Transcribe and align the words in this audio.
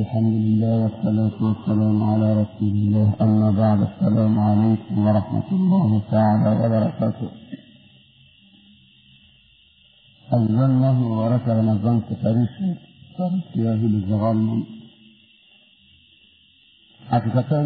الحمد 0.00 0.34
لله 0.46 0.74
والصلاة 0.82 1.36
والسلام 1.46 1.98
على 2.10 2.28
رسول 2.42 2.74
الله 2.82 3.08
أما 3.24 3.48
بعد 3.62 3.80
السلام 3.90 4.34
عليكم 4.48 4.94
ورحمة 5.06 5.48
الله 5.52 5.90
تعالى 6.10 6.50
وبركاته. 6.60 7.28
رمضان 11.60 11.96
سپری 12.08 12.46
شد 12.54 12.78
سر 13.16 13.32
سیاهی 13.52 13.88
به 13.92 14.00
زغالمون 14.08 14.66
حقیقتا 17.10 17.60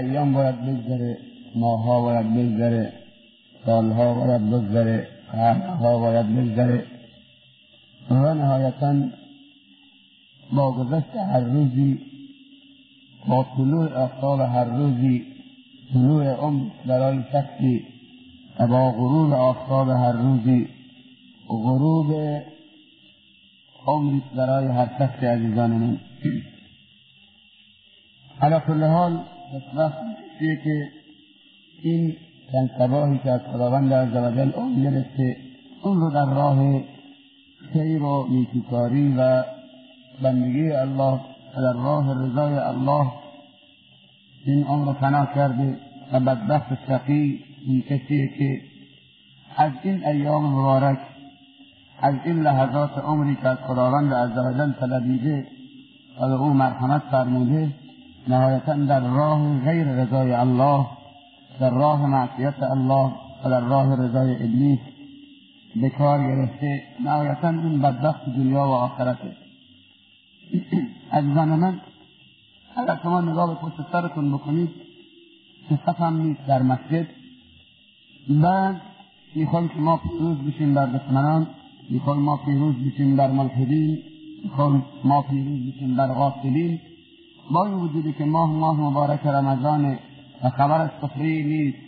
ایام 0.00 0.32
باید 0.32 0.58
بگذره 0.66 1.18
ماهها 1.54 1.96
باید 2.06 2.26
بگذره 2.36 2.92
سالها 3.66 4.14
باید 4.14 4.42
بگذره 4.50 5.08
قرنها 5.32 5.98
باید 5.98 6.26
بگذره 6.36 6.80
و 8.10 8.34
نهایتا 8.34 8.92
با 10.52 10.72
گذشت 10.72 11.16
هر 11.16 11.40
روزی 11.40 11.98
با 13.28 13.46
طلوع 13.56 13.94
آفتاب 13.94 14.40
هر 14.40 14.64
روزی 14.64 15.26
طلوع 15.92 16.26
عمر 16.26 16.70
برای 16.86 17.22
شخصی 17.32 17.84
و 18.58 18.66
با 18.66 18.92
غروب 18.92 19.32
آفتاب 19.32 19.88
هر 19.88 20.12
روزی 20.12 20.68
غروب 21.48 22.12
عمری 23.86 24.22
برای 24.36 24.66
هر 24.66 24.88
شخص 24.98 25.22
عزیزان 25.22 25.70
من. 25.70 25.98
علا 28.40 28.60
کل 28.60 28.84
حال 28.84 29.18
وقتی 29.74 30.56
که 30.64 30.88
این 31.82 32.16
چند 32.52 32.70
سباهی 32.78 33.18
که 33.18 33.30
از 33.30 33.40
خداوند 33.52 33.92
عزوجل 33.92 34.50
اون 34.54 34.82
گرفته 34.82 35.36
اون 35.82 36.00
رو 36.00 36.10
در 36.10 36.34
راه 36.34 36.82
خیر 37.72 38.02
و 38.02 38.26
نیکوکاری 38.30 39.14
و 39.18 39.44
بندگی 40.22 40.72
الله 40.72 41.20
در 41.56 41.72
راه 41.72 42.24
رضای 42.24 42.54
الله. 42.54 43.12
این 44.46 44.64
عمر 44.64 44.86
رو 44.86 44.92
فنا 44.92 45.26
کرده 45.26 45.76
و 46.12 46.20
بدبخت 46.20 46.86
شقی. 46.86 47.44
این 47.66 47.82
کسیه 47.82 48.28
که 48.38 48.60
از 49.56 49.72
این 49.82 50.06
ایام 50.06 50.44
مبارک 50.44 50.98
از 52.02 52.14
این 52.24 52.42
لحظات 52.42 52.98
عمری 52.98 53.36
که 53.36 53.48
از 53.48 53.58
خداوند 53.58 54.14
عزوجل 54.14 54.72
طلبیده 54.72 55.46
و 56.20 56.28
به 56.28 56.34
أو 56.34 56.52
مرحمت 56.52 57.02
فرموده 57.10 57.68
نهایتا 58.28 58.74
در 58.74 59.00
راه 59.00 59.60
غیر 59.64 59.86
رضای 59.86 60.32
الله 60.32 60.86
در 61.60 61.70
راه 61.70 62.06
معصیت 62.06 62.62
الله 62.62 63.12
و 63.44 63.50
در 63.50 63.60
راه 63.60 63.94
رضای 63.94 64.34
ابلیس 64.34 64.78
به 65.80 65.90
کار 65.90 66.18
گرفته. 66.18 66.82
نهایتا 67.04 67.48
این 67.48 67.80
بدبخت 67.82 68.26
دنیا 68.26 68.68
و 68.68 68.72
آخرته. 68.72 69.47
عزیزان 71.12 71.48
من 71.48 71.80
اگر 72.76 72.98
شما 73.02 73.20
نگاه 73.20 73.46
به 73.46 73.68
پشت 73.68 73.92
سرتون 73.92 74.32
بکنید 74.32 74.70
که 75.68 75.92
هم 75.92 76.22
نیست 76.22 76.46
در 76.46 76.62
مسجد. 76.62 77.06
بعد 78.28 78.80
می‌خوایم 79.34 79.68
که 79.68 79.78
ما 79.78 79.96
پیروز 79.96 80.38
بشیم 80.38 80.74
بر 80.74 80.86
دشمنان 80.86 81.46
می‌خوایم 81.90 82.20
ما 82.20 82.36
پیروز 82.36 82.74
بشیم 82.74 83.16
بر 83.16 83.30
ملحدین 83.30 83.98
می‌خوایم 84.44 84.84
ما 85.04 85.22
پیروز 85.22 85.74
بشیم 85.74 85.96
بر 85.96 86.14
غافلین. 86.14 86.80
با 87.50 87.66
این 87.66 87.74
وجودی 87.74 88.12
که 88.12 88.24
ماه 88.24 88.50
ماه 88.50 88.80
مبارک 88.80 89.26
رمضان 89.26 89.98
و 90.44 90.50
خبر 90.50 90.80
از 90.80 90.90
سفری 91.00 91.44
نیست 91.44 91.78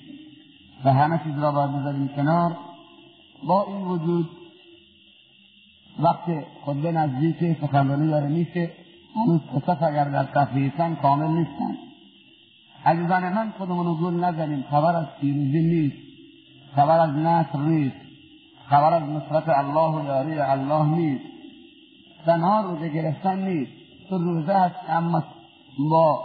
و 0.85 0.93
همه 0.93 1.21
چیز 1.25 1.39
را 1.39 1.53
باید 1.53 1.73
بذاریم 1.73 2.09
کنار 2.09 2.57
با 3.47 3.67
این 3.67 3.87
وجود 3.87 4.29
وقت 5.99 6.25
خطبه 6.65 6.93
نزدیک 6.93 7.61
سخنرانی 7.61 8.07
داره 8.07 8.29
میشه. 8.29 8.71
هنوز 9.17 9.41
قصص 9.41 9.83
اگر 9.83 10.05
در 10.05 10.25
تفریحتن 10.25 10.95
کامل 10.95 11.27
نیستن. 11.27 11.77
عزیزان 12.87 13.33
من 13.33 13.53
خودمون 13.59 13.97
گول 13.97 14.25
نزنیم. 14.25 14.65
خبر 14.71 14.97
از 14.97 15.07
پیروزی 15.21 15.63
نیست. 15.63 15.97
خبر 16.77 16.99
از 17.01 17.11
نصر 17.11 17.59
نیست. 17.59 17.97
خبر 18.69 18.93
از 18.95 19.03
نصرت 19.03 19.49
الله 19.49 20.01
و 20.01 20.05
یاری 20.05 20.39
الله 20.39 20.87
نیست. 20.87 21.25
تنها 22.27 22.61
روزه 22.61 22.89
گرفتن 22.89 23.39
نیست. 23.49 23.73
تو 24.09 24.19
روزه 24.19 24.53
هست 24.53 24.75
اما 24.89 25.23
با 25.91 26.25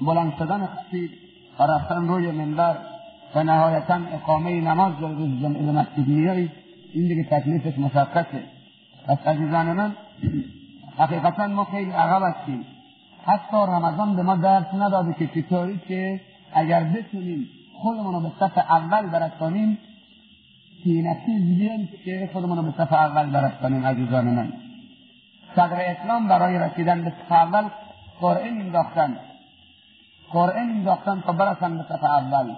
بلند 0.00 0.32
شدن 0.38 0.66
خطیب 0.66 1.10
و 1.58 1.62
رفتن 1.62 2.08
روی 2.08 2.30
منبر 2.30 2.76
و 3.34 3.42
نهایتا 3.42 4.00
اقامه 4.12 4.60
نماز 4.60 4.92
در 5.00 5.08
روز 5.08 5.40
جمعه 5.42 5.62
مسجد 5.62 6.08
میایی 6.08 6.50
این 6.92 7.08
دیگه 7.08 7.24
تکلیفش 7.24 7.78
مشقته 7.78 8.42
پس 9.06 9.18
عزیزان 9.26 9.72
من 9.72 9.92
حقیقتا 10.98 11.46
ما 11.46 11.64
خیلی 11.64 11.90
عقب 11.90 12.22
هستیم. 12.22 12.66
حتی 13.26 13.56
رمضان 13.56 14.16
به 14.16 14.22
ما 14.22 14.36
درس 14.36 14.74
نداده 14.74 15.12
که 15.12 15.26
چطوری 15.26 15.80
که 15.88 16.20
اگر 16.52 16.84
بتونیم 16.84 17.48
خودمون 17.82 18.14
رو 18.14 18.20
به 18.20 18.32
صف 18.40 18.58
اول 18.58 19.06
برسانیم 19.06 19.78
سینتی 20.84 21.38
بیان 21.38 21.88
که 22.04 22.30
خودمون 22.32 22.56
رو 22.58 22.62
به 22.62 22.70
صف 22.78 22.92
اول 22.92 23.30
برسانیم 23.30 23.86
عزیزان 23.86 24.24
من. 24.24 24.52
صدر 25.56 25.80
اسلام 25.80 26.28
برای 26.28 26.58
رسیدن 26.58 27.04
به 27.04 27.10
صف 27.10 27.32
اول 27.32 27.68
قرعه 28.20 28.50
مینداختن 28.50 29.16
قرعه 30.32 30.64
مینداختن 30.64 31.20
تا 31.20 31.32
برسن 31.32 31.78
به 31.78 31.84
صف 31.88 32.04
اول. 32.04 32.54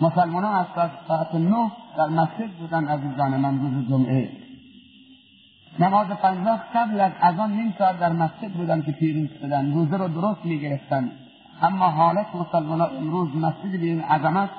مسلمان 0.00 0.44
ها 0.44 0.60
از 0.60 0.90
ساعت 1.08 1.34
نه 1.34 1.70
در 1.96 2.06
مسجد 2.06 2.50
بودن 2.60 2.88
عزیزان 2.88 3.36
من 3.36 3.58
روز 3.58 3.88
جمعه. 3.88 4.41
نماز 5.78 6.06
پنجاه 6.06 6.60
قبل 6.74 7.00
از 7.00 7.12
اذان 7.20 7.52
نیم 7.52 7.74
ساعت 7.78 8.00
در 8.00 8.12
مسجد 8.12 8.52
بودن 8.52 8.82
که 8.82 8.92
پیروز 8.92 9.28
شدن 9.40 9.74
روزه 9.74 9.96
رو 9.96 10.08
درست 10.08 10.44
می‌گرفتن 10.44 11.10
اما 11.62 11.86
حالت 11.86 12.26
مسلمان 12.34 12.80
امروز 12.80 13.36
مسجد 13.36 13.82
این 13.82 14.00
عظمت 14.00 14.50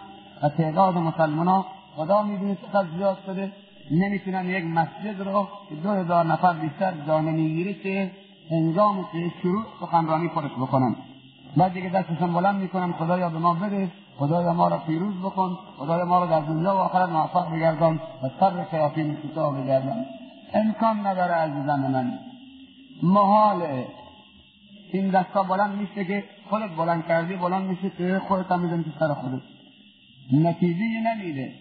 و 0.43 0.49
تعداد 0.49 0.97
مسلمان 0.97 1.47
ها 1.47 1.65
خدا 1.95 2.23
می‌دونه 2.23 2.55
چقدر 2.55 2.87
زیاد 2.97 3.17
شده. 3.25 3.51
نمی‌تونن 3.91 4.45
یک 4.45 4.65
مسجد 4.65 5.21
رو 5.21 5.47
که 5.69 5.75
دو 5.75 5.91
هزار 5.91 6.25
نفر 6.25 6.53
بیشتر 6.53 6.93
جا 7.07 7.19
نمی‌گیره 7.21 7.73
که 7.73 8.11
هنگام 8.51 9.05
که 9.11 9.31
شروع 9.41 9.63
سخنرانی 9.79 10.27
پرش 10.27 10.51
بکنن 10.51 10.95
بعد 11.57 11.73
دیگه 11.73 11.89
دستشون 11.89 12.33
بلند 12.33 12.55
می‌کنن 12.55 12.93
خدایا 12.93 13.29
به 13.29 13.39
ما 13.39 13.53
بده. 13.53 13.91
خدایا 14.17 14.53
ما 14.53 14.67
را 14.67 14.77
پیروز 14.77 15.13
بکن. 15.15 15.57
خدایا 15.77 16.05
ما 16.05 16.19
را 16.19 16.25
در 16.25 16.39
دنیا 16.39 16.75
و 16.75 16.77
آخرت 16.77 17.09
موفق 17.09 17.51
بگردان 17.51 17.95
و 17.95 18.29
سر 18.39 18.65
شیاطین 18.71 19.15
کوتاه 19.15 19.61
بگردان. 19.61 20.05
امکان 20.53 21.07
نداره 21.07 21.33
عزیزان 21.33 21.79
من 21.79 22.19
محاله 23.03 23.87
این 24.93 25.09
دستا 25.09 25.43
بلند 25.43 25.75
میشه 25.75 26.05
که 26.05 26.23
خودت 26.49 26.69
بلند 26.77 27.07
کردی 27.07 27.35
بلند 27.35 27.69
میشه 27.69 27.89
که 27.89 28.21
خودت 28.27 28.51
هم 28.51 28.59
میدن 28.59 28.83
تو 28.83 28.89
سر 28.99 29.13
خودت. 29.13 29.41
نتیجه 30.33 30.83
نمیده. 31.15 31.53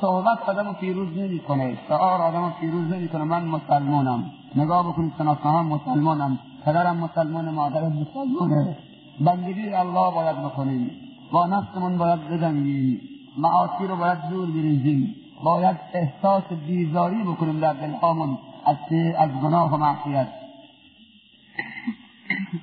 صحبت 0.00 0.48
آدم 0.48 0.72
پیروز 0.72 1.18
نمی‌کنه. 1.18 1.78
شعار 1.88 2.20
آدم 2.20 2.54
پیروز 2.60 2.92
نمی‌کنه. 2.92 3.24
من 3.24 3.44
مسلمانم. 3.44 4.30
نگاه 4.56 4.88
بکنید 4.88 5.12
شناسه 5.18 5.42
هم 5.42 5.66
مسلمانم. 5.66 6.38
پدرم 6.64 6.96
مسلمان 6.96 7.50
مادرم 7.50 7.92
مسلمانه 7.92 8.76
بندگی 9.20 9.68
الله 9.68 10.14
باید 10.14 10.36
بکنیم. 10.36 10.90
با 11.32 11.46
نفسمون 11.46 11.98
باید 11.98 12.28
بجنگیم. 12.28 13.00
معاصی 13.38 13.86
رو 13.86 13.96
باید 13.96 14.18
دور 14.30 14.50
بریزیم. 14.50 15.14
باید 15.42 15.76
احساس 15.94 16.44
بیزاری 16.66 17.22
بکنیم 17.22 17.60
در 17.60 17.72
دلهامون 17.72 18.38
از 18.66 18.76
از 19.18 19.30
گناه 19.30 19.74
و 19.74 19.76
معصیت. 19.76 20.28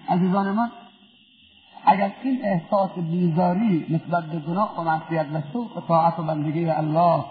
عزیزان 0.09 0.51
من 0.51 0.71
اگر 1.85 2.11
این 2.23 2.39
احساس 2.43 2.89
بیزاری 3.11 3.85
نسبت 3.89 4.23
به 4.23 4.39
گناه 4.39 4.79
و 4.79 4.83
معصیت 4.83 5.25
و 5.33 5.41
سوء 5.53 5.81
طاعت 5.87 6.19
و 6.19 6.23
بندگی 6.23 6.69
الله 6.69 7.25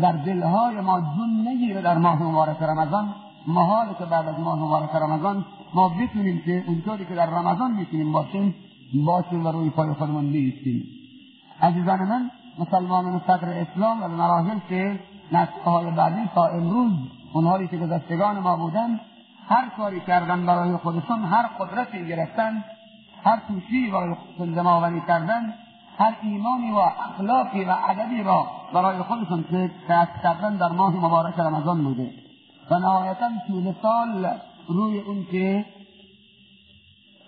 در 0.00 0.12
دلهای 0.12 0.80
ما 0.80 1.00
جون 1.00 1.48
نگیره 1.48 1.82
در 1.82 1.98
ماه 1.98 2.22
مبارک 2.22 2.62
رمضان 2.62 3.14
محال 3.46 3.94
که 3.98 4.04
بعد 4.04 4.28
از 4.28 4.38
ماه 4.38 4.58
مبارک 4.58 4.90
رمضان 4.94 5.44
ما 5.74 5.88
بتونیم 5.88 6.42
که 6.44 6.64
اونطوری 6.66 7.04
که 7.04 7.14
در 7.14 7.26
رمضان 7.26 7.70
می‌تونیم 7.70 8.12
باشیم 8.12 8.54
باشیم 9.06 9.46
و 9.46 9.48
روی 9.48 9.70
پای 9.70 9.92
خودمون 9.92 10.32
بیستیم. 10.32 10.84
عزیزان 11.62 11.98
من 11.98 12.30
مسلمانان 12.60 13.20
صدر 13.26 13.48
اسلام 13.48 14.02
و 14.02 14.08
مراحل 14.08 14.58
که 14.68 15.00
نسخه 15.32 15.70
های 15.70 15.90
بعدی 15.90 16.30
تا 16.34 16.46
امروز 16.46 16.92
اونهایی 17.32 17.68
که 17.68 17.76
گذشتگان 17.76 18.38
ما 18.38 18.56
بودن 18.56 19.00
هر 19.48 19.68
کاری 19.76 20.00
کردن 20.00 20.46
برای 20.46 20.76
خودشون 20.76 21.24
هر 21.24 21.46
قدرتی 21.46 22.06
گرفتن 22.06 22.64
هر 23.24 23.40
توشی 23.48 23.90
برای 23.90 24.14
خودشون 24.14 24.54
جمعآوری 24.54 25.02
کردن 25.08 25.54
هر 25.98 26.16
ایمانی 26.22 26.70
و 26.72 26.76
اخلاقی 26.76 27.64
و 27.64 27.76
ادبی 27.88 28.22
را 28.22 28.46
برای 28.74 29.02
خودشون 29.02 29.44
که 29.50 29.70
کسب 29.88 30.22
کردن 30.22 30.56
در 30.56 30.68
ماه 30.68 30.96
مبارک 30.96 31.38
رمضان 31.38 31.84
بوده. 31.84 32.10
و 32.70 32.78
نهایتا 32.78 33.28
طول 33.48 33.74
سال 33.82 34.28
روی 34.68 35.00
اون 35.00 35.26
که 35.30 35.64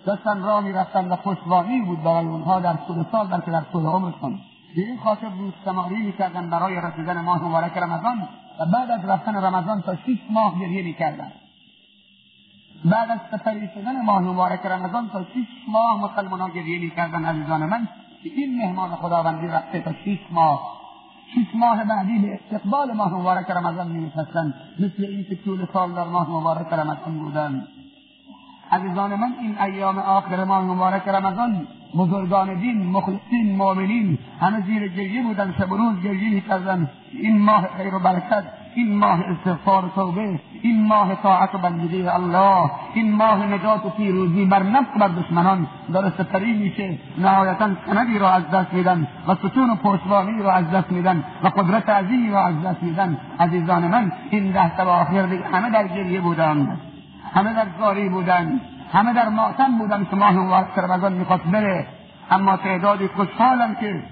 دستن 0.07 0.43
را 0.43 0.61
می‌رفتن 0.61 1.09
و 1.09 1.17
خوشبانی 1.17 1.81
بود 1.81 2.03
برای 2.03 2.27
اونها 2.27 2.61
در 2.61 2.75
طول 2.75 3.05
سال 3.13 3.27
بلکه 3.27 3.51
در 3.51 3.61
طول 3.73 3.87
عمرشون 3.87 4.41
به 4.77 4.83
این 4.83 4.99
خاطر 4.99 5.29
روزشماری 5.29 5.97
می‌کردن 5.97 6.51
برای 6.51 6.81
رسیدن 6.81 7.21
ماه 7.21 7.45
مبارک 7.45 7.77
رمضان 7.77 8.29
و 8.61 8.67
بعد 8.67 8.91
از 8.91 9.05
رفتن 9.05 9.37
رمضان 9.37 9.83
تا 9.83 9.97
شیش 9.97 10.19
ماه 10.31 10.61
گریه 10.61 10.83
می‌کردن. 10.83 11.33
بعد 12.85 13.11
از 13.11 13.19
سپری 13.31 13.69
شدن 13.75 14.05
ماه 14.05 14.21
مبارک 14.23 14.67
رمضان 14.67 15.09
تا 15.09 15.25
شیش 15.35 15.49
ماه 15.69 16.01
مسلمان 16.01 16.41
ها 16.41 16.49
گریه 16.49 16.81
می‌کردن 16.81 17.25
عزیزان 17.25 17.67
من 17.67 17.89
که 18.23 18.29
این 18.29 18.59
مهمان 18.59 18.97
خداوندی 18.97 19.47
رفته 19.47 19.81
تا 19.81 19.93
شیش 20.05 20.19
ماه. 20.31 20.83
شیش 21.35 21.49
ماه 21.55 21.85
بعدی 21.85 22.19
به 22.19 22.35
استقبال 22.35 22.93
ماه 22.93 23.15
مبارک 23.15 23.51
رمضان 23.51 23.89
مینشستند 23.89 24.55
مثل 24.79 25.05
اینکه 25.05 25.37
طول 25.45 25.67
سال 25.73 25.93
در 25.93 26.05
ماه 26.05 26.31
مبارک 26.31 26.73
رمضان 26.73 27.19
بودند 27.19 27.69
عزیزان 28.73 29.15
من 29.15 29.33
این 29.41 29.59
ایام 29.61 29.99
آخر 29.99 30.45
ماه 30.45 30.61
مبارک 30.65 31.09
رمضان 31.09 31.67
بزرگان 31.99 32.55
دین 32.55 32.87
مخلصین 32.87 33.57
مؤمنین 33.57 34.19
همه 34.41 34.61
زیر 34.67 34.89
گریه 34.89 35.23
بودن 35.23 35.55
شب 35.59 35.73
و 35.73 35.77
روز 35.77 36.03
گریه 36.03 36.31
می‌کردن. 36.31 36.91
این 37.13 37.39
ماه 37.39 37.69
خیر 37.77 37.95
و 37.95 37.99
برکت 37.99 38.45
این 38.75 38.97
ماه 38.97 39.21
استغفار 39.21 39.85
و 39.85 39.89
توبه 39.89 40.41
این 40.63 40.87
ماه 40.87 41.15
طاعت 41.15 41.55
و 41.55 41.59
بندگی 41.59 42.03
الله 42.03 42.71
این 42.95 43.13
ماه 43.13 43.47
نجات 43.47 43.87
و 43.87 43.89
پیروزی 43.89 44.45
بر 44.45 44.63
نفس 44.63 44.89
بر 45.01 45.09
دشمنان. 45.09 45.67
داره 45.93 46.13
سپری 46.19 46.53
میشه 46.53 46.99
نهایتا 47.19 47.71
سندی 47.87 48.19
را 48.19 48.31
از 48.31 48.51
دست 48.51 48.75
میدن 48.75 49.07
و 49.29 49.35
ستون 49.35 49.71
و 49.71 49.75
پشتوانی 49.75 50.43
را 50.43 50.53
از 50.53 50.71
دست 50.71 50.93
میدن 50.93 51.25
و 51.43 51.49
قدرت 51.49 51.89
عظیمی 51.89 52.31
را 52.31 52.45
از 52.47 52.63
دست 52.63 52.83
میدن. 52.83 53.17
عزیزان 53.41 53.89
من 53.89 54.13
این 54.31 54.53
ده 54.53 54.77
شب 54.77 54.89
آخر 54.89 55.27
همه 55.53 55.71
در 55.71 55.89
گریه 55.89 56.21
بودند 56.21 56.81
همه 57.35 57.55
در 57.55 57.67
زاری 57.79 58.09
بودند. 58.09 58.61
همه 58.93 59.13
در 59.13 59.29
ماتم 59.29 59.79
بودن 59.79 60.05
که 60.11 60.17
ماه 60.17 60.33
مبارک 60.33 60.79
رمضان 60.79 61.13
می‌خواست 61.13 61.45
بره. 61.45 61.87
اما 62.31 62.57
تعدادی 62.57 63.09
خوشحالم 63.09 63.75
که 63.75 64.03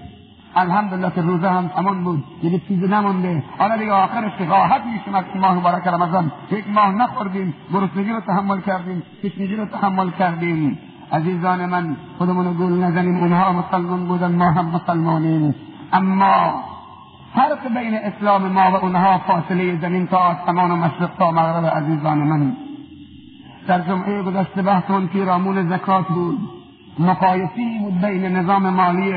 الحمدلله 0.55 1.11
که 1.11 1.21
روزه 1.21 1.49
هم 1.49 1.67
تمام 1.67 2.03
بود. 2.03 2.23
دیگه 2.41 2.59
چیزی 2.67 2.87
نمونده 2.87 3.43
حالا 3.57 3.77
دیگه 3.77 3.91
آخرش 3.91 4.31
راحت 4.49 4.81
میشم 4.85 5.21
که 5.33 5.39
ماه 5.39 5.53
مبارک 5.53 5.87
رمضان. 5.87 6.31
یک 6.51 6.69
ماه 6.69 6.91
نخوردیم. 6.91 7.53
گرسنگی 7.73 8.11
رو 8.11 8.19
تحمل 8.19 8.61
کردیم. 8.61 9.03
تشنگی 9.23 9.55
رو 9.55 9.65
تحمل 9.65 10.09
کردیم. 10.09 10.79
عزیزان 11.11 11.65
من 11.65 11.95
خودمون 12.17 12.53
گول 12.53 12.83
نزنیم. 12.83 13.17
اونها 13.17 13.53
مسلمان 13.53 14.07
بودن 14.07 14.31
ما 14.31 14.51
هم 14.51 14.65
مسلمانیم. 14.65 15.55
اما 15.93 16.63
فرق 17.35 17.73
بین 17.73 17.95
اسلام 17.95 18.47
ما 18.47 18.71
و 18.71 18.75
اونها 18.75 19.17
فاصله 19.17 19.79
زمین 19.81 20.07
تا 20.07 20.17
آسمان 20.17 20.71
و 20.71 20.75
مشرق 20.75 21.09
تا 21.17 21.31
مغرب 21.31 21.65
عزیزان 21.65 22.17
من. 22.17 22.57
در 23.67 23.81
جمعه 23.81 24.23
گذشته 24.23 24.61
بحثمون 24.61 25.07
پیرامون 25.07 25.69
زکات 25.69 26.07
بود. 26.07 26.39
مقایسی 26.99 27.79
بود 27.79 28.01
بین 28.01 28.25
نظام 28.25 28.69
مالی 28.69 29.13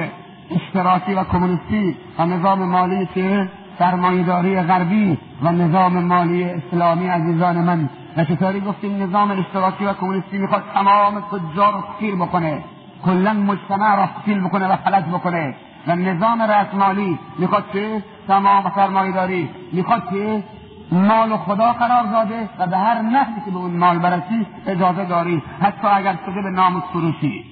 اشتراکی 0.50 1.14
و 1.14 1.24
کمونیستی 1.24 1.96
و 2.18 2.26
نظام 2.26 2.58
مالی 2.58 3.08
که 3.14 3.48
سرمایهداری 3.78 4.60
غربی 4.60 5.18
و 5.42 5.52
نظام 5.52 6.04
مالی 6.04 6.44
اسلامی 6.44 7.06
عزیزان 7.06 7.56
من. 7.56 7.88
و 8.16 8.24
چطوری 8.24 8.60
گفتیم 8.60 9.02
نظام 9.02 9.30
اشتراکی 9.30 9.84
و 9.84 9.92
کمونیستی 9.92 10.38
می‌خواد 10.38 10.62
تمام 10.74 11.20
تجار 11.20 11.72
رو 11.72 11.84
سیر 12.00 12.14
بکنه. 12.14 12.64
کلا 13.04 13.32
مجتمع 13.32 13.96
را 13.96 14.08
سیر 14.24 14.40
بکنه 14.40 14.72
و 14.72 14.76
فلج 14.76 15.04
بکنه. 15.04 15.54
و 15.86 15.96
نظام 15.96 16.42
رأسمالی 16.42 17.18
می‌خواد 17.38 17.64
که 17.72 18.02
تمام 18.28 18.72
سرمایهداری 18.76 19.50
می‌خواد 19.72 20.02
که 20.10 20.42
مال 20.92 21.36
خدا 21.36 21.72
قرار 21.72 22.06
داده 22.06 22.48
و 22.58 22.66
به 22.66 22.76
هر 22.76 23.02
نحوی 23.02 23.40
که 23.44 23.50
به 23.50 23.56
اون 23.56 23.76
مال 23.76 23.98
برسی 23.98 24.46
اجازه 24.66 25.04
داری 25.04 25.42
حتی 25.60 25.86
اگر 25.86 26.16
شده 26.26 26.42
به 26.42 26.50
نام 26.50 26.80
فروشی. 26.92 27.44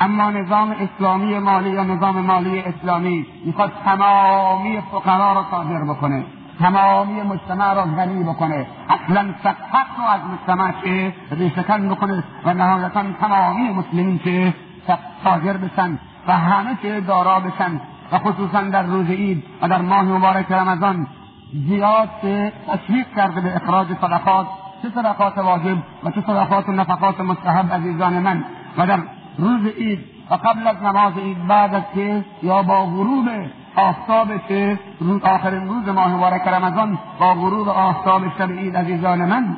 اما 0.00 0.30
نظام 0.30 0.70
اسلامی 0.70 1.38
مالی 1.38 1.70
یا 1.70 1.84
نظام 1.84 2.20
مالی 2.20 2.60
اسلامی 2.60 3.26
می‌خواد 3.44 3.72
تمامی 3.84 4.80
فقرا 4.92 5.32
را 5.32 5.46
صادر 5.50 5.84
بکنه 5.84 6.24
تمامی 6.58 7.22
مجتمع 7.22 7.74
را 7.74 7.84
غنی 7.84 8.24
بکنه. 8.24 8.66
اصلا 8.88 9.34
حق 9.72 9.98
رو 9.98 10.04
از 10.04 10.20
مجتمع 10.32 10.72
که 10.72 11.14
ریشکن 11.30 11.88
بکنه 11.88 12.24
و 12.44 12.54
نهایتا 12.54 13.02
تمامی 13.20 13.68
مسلمین 13.68 14.18
که 14.18 14.54
صادر 15.24 15.56
بشن 15.56 15.98
و 16.28 16.32
همه 16.32 16.76
که 16.82 17.00
دارا 17.00 17.40
بشن. 17.40 17.80
و 18.12 18.18
خصوصا 18.18 18.60
در 18.60 18.82
روز 18.82 19.06
عید 19.06 19.44
و 19.62 19.68
در 19.68 19.82
ماه 19.82 20.02
مبارک 20.02 20.52
رمضان 20.52 21.06
زیاد 21.54 22.08
تشویق 22.66 23.06
کرده 23.16 23.40
به 23.40 23.56
اخراج 23.56 23.86
صدقات. 24.00 24.46
چه 24.82 24.90
صدقات 24.94 25.38
واجب 25.38 25.76
و 26.04 26.10
چه 26.10 26.20
صدقات 26.20 26.68
نفقات 26.68 27.20
مستحب 27.20 27.72
عزیزان 27.72 28.18
من؟ 28.18 28.44
و 28.78 28.86
در 28.86 28.98
روز 29.38 29.66
عید 29.66 29.98
و 30.30 30.34
قبل 30.34 30.66
از 30.66 30.82
نماز 30.82 31.18
عید 31.18 31.46
بعد 31.46 31.74
از 31.74 31.82
که 31.94 32.24
یا 32.42 32.62
با 32.62 32.86
غروب 32.86 33.28
آفتاب 33.76 34.28
که 34.48 34.78
روز 35.00 35.22
آخرین 35.22 35.68
روز 35.68 35.88
ماه 35.88 36.16
مبارک 36.16 36.48
رمضان 36.48 36.98
با 37.20 37.34
غروب 37.34 37.68
آفتاب 37.68 38.22
شب 38.38 38.52
عید 38.52 38.76
عزیزان 38.76 39.24
من؟ 39.24 39.56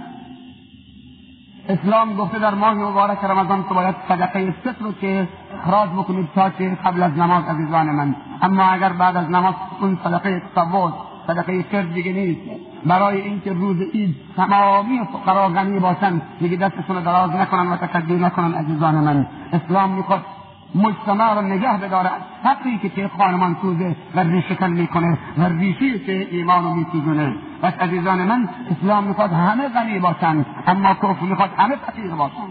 اسلام 1.68 2.16
گفته 2.16 2.38
در 2.38 2.54
ماه 2.54 2.74
مبارک 2.74 3.24
رمضان 3.24 3.62
تو 3.62 3.74
باید 3.74 3.94
صدقه 4.08 4.54
ست 4.60 4.82
رو 4.82 4.92
که 4.92 5.28
اخراج 5.58 5.90
بکنید 5.90 6.28
تا 6.34 6.50
که 6.50 6.78
قبل 6.84 7.02
از 7.02 7.12
نماز 7.18 7.44
عزیزان 7.44 7.86
من. 7.86 8.16
اما 8.42 8.62
اگر 8.62 8.92
بعد 8.92 9.16
از 9.16 9.30
نماز 9.30 9.54
اون 9.80 9.98
صدقه 10.04 10.42
تصوت 10.54 10.94
صدقه 11.26 11.62
فرد 11.62 11.94
دیگه 11.94 12.12
نیست. 12.12 12.40
برای 12.86 13.20
اینکه 13.20 13.52
روز 13.52 13.76
عید 13.94 14.16
تمامی 14.36 15.00
فقرا 15.12 15.48
غنی 15.48 15.78
باشن 15.78 16.20
دیگه 16.38 16.56
دستشون 16.56 17.02
دراز 17.02 17.30
نکنن 17.30 17.66
و 17.72 17.76
تکدی 17.76 18.14
نکنن 18.14 18.54
عزیزان 18.54 18.94
من. 18.94 19.26
اسلام 19.52 19.90
می‌خواد 19.90 20.24
مجتمع 20.74 21.34
را 21.34 21.40
نگه 21.40 21.78
بداره. 21.78 22.10
حقی 22.44 22.78
که 22.78 22.88
که 22.88 23.10
خانمان 23.18 23.56
سوزه 23.62 23.96
و 24.14 24.20
ریشکن 24.20 24.70
می‌کنه 24.70 25.18
و 25.38 25.44
ریشی 25.44 25.98
که 25.98 26.28
ایمان 26.30 26.64
رو 26.64 26.70
میسوزونه. 26.70 27.34
پس 27.62 27.72
عزیزان 27.72 28.22
من 28.22 28.48
اسلام 28.70 29.04
می‌خواد 29.04 29.32
همه 29.32 29.68
غنی 29.68 29.98
باشن 29.98 30.44
اما 30.66 30.94
کفر 30.94 31.24
می‌خواد 31.24 31.50
همه 31.56 31.76
فقیر 31.76 32.10
باشن. 32.10 32.48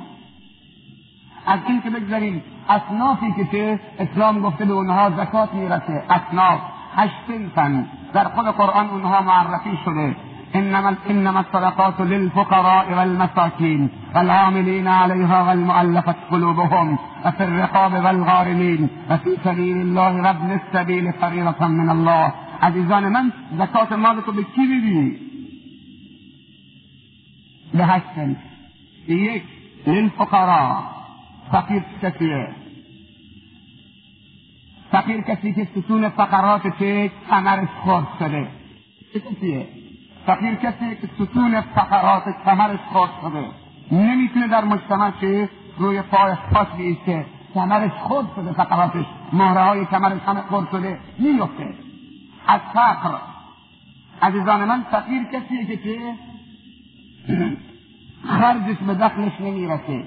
از 1.48 1.60
این 1.68 1.82
که 1.82 1.90
بگذاریم 1.90 2.44
اصنافی 2.70 3.32
که 3.32 3.46
که 3.46 3.80
اسلام 4.00 4.42
گفته 4.42 4.66
به 4.66 4.74
اونها 4.74 5.10
زکات 5.10 5.54
می‌رسه. 5.54 6.04
اصناف. 6.10 6.60
هشت 6.96 7.30
فن 7.56 7.86
در 8.14 8.24
خود 8.24 8.46
قرآن 8.46 8.88
اونها 8.88 9.22
معرفی 9.22 9.78
شده. 9.86 10.16
انما 10.56 10.96
انما 11.10 11.40
الصدقات 11.40 12.02
للفقراء 12.02 12.86
والمساكين 12.98 13.90
والعاملين 14.16 14.88
عليها 14.88 15.40
والمؤلفة 15.48 16.16
قلوبهم 16.32 16.98
وفي 17.26 17.44
الرقاب 17.44 17.94
والغارمين 17.94 18.90
وفي 19.10 19.32
سبيل 19.44 19.78
الله 19.78 20.14
وابن 20.22 20.60
السبيل 20.60 21.12
فريضة 21.12 21.68
من 21.68 21.90
الله. 21.90 22.34
عزیزان 22.62 23.04
من 23.04 23.32
زکات 23.60 23.94
مال 23.94 24.22
تو 24.22 24.32
به 24.32 24.44
کی 24.44 24.62
میدی 24.62 25.20
به 29.08 29.42
للفقراء. 29.88 30.76
فقیر 31.52 31.84
کسیه؟ 32.02 32.65
فقیر 34.96 35.22
کسی 35.22 35.54
که 35.54 35.68
ستون 35.76 36.10
فقرات 36.10 36.78
که 36.80 37.12
کمرش 37.30 37.68
خورد 37.84 38.08
شده. 38.20 38.48
چه 39.14 39.20
کسیه؟ 39.20 39.68
فقیر 40.26 40.56
کسی 40.56 40.96
که 40.96 41.10
ستون 41.16 41.62
فقرات 41.62 42.24
کمرش 42.46 42.80
خورد 42.94 43.12
شده. 43.22 43.46
نمی‌تونه 43.92 44.48
در 44.48 44.66
مجتمع 44.66 45.12
که 45.12 45.50
روی 45.78 46.02
پایش 46.02 46.38
پاس 46.54 46.68
بیسته 46.78 47.26
کمرش 47.54 47.92
خورد 47.92 48.28
شده 48.36 48.52
فقراتش. 48.52 49.06
مهره 49.34 49.64
های 49.64 49.86
کمرش 49.86 50.22
همه 50.22 50.42
خورد 50.42 50.70
شده. 50.72 51.00
میفته 51.20 51.74
از 52.48 52.62
فقر. 52.74 53.18
عزیزان 54.22 54.66
من 54.66 54.86
فقیر 54.92 55.24
کسیه 55.24 55.66
که 55.66 55.78
که 55.78 56.14
خرجش 58.28 58.78
به 58.88 58.94
دخلش 58.94 59.42
نمی‌رسه. 59.42 60.04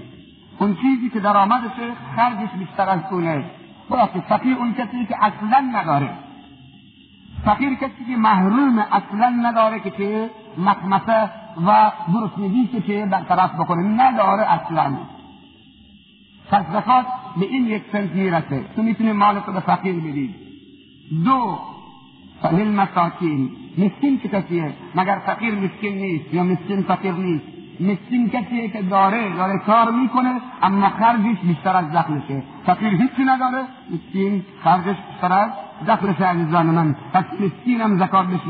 اون 0.59 0.77
چیزی 0.83 1.11
که 1.11 1.21
درآمدشه 1.21 1.93
خرجش 2.17 2.51
بیشتر 2.59 2.89
از 2.89 3.01
اونه. 3.11 3.58
خلاصه 3.89 4.21
فقیر 4.21 4.57
اون 4.57 4.75
کسی 4.75 5.07
که 5.09 5.25
اصلا 5.25 5.61
نداره 5.73 6.11
فقیر 7.45 7.75
کسی 7.75 8.05
که 8.09 8.17
محروم 8.17 8.79
اصلا 8.79 9.29
نداره 9.43 9.81
که 9.81 9.91
چه 9.91 10.31
مخمسه 10.59 11.31
و 11.67 11.93
گرسنگی 12.13 12.81
که 12.87 13.07
برطرف 13.11 13.55
بکنه 13.55 13.83
نداره 13.83 14.53
اصلا 14.53 14.99
پس 16.51 17.05
به 17.41 17.47
این 17.47 17.67
یک 17.67 17.83
سنت 17.93 18.13
می‌رسه 18.13 18.65
تو 18.77 18.83
می‌تونی 18.83 19.13
مال 19.13 19.41
تو 19.41 19.53
به 19.53 19.61
فقیر 19.61 19.95
بدی 19.95 20.35
دو 21.25 21.59
للمساکین 22.53 23.51
مسکین 23.79 24.21
که 24.21 24.29
کسیه 24.29 24.73
مگر 24.95 25.19
فقیر 25.27 25.55
مسکین 25.55 25.99
نیست 25.99 26.35
یا 26.35 26.45
مسکین 26.45 26.83
فقیر 26.83 27.13
نیست 27.13 27.58
مسکین 27.81 28.31
کسیه 28.31 28.69
که 28.69 28.83
داره 28.83 29.37
داره 29.37 29.59
کار 29.59 29.91
می‌کنه 29.91 30.41
اما 30.63 30.89
خرجش 30.89 31.39
بیشتر 31.43 31.77
از 31.77 31.93
دخلشه. 31.93 32.43
فقیر 32.67 32.95
هیچی 32.95 33.25
نداره 33.25 33.65
مسکین 33.91 34.45
خرجش 34.65 34.97
بیشتر 35.11 35.33
از 35.33 35.51
دخلش 35.89 36.21
عزیزان 36.21 36.67
من. 36.67 36.97
پس 37.13 37.25
مسکین 37.41 37.81
هم 37.81 37.99
زکات 37.99 38.27
بهش 38.27 38.41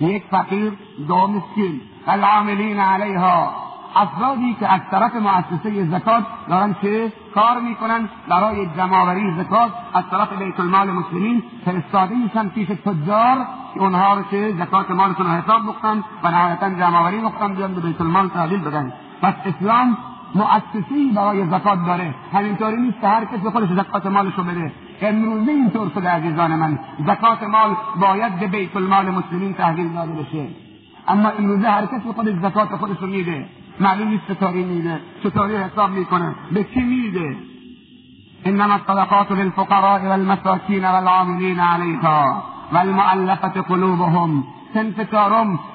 یک 0.00 0.22
فقیر 0.30 0.72
دو 1.08 1.26
مسکین. 1.26 1.80
العاملین 2.06 2.80
علیها. 2.80 3.69
افرادی 3.96 4.56
که 4.60 4.72
از 4.72 4.80
طرف 4.90 5.14
مؤسسه 5.14 5.84
زکات 5.84 6.24
دارن 6.48 6.74
چه 6.82 7.12
کار 7.34 7.60
می‌کنن؟ 7.60 8.08
برای 8.28 8.66
جمعآوری 8.76 9.34
زکات 9.36 9.70
از 9.94 10.04
طرف 10.10 10.32
بیت 10.32 10.60
المال 10.60 10.90
مسلمین 10.90 11.42
فرستاده 11.64 12.14
میشن 12.14 12.48
پیش 12.48 12.68
تجار 12.68 13.36
که 13.74 13.80
اونها 13.80 14.14
رو 14.14 14.22
که 14.22 14.54
زکات 14.58 14.90
مالشون 14.90 15.26
رو 15.26 15.32
حساب 15.32 15.62
بکنن 15.62 16.04
و 16.22 16.30
نهایتا 16.30 16.70
جمعآوری 16.70 17.18
بکنن 17.20 17.54
بیان 17.54 17.74
به 17.74 17.80
بیت 17.80 18.00
المال 18.00 18.28
تحویل 18.28 18.60
بدن. 18.60 18.92
پس 19.22 19.34
اسلام 19.46 19.96
مؤسسی 20.34 21.12
برای 21.14 21.46
زکات 21.46 21.86
داره. 21.86 22.14
همینطوری 22.32 22.76
نیست 22.76 23.00
که 23.00 23.08
هر 23.08 23.24
کسی 23.24 23.50
خودش 23.50 23.68
زکات 23.68 24.06
مالش 24.06 24.34
رو 24.34 24.44
بده. 24.44 24.72
امروزه 25.02 25.52
اینطور 25.52 25.90
شده 25.94 26.10
عزیزان 26.10 26.56
من. 26.56 26.78
زکات 27.06 27.42
مال 27.42 27.76
باید 28.00 28.38
به 28.38 28.46
بیت 28.46 28.76
المال 28.76 29.10
مسلمین 29.10 29.54
تحویل 29.54 29.88
داده 29.88 30.12
بشه. 30.12 30.46
اما 31.08 31.28
امروزه 31.28 31.68
هر 31.68 31.86
کسی 31.86 32.12
خودش 32.14 32.34
زکات 32.34 32.68
خودش 32.68 32.96
رو 33.00 33.06
میده. 33.06 33.46
معلوم 33.80 34.08
نیست 34.08 34.22
چطوری 34.28 34.62
میده 34.64 35.00
چطوری 35.22 35.56
حساب 35.56 35.90
می‌کنه. 35.90 36.34
به 36.52 36.64
کی 36.64 36.80
میده؟ 36.80 37.36
انما 38.44 38.74
الصدقات 38.74 39.32
للفقراء 39.32 40.00
والمساكين 40.10 40.84
والعاملين 40.84 41.60
عليها 41.60 42.42
والمؤلفة 42.72 43.60
قلوبهم. 43.60 44.44
سنف 44.74 45.00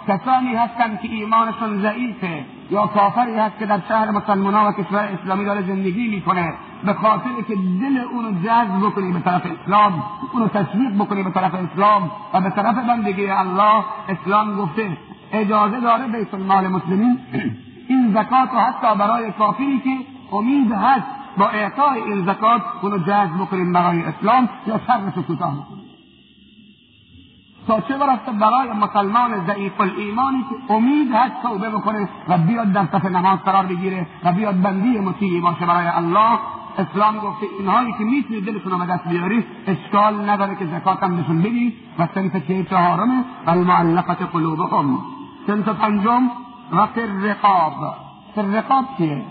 کسانی 0.07 0.55
هستند 0.55 0.99
که 1.01 1.07
ایمانشون 1.07 1.81
ضعیفه 1.81 2.45
یا 2.71 2.87
کافری 2.87 3.37
هست 3.37 3.59
که 3.59 3.65
در 3.65 3.79
شهر 3.87 4.11
مسلمان 4.11 4.53
و 4.53 4.71
کشور 4.71 4.99
اسلامی 4.99 5.45
داره 5.45 5.61
زندگی 5.61 6.07
می‌کنه. 6.07 6.53
به 6.85 6.93
خاطر 6.93 7.29
که 7.47 7.55
دل 7.55 7.97
اونو 8.11 8.31
جذب 8.31 8.79
بکنی 8.85 9.11
به 9.11 9.19
طرف 9.19 9.41
اسلام 9.45 10.03
اونو 10.33 10.47
تشویق 10.47 10.95
بکنی 10.99 11.23
به 11.23 11.31
طرف 11.31 11.53
اسلام 11.53 12.11
و 12.33 12.41
به 12.41 12.49
طرف 12.49 12.75
بندگی 12.75 13.27
الله 13.27 13.83
اسلام 14.09 14.55
گفته 14.55 14.97
اجازه 15.33 15.79
داره 15.79 16.07
بیت 16.07 16.33
المال 16.33 16.67
مسلمین 16.67 17.19
این 17.87 18.11
زکات 18.11 18.49
رو 18.51 18.59
حتی 18.59 18.99
برای 18.99 19.31
کافری 19.31 19.79
که 19.79 19.97
امید 20.35 20.71
هست 20.71 21.07
با 21.37 21.49
اعطای 21.49 22.01
این 22.01 22.25
زکات 22.25 22.61
اونو 22.81 22.97
جذب 22.97 23.35
بکنیم 23.41 23.73
برای 23.73 24.03
اسلام 24.03 24.49
یا 24.67 24.79
شرش 24.87 25.13
کوتاه 25.27 25.53
بکنیم. 25.55 25.85
تا 27.67 27.81
چه 27.81 27.97
برسته 27.97 28.31
برای 28.31 28.69
مسلمان 28.71 29.45
ضعیف 29.47 29.81
ایمانی 29.81 30.45
که 30.49 30.73
امید 30.73 31.11
هست 31.13 31.41
توبه 31.41 31.69
بکنه 31.69 32.09
و 32.27 32.37
بیاد 32.37 32.71
در 32.71 32.85
صف 32.85 33.05
نماز 33.05 33.39
قرار 33.39 33.65
بگیره 33.65 34.07
و 34.23 34.33
بیاد 34.33 34.61
بندی 34.61 34.99
مطیعی 34.99 35.41
باشه 35.41 35.65
برای 35.65 35.87
الله 35.87 36.39
اسلام 36.77 37.17
گفته 37.17 37.45
اینهایی 37.59 37.93
که 37.97 38.03
می‌تونی 38.03 38.41
دلشون 38.41 38.71
رو 38.71 38.85
دست 38.85 39.07
بیاری 39.07 39.45
اشکال 39.67 40.29
نداره 40.29 40.55
که 40.55 40.65
زکات 40.65 41.03
هم 41.03 41.19
نشون 41.19 41.41
بدی. 41.41 41.73
و 41.99 42.07
سنف 42.15 42.47
چه 42.47 42.63
چهارمه 42.63 43.23
و 43.45 43.49
المعلقت 43.49 44.21
قلوبهم. 44.21 44.99
سنف 45.47 45.69
پنجم 45.69 46.21
و 46.71 46.87
رقاب 47.23 47.73
رقاب 48.37 48.85
چیه؟ 48.97 49.21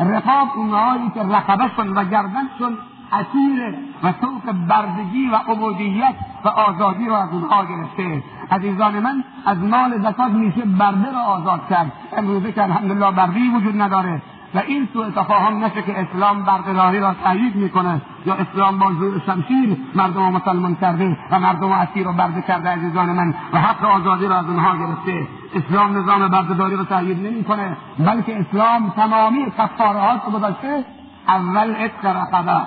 رقاب 0.00 0.48
اونهایی 0.56 1.10
که 1.14 1.20
رقبشون 1.20 1.94
و 1.94 2.04
گردنشون 2.04 2.78
اسیر 3.12 3.74
و 4.02 4.12
سوق 4.20 4.52
بردگی 4.68 5.28
و 5.28 5.34
عبودیت 5.34 6.14
و 6.44 6.48
آزادی 6.48 7.06
را 7.06 7.22
از 7.22 7.28
اونها 7.32 7.64
گرفته. 7.64 8.22
عزیزان 8.50 9.00
من 9.00 9.24
از 9.46 9.58
مال 9.58 9.98
زکات 9.98 10.32
میشه 10.32 10.64
برده 10.64 11.12
را 11.12 11.20
آزاد 11.20 11.68
کرد. 11.70 11.92
امروزه 12.16 12.52
که 12.52 12.62
الحمدلله 12.62 13.10
بردی 13.10 13.48
وجود 13.48 13.82
نداره. 13.82 14.22
و 14.54 14.58
این 14.58 14.88
سوء 14.92 15.10
تفاهم 15.10 15.64
نشه 15.64 15.82
که 15.82 16.00
اسلام 16.00 16.42
بردهداری 16.42 17.00
را 17.00 17.14
تایید 17.24 17.56
می‌کنه. 17.56 18.00
یا 18.26 18.34
اسلام 18.34 18.78
با 18.78 18.92
زور 18.92 19.22
شمشیر 19.26 19.76
مردم 19.94 20.22
مسلمان 20.32 20.74
کرده 20.74 21.16
و 21.30 21.38
مردم 21.40 21.72
اسیر 21.72 22.06
را 22.06 22.12
برده 22.12 22.42
کرده 22.42 22.68
عزیزان 22.68 23.12
من. 23.12 23.34
و 23.52 23.58
حق 23.58 23.84
آزادی 23.84 24.26
را 24.26 24.36
از 24.38 24.46
اونها 24.46 24.76
گرفته. 24.76 25.28
اسلام 25.54 25.98
نظام 25.98 26.28
بردهداری 26.28 26.76
را 26.76 26.84
تایید 26.84 27.26
نمی‌کنه. 27.26 27.76
بلکه 27.98 28.40
اسلام 28.40 28.90
تمامی 28.90 29.52
کفارهات 29.58 30.20
رو 30.26 30.32
گذاشته. 30.32 30.84
اول 31.28 31.74
عتق 31.74 32.06
رقبه 32.06 32.62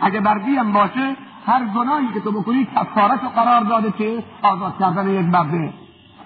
اگه 0.00 0.20
بردی 0.20 0.56
هم 0.56 0.72
باشه 0.72 1.16
هر 1.46 1.64
گناهی 1.64 2.08
که 2.14 2.20
تو 2.20 2.32
بکنی 2.32 2.68
کفارش 2.76 3.20
رو 3.22 3.28
قرار 3.28 3.60
داده 3.60 3.90
که 3.90 4.24
آزاد 4.42 4.78
کردن 4.80 5.08
یک 5.08 5.26
برده. 5.26 5.72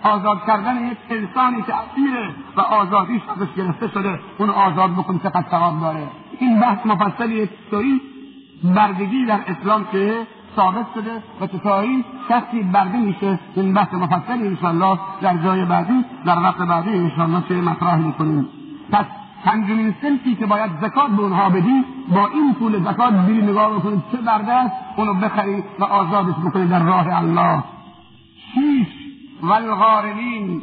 آزاد 0.02 0.47
کردن 0.47 0.87
یک 0.87 0.99
انسانی 1.11 1.62
که 1.62 1.75
اسیره 1.75 2.30
و 2.57 2.61
آزادیش 2.61 3.23
ازش 3.28 3.54
گرفته 3.57 3.88
شده 3.88 4.19
اون 4.38 4.50
آزاد 4.50 4.90
بکن 4.90 5.19
چقدر 5.19 5.45
ثواب 5.50 5.80
داره. 5.80 6.09
این 6.40 6.61
بحث 6.61 6.87
مفصلی 6.87 7.47
چطوری 7.47 8.00
بردگی 8.64 9.26
در 9.26 9.40
اسلام 9.47 9.85
که 9.92 10.26
ثابت 10.57 10.87
شده 10.95 11.23
و 11.40 11.47
چطوری 11.47 12.04
شخصی 12.28 12.62
برده 12.62 12.99
میشه. 12.99 13.38
این 13.57 13.75
بحث 13.75 13.95
مفصلی 13.95 14.47
انشاءالله 14.47 14.99
در 15.21 15.37
جای 15.37 15.64
بعدی 15.64 16.04
در 16.25 16.38
وقت 16.38 16.59
بعدی 16.59 16.90
انشاءالله 16.90 17.42
که 17.49 17.54
مطرح 17.54 17.97
می‌کنیم. 17.97 18.49
پس 18.92 19.04
پنجمین 19.45 19.95
سنفی 20.02 20.35
که 20.35 20.47
باید 20.47 20.71
زکات 20.80 21.11
به 21.11 21.23
اونها 21.23 21.50
بدی 21.50 21.85
با 22.09 22.26
این 22.26 22.54
پول 22.54 22.80
زکات 22.80 23.12
بری 23.12 23.42
نگاه 23.42 23.78
بکنید 23.78 24.02
چه 24.12 24.19
برده 24.19 24.52
است؟ 24.52 24.73
اونو 24.97 25.14
بخری 25.14 25.64
و 25.78 25.85
آزادش 25.85 26.35
بکنی 26.35 26.66
در 26.66 26.83
راه 26.83 27.19
الله. 27.19 27.64
شیش 28.54 29.00
والغارمین 29.42 30.62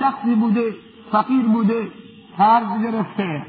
شخصی 0.00 0.34
بوده 0.34 0.74
فقیر 1.12 1.46
بوده 1.46 1.88
قرض 2.38 2.82
گرفته. 2.82 3.46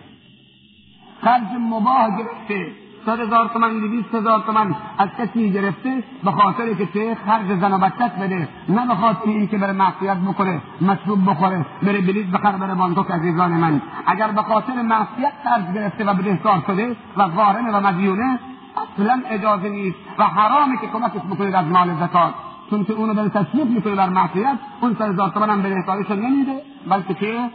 قرض 1.22 1.60
مباه 1.60 2.07
گرفته 2.17 2.72
صد 3.05 3.19
هزار 3.19 3.48
تومن 3.48 3.79
دویست 3.79 4.15
هزار 4.15 4.39
تومن 4.39 4.75
از 4.98 5.10
کسی 5.17 5.51
گرفته 5.51 6.03
به 6.24 6.31
خاطر 6.31 6.74
که 6.74 6.86
چه 6.86 7.17
خرج 7.25 7.60
زن 7.60 7.74
و 7.74 7.77
بچت 7.77 8.12
بده. 8.22 8.48
نه 8.69 8.88
به 8.88 8.96
خاطر 8.96 9.29
اینکه 9.29 9.57
بره 9.57 9.74
معصیت 9.74 10.17
بکنه 10.17 10.62
مشروب 10.81 11.29
بخوره 11.29 11.65
بره 11.84 12.01
بلیط 12.01 12.27
بخر 12.27 12.51
بره 12.51 12.75
بانکوک 12.75 13.12
عزیزان 13.12 13.51
من. 13.51 13.81
اگر 14.05 14.27
به 14.27 14.41
خاطر 14.41 14.81
معصیت 14.81 15.34
قرض 15.43 15.74
گرفته 15.74 16.05
و 16.05 16.13
بدهکار 16.13 16.63
شده 16.67 16.96
و 17.17 17.27
غارمه 17.27 17.72
و 17.72 17.88
مدیونه 17.88 18.39
اصلا 18.77 19.22
اجازه 19.29 19.69
نیست 19.69 19.98
و 20.17 20.24
حرامه 20.24 20.77
که 20.77 20.88
کمکش 20.88 21.22
بکنید 21.31 21.55
از 21.55 21.65
مال 21.65 21.96
زکات. 21.96 22.34
چون 22.69 22.86
که 22.86 22.93
اونو 22.93 23.13
داره 23.13 23.29
تشریف 23.29 23.67
می‌کنه 23.67 23.95
بر 23.95 24.09
معصیت 24.09 24.57
اون 24.81 24.95
سر 25.00 25.09
هزار 25.09 25.29
تومن 25.29 25.50
هم 25.50 25.62
بدهکاریشو 25.62 26.15
نمیده 26.15 26.62
بلکه 26.89 27.13
که 27.13 27.50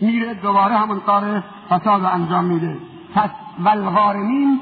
میره 0.00 0.34
دوباره 0.34 0.76
همون 0.76 1.00
کار 1.00 1.42
فساد 1.70 2.04
انجام 2.04 2.44
میده. 2.44 2.76
پس 3.14 3.30
والغارمین 3.64 4.60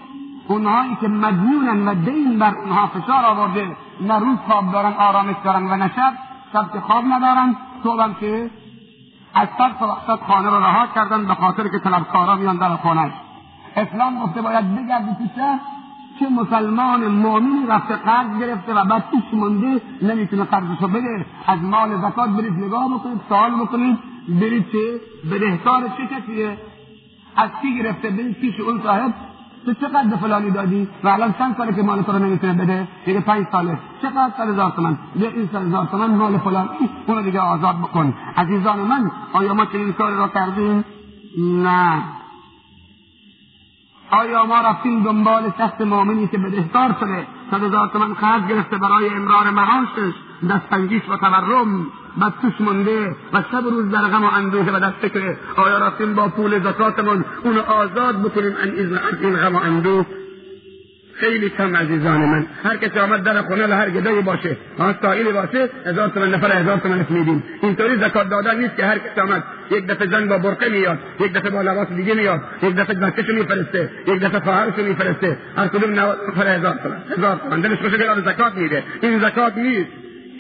اونهایی 0.49 0.97
که 1.01 1.09
مدیونن 1.09 1.89
و 1.89 1.95
دین 1.95 2.39
بر 2.39 2.55
اونها 2.55 2.87
فشار 2.87 3.25
آورده 3.25 3.77
نه 4.01 4.19
روز 4.19 4.39
خواب 4.47 4.73
دارن 4.73 4.93
آرامش 4.93 5.37
دارن 5.45 5.67
و 5.67 5.77
نه 5.77 5.91
شب 5.97 6.73
که 6.73 6.81
خواب 6.81 7.05
ندارن. 7.05 7.57
صبحم 7.85 8.15
که 8.15 8.51
از 9.35 9.49
صرف 9.59 9.83
وقت 9.83 10.21
خانه 10.27 10.51
رو 10.51 10.61
رها 10.61 10.87
کردن 10.87 11.27
به 11.27 11.35
خاطر 11.35 11.69
که 11.69 11.79
طلبکارا 11.79 12.37
میان 12.37 12.57
در 12.57 12.77
خونه 12.77 13.13
اسلام 13.77 14.19
گفته 14.21 14.43
باید 14.43 14.75
بگردی 14.75 15.11
تو 15.15 15.43
چه 16.21 16.29
مسلمان 16.29 17.07
مؤمنی 17.09 17.67
رفته 17.69 17.97
قرض 17.97 18.39
گرفته 18.41 18.75
و 18.75 18.85
بعد 18.85 19.05
پیش 19.11 19.25
مونده 19.33 19.81
نمی‌تونه 20.03 20.45
قرضشو 20.45 20.89
بده. 20.89 21.27
از 21.47 21.63
مال 21.63 21.97
زکات 21.97 22.31
برید 22.31 22.53
نگاه 22.53 22.95
بکنید 22.95 23.21
سوال 23.29 23.51
بکنید 23.51 23.99
برید 24.41 24.67
چه؟ 24.73 25.01
بدهکار 25.31 25.83
چه 25.83 26.07
کسیه؟ 26.07 26.59
از 27.37 27.51
کی 27.63 27.79
گرفته؟ 27.79 28.11
برید 28.11 28.41
پیش 28.41 28.61
اون 28.61 28.81
صاحب. 28.83 29.15
تو 29.67 29.75
چقدر 29.75 30.17
فلانی 30.17 30.51
دادی؟ 30.51 30.89
و 31.05 31.09
الان 31.09 31.35
چند 31.39 31.57
ساله 31.57 31.73
که 31.75 31.83
مال 31.83 32.03
تو 32.03 32.13
رو 32.13 32.19
نمی‌تونه 32.19 32.53
بده؟ 32.53 32.89
دیگه 33.07 33.21
پنج 33.21 33.47
ساله. 33.53 33.79
چقدر 34.03 34.33
سال 34.37 34.49
هزار 34.49 34.71
تومن؟ 34.71 34.99
یه 35.17 35.29
این 35.29 35.49
سال 35.53 35.67
هزار 35.67 35.87
تومن 35.87 36.15
مال 36.15 36.39
فلانی 36.39 36.69
اونو 37.07 37.23
دیگه 37.23 37.41
آزاد 37.41 37.79
بکن. 37.79 38.15
عزیزان 38.37 38.81
من 38.81 39.11
آیا 39.33 39.55
ما 39.55 39.65
چنین 39.65 39.93
کاری 39.93 40.17
را 40.17 40.29
کردیم؟ 40.29 40.85
نه. 41.39 42.03
آیا 44.11 44.47
ما 44.47 44.61
رفتیم 44.61 45.03
دنبال 45.03 45.53
شخص 45.59 45.81
مؤمنی 45.81 46.29
که 46.29 46.39
بدهکار 46.39 46.95
شده 47.01 47.27
صد 47.51 47.63
هزار 47.63 47.89
تومن 47.89 48.15
خرج 48.15 48.47
گرفته 48.47 48.79
برای 48.79 49.09
امرار 49.09 49.51
معاشش 49.51 50.15
دستنگیش 50.51 51.03
و 51.09 51.17
تورم 51.17 51.87
بعد 52.17 52.35
توش 52.43 52.61
مونده 52.61 53.17
و 53.33 53.43
شب 53.53 53.65
روز 53.65 53.91
در 53.91 54.01
غم 54.01 54.25
و 54.25 54.27
اندوه 54.27 54.71
و 54.71 54.81
دست 54.81 54.97
فکره 55.03 55.39
آیا 55.57 55.79
رفتیم 55.79 56.15
با 56.15 56.29
پول 56.29 56.61
زکاتمون 56.61 57.25
اونو 57.45 57.61
آزاد 57.61 58.23
بکنیم 58.23 58.55
ان 58.63 58.71
این 59.21 59.37
غم 59.37 59.57
و 59.57 59.59
اندوه؟ 59.59 60.07
خیلی 61.21 61.51
کم 61.51 61.77
عزیزان 61.77 62.21
من. 62.21 62.47
هر 62.65 62.77
کسی 62.77 62.99
آمد 62.99 63.23
در 63.23 63.43
خونه 63.43 63.75
هر 63.75 63.91
گدایی 63.91 64.23
باشه. 64.23 64.57
ها 64.79 64.95
سائلی 65.03 65.33
باشه 65.33 65.69
هزار 65.87 66.09
تومن 66.09 66.31
نفر 66.31 66.53
هزار 66.53 66.77
تومن 66.77 67.07
میدیم. 67.11 67.43
اینطوری 67.63 67.97
زکات 67.97 68.31
دادن 68.31 68.59
نیست 68.59 68.77
که 68.77 68.85
هر 68.85 68.99
کسی 68.99 69.21
آمد. 69.21 69.43
یک 69.71 69.87
دفعه 69.87 70.09
زن 70.09 70.29
با 70.29 70.39
برقه 70.39 70.69
میاد 70.69 70.99
یک 71.21 71.33
دفعه 71.33 71.51
با 71.51 71.63
لباس 71.63 71.89
دیگه 71.89 72.15
میاد 72.15 72.41
یک 72.63 72.77
دفعه 72.77 72.95
بچه‌شو 72.95 73.33
میفرسته 73.33 73.91
یک 74.07 74.21
دفعه 74.21 74.41
خواهرشو 74.41 74.83
میفرسته. 74.83 75.37
هر 75.57 75.69
کدوم 75.69 75.93
نفر 75.93 76.47
هزار 76.57 76.79
تومن 76.83 76.97
هزار 77.17 77.41
تومن 77.45 77.61
دلش 77.61 77.79
خوشه 77.79 77.99
که 77.99 78.05
زکات 78.25 78.55
میده. 78.55 78.83
این 79.01 79.19
زکات 79.21 79.57
نیست. 79.57 79.91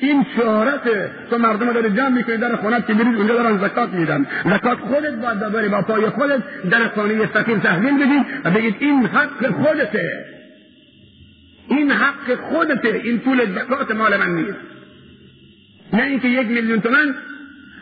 این 0.00 0.26
شهرته 0.36 1.10
تو 1.30 1.38
مردم 1.38 1.72
داره 1.72 1.90
جمع 1.90 2.08
می‌کنی 2.08 2.36
در 2.36 2.56
خونت 2.56 2.86
که 2.86 2.94
برید 2.94 3.16
اونجا 3.16 3.34
دارن 3.34 3.58
زکات 3.58 3.92
میدن. 3.92 4.26
زکات 4.44 4.78
خودت 4.78 5.14
باید 5.14 5.40
ببری 5.40 5.68
با 5.68 5.82
پای 5.82 6.06
خودت 6.06 6.42
در 6.70 6.88
خانه 6.94 7.26
فقیر 7.26 7.58
تحویل 7.58 7.94
بدید 7.94 8.26
و 8.44 8.50
بگید 8.50 8.76
این 8.78 9.06
حق 9.06 9.50
خودته. 9.50 10.37
این 11.68 11.90
حق 11.90 12.34
خودته 12.34 12.88
این 12.88 13.18
پول 13.18 13.54
زکات 13.54 13.90
مال 13.90 14.16
من 14.16 14.34
نیست. 14.34 14.58
نه 15.92 16.02
اینکه 16.02 16.28
یک 16.28 16.46
میلیون 16.46 16.80
تومن 16.80 17.14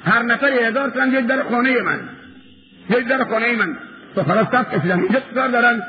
هر 0.04 0.22
نفر 0.22 0.48
هزار 0.48 0.90
تومن 0.90 1.10
بیاد 1.10 1.26
در 1.26 1.42
خانه 1.42 1.82
من. 1.82 2.00
یه 2.90 3.00
در 3.00 3.24
خانه 3.24 3.56
من. 3.56 3.76
تو 4.14 4.22
خلاص 4.22 4.46
سب 4.46 4.78
کشیدم 4.78 5.00
اینجا 5.00 5.48
دارن؟ 5.48 5.82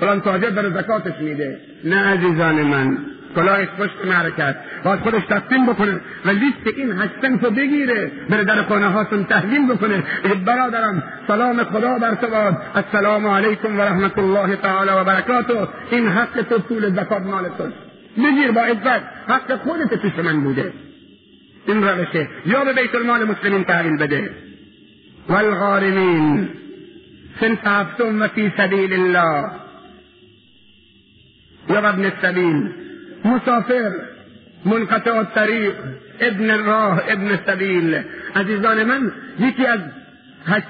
فلان 0.00 0.20
تاجر 0.20 0.50
داره 0.50 0.70
زکاتش 0.70 1.20
میده. 1.20 1.60
نه 1.84 1.96
عزیزان 1.96 2.62
من. 2.62 2.98
کلاهش 3.34 3.68
پشت 3.68 4.04
معرکت. 4.04 4.56
باید 4.84 5.00
خودش 5.00 5.22
تصمیم 5.28 5.66
بکنه 5.66 6.00
و 6.24 6.30
لیست 6.30 6.76
این 6.76 6.92
هشتن 6.92 7.38
رو 7.38 7.50
بگیره 7.50 8.12
بره 8.30 8.44
در 8.44 8.62
خانه 8.62 8.86
هاتون 8.86 9.24
تحلیل 9.24 9.66
بکنه 9.66 10.02
برادرم 10.44 11.02
سلام 11.28 11.64
خدا 11.64 11.98
بر 11.98 12.14
تو 12.14 12.26
باد. 12.26 12.56
السلام 12.74 13.26
علیکم 13.26 13.78
و 13.78 13.82
رحمت 13.82 14.18
الله 14.18 14.56
تعالی 14.56 14.90
و 14.90 15.04
برکاته. 15.04 15.68
این 15.90 16.08
حق 16.08 16.42
تو 16.42 16.58
پول 16.58 16.90
زکات 16.90 17.22
مال 17.22 17.48
تو 17.48 17.64
بگیر 18.16 18.50
با 18.52 18.60
عزت. 18.60 19.02
حق 19.28 19.56
خودت 19.56 19.94
پیش 19.94 20.24
من 20.24 20.40
بوده. 20.40 20.72
این 21.66 21.88
روشه 21.88 22.28
یا 22.46 22.64
به 22.64 22.72
بیت 22.72 22.94
المال 22.94 23.24
مسلمین 23.24 23.64
تحویل 23.64 23.96
بده. 23.96 24.30
والغارمین 25.28 26.48
سنف 27.40 27.66
هفتم 27.66 28.22
و 28.22 28.28
فی 28.28 28.52
سبیل 28.56 28.92
الله. 28.92 29.50
یا 31.70 31.88
ابن 31.88 32.04
السبیل. 32.04 32.81
مسافر 33.24 33.90
منقطع 34.64 35.14
الطریق 35.14 35.74
ابن 36.20 36.64
راه 36.64 37.02
ابن 37.08 37.38
سبیل. 37.46 38.02
عزیزان 38.36 38.84
من 38.84 39.12
یکی 39.38 39.66
از 39.66 39.80
هشت 40.46 40.64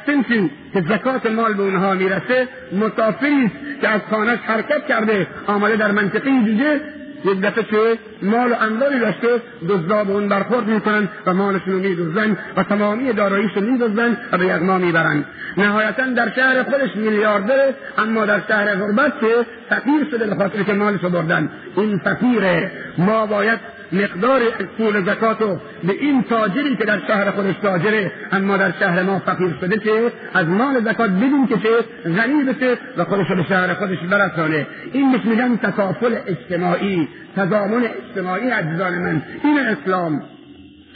که 0.73 0.81
زکات 0.81 1.27
مال 1.27 1.55
به 1.55 1.63
اونها 1.63 1.95
می‌رسه 1.95 2.49
مسافری 2.73 3.51
که 3.81 3.89
از 3.89 4.01
خانهش 4.11 4.39
حرکت 4.39 4.87
کرده 4.87 5.27
آمده 5.47 5.77
در 5.77 5.91
منطقه 5.91 6.31
دیگه 6.45 6.81
یک 7.25 7.41
دفعه 7.41 7.63
که 7.63 7.99
مال 8.23 8.53
و 8.53 8.55
انباری 8.61 8.99
داشته 8.99 9.29
دزدا 9.69 10.05
به 10.05 10.13
اون 10.13 10.29
برخورد 10.29 10.67
می‌کنن 10.67 11.09
و 11.27 11.35
مالشون 11.35 11.73
رو 11.73 11.79
میدزدن 11.79 12.37
و 12.57 12.63
تمامی 12.63 13.13
داراییش 13.13 13.51
رو 13.57 13.63
میدزدن 13.63 14.17
و 14.33 14.39
به 14.39 14.47
یغما 14.47 14.79
می‌برن. 14.79 15.25
نهایتا 15.57 16.07
در 16.07 16.31
شهر 16.31 16.63
خودش 16.63 16.97
میلیاردره 16.97 17.75
اما 17.99 18.27
در 18.27 18.41
شهر 18.49 18.75
غربت 18.75 19.21
که 19.21 19.47
فقیر 19.69 20.07
شده 20.11 20.27
به 20.27 20.65
که 20.65 20.73
مالش 20.73 21.01
رو 21.03 21.11
بردن. 21.11 21.51
این 21.77 21.99
فقیره. 21.99 22.71
ما 22.99 23.27
باید 23.27 23.59
مقدار 23.93 24.41
پول 24.79 25.05
زکات 25.05 25.41
رو 25.41 25.61
به 25.85 25.93
این 25.93 26.23
تاجری 26.23 26.77
که 26.77 26.85
در 26.85 27.01
شهر 27.07 27.31
خودش 27.31 27.55
تاجره 27.63 28.13
اما 28.33 28.57
در 28.57 28.73
شهر 28.81 29.03
ما 29.03 29.19
فقیر 29.19 29.55
شده 29.61 29.79
که 29.79 30.13
از 30.35 30.47
مال 30.47 30.81
زکات 30.81 31.11
بدین 31.11 31.47
که 31.47 31.57
چه؟ 31.57 32.11
غنی 32.11 32.45
بشه 32.45 32.79
و 32.97 33.05
خودش 33.05 33.29
به 33.29 33.43
شهر 33.49 33.75
خودش 33.75 33.99
برسانه. 33.99 34.67
این 34.93 35.13
بهش 35.13 35.25
میگن 35.25 35.57
تکافل 35.57 36.17
اجتماعی 36.27 37.09
تضامن 37.37 37.83
اجتماعی 38.09 38.51
عزیزان 38.51 38.95
من. 38.99 39.23
این 39.45 39.59
اسلام 39.59 40.23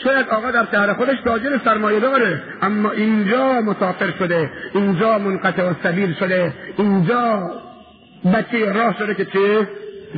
شاید 0.04 0.28
آقا 0.28 0.50
در 0.50 0.66
شهر 0.72 0.92
خودش 0.92 1.16
تاجر 1.24 1.58
سرمایه 1.64 2.00
داره 2.00 2.42
اما 2.62 2.90
اینجا 2.90 3.60
مسافر 3.60 4.10
شده 4.18 4.50
اینجا 4.74 5.18
منقطع 5.18 5.70
و 5.70 5.74
سبیل 5.82 6.14
شده 6.14 6.52
اینجا 6.78 7.42
بچه 8.34 8.72
راه 8.72 8.98
شده 8.98 9.14
که 9.14 9.24
چه؟ 9.24 9.68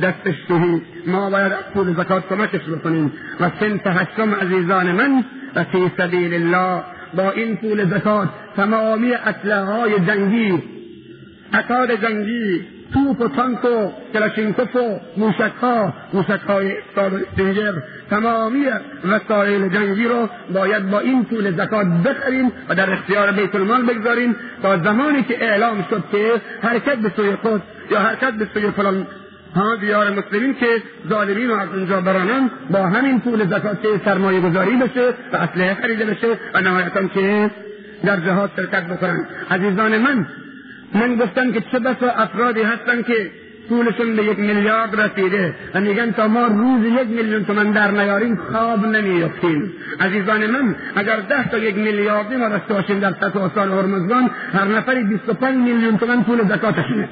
دستش 0.01 0.35
توهی 0.47 0.81
ما 1.07 1.29
باید 1.29 1.51
پول 1.73 1.93
زکات 1.93 2.27
کمکش 2.29 2.61
بکنیم. 2.61 3.11
و 3.39 3.49
سنت 3.59 3.87
هشتم 3.87 4.33
عزیزان 4.33 4.91
من 4.91 5.23
و 5.55 5.63
فی 5.63 5.91
سبیل 5.97 6.33
الله 6.33 6.83
با 7.13 7.31
این 7.31 7.57
پول 7.57 7.85
زکات 7.85 8.29
تمامی 8.55 9.13
اسلحه 9.13 9.63
های 9.63 9.99
جنگی. 9.99 10.63
اتار 11.53 11.95
جنگی 11.95 12.65
توپ 12.93 13.21
و 13.21 13.27
تانک 13.27 13.65
و 13.65 13.91
کلاشینکوف 14.13 14.75
و 14.75 14.99
موشک 15.17 15.51
ها 15.61 15.93
موشک 16.13 16.41
های 16.47 16.73
استینجر 16.97 17.73
تمامی 18.09 18.65
وسایل 19.05 19.69
جنگی 19.69 20.03
رو 20.03 20.29
باید 20.53 20.89
با 20.89 20.99
این 20.99 21.25
پول 21.25 21.51
زکات 21.51 21.87
بخریم 21.87 22.51
و 22.69 22.75
در 22.75 22.93
اختیار 22.93 23.31
بیت 23.31 23.55
المال 23.55 23.85
بگذاریم 23.85 24.35
تا 24.61 24.77
زمانی 24.77 25.23
که 25.23 25.43
اعلام 25.43 25.85
شد 25.89 26.03
که 26.11 26.41
حرکت 26.61 26.97
به 26.97 27.11
سوی 27.15 27.35
خود 27.35 27.61
یا 27.91 27.99
حرکت 27.99 28.33
به 28.33 28.47
سوی 28.53 28.71
فلان 28.71 29.07
ها 29.55 29.75
دیار 29.75 30.09
مسلمین 30.09 30.55
که 30.55 30.81
ظالمین 31.09 31.47
رو 31.47 31.55
از 31.55 31.69
اونجا 31.69 32.01
برانن 32.01 32.49
با 32.69 32.79
همین 32.79 33.19
پول 33.19 33.45
زکات 33.47 33.81
که 33.81 33.89
سرمایه 34.05 34.41
گذاری 34.41 34.75
بشه 34.75 35.13
و 35.33 35.35
اسلحه 35.35 35.73
خریده 35.81 36.05
بشه 36.05 36.27
و 36.53 36.61
نهایتا 36.61 37.03
که 37.03 37.51
در 38.05 38.17
جهاد 38.17 38.51
شرکت 38.55 38.83
بکنن. 38.83 39.27
عزیزان 39.51 39.97
من 39.97 40.27
من 40.93 41.15
گفتم 41.15 41.51
که 41.51 41.61
چه 41.71 41.79
بسا 41.79 42.11
افرادی 42.11 42.61
هستن 42.61 43.01
که 43.01 43.31
پولشون 43.69 44.15
به 44.15 44.23
یک 44.23 44.39
میلیارد 44.39 45.01
رسیده 45.01 45.53
و 45.73 45.81
میگن 45.81 46.11
تا 46.11 46.27
ما 46.27 46.47
روز 46.47 46.85
یک 47.01 47.07
میلیون 47.07 47.45
تومن 47.45 47.71
در 47.71 47.91
نیاریم 47.91 48.35
خواب 48.51 48.85
نمیفتیم 48.85 49.73
عزیزان 49.99 50.45
من 50.45 50.75
اگر 50.95 51.19
ده 51.19 51.49
تا 51.49 51.57
یک 51.57 51.75
میلیاردی 51.75 52.35
ما 52.35 52.49
داشته 52.49 52.73
باشیم 52.73 52.99
در 52.99 53.11
سطح 53.11 53.55
سال 53.55 53.71
هرمزگان 53.71 54.29
هر 54.53 54.65
نفری 54.65 55.03
25 55.03 55.57
میلیون 55.57 55.97
تومن 55.97 56.23
پول 56.23 56.47
زکاتشونه. 56.47 57.09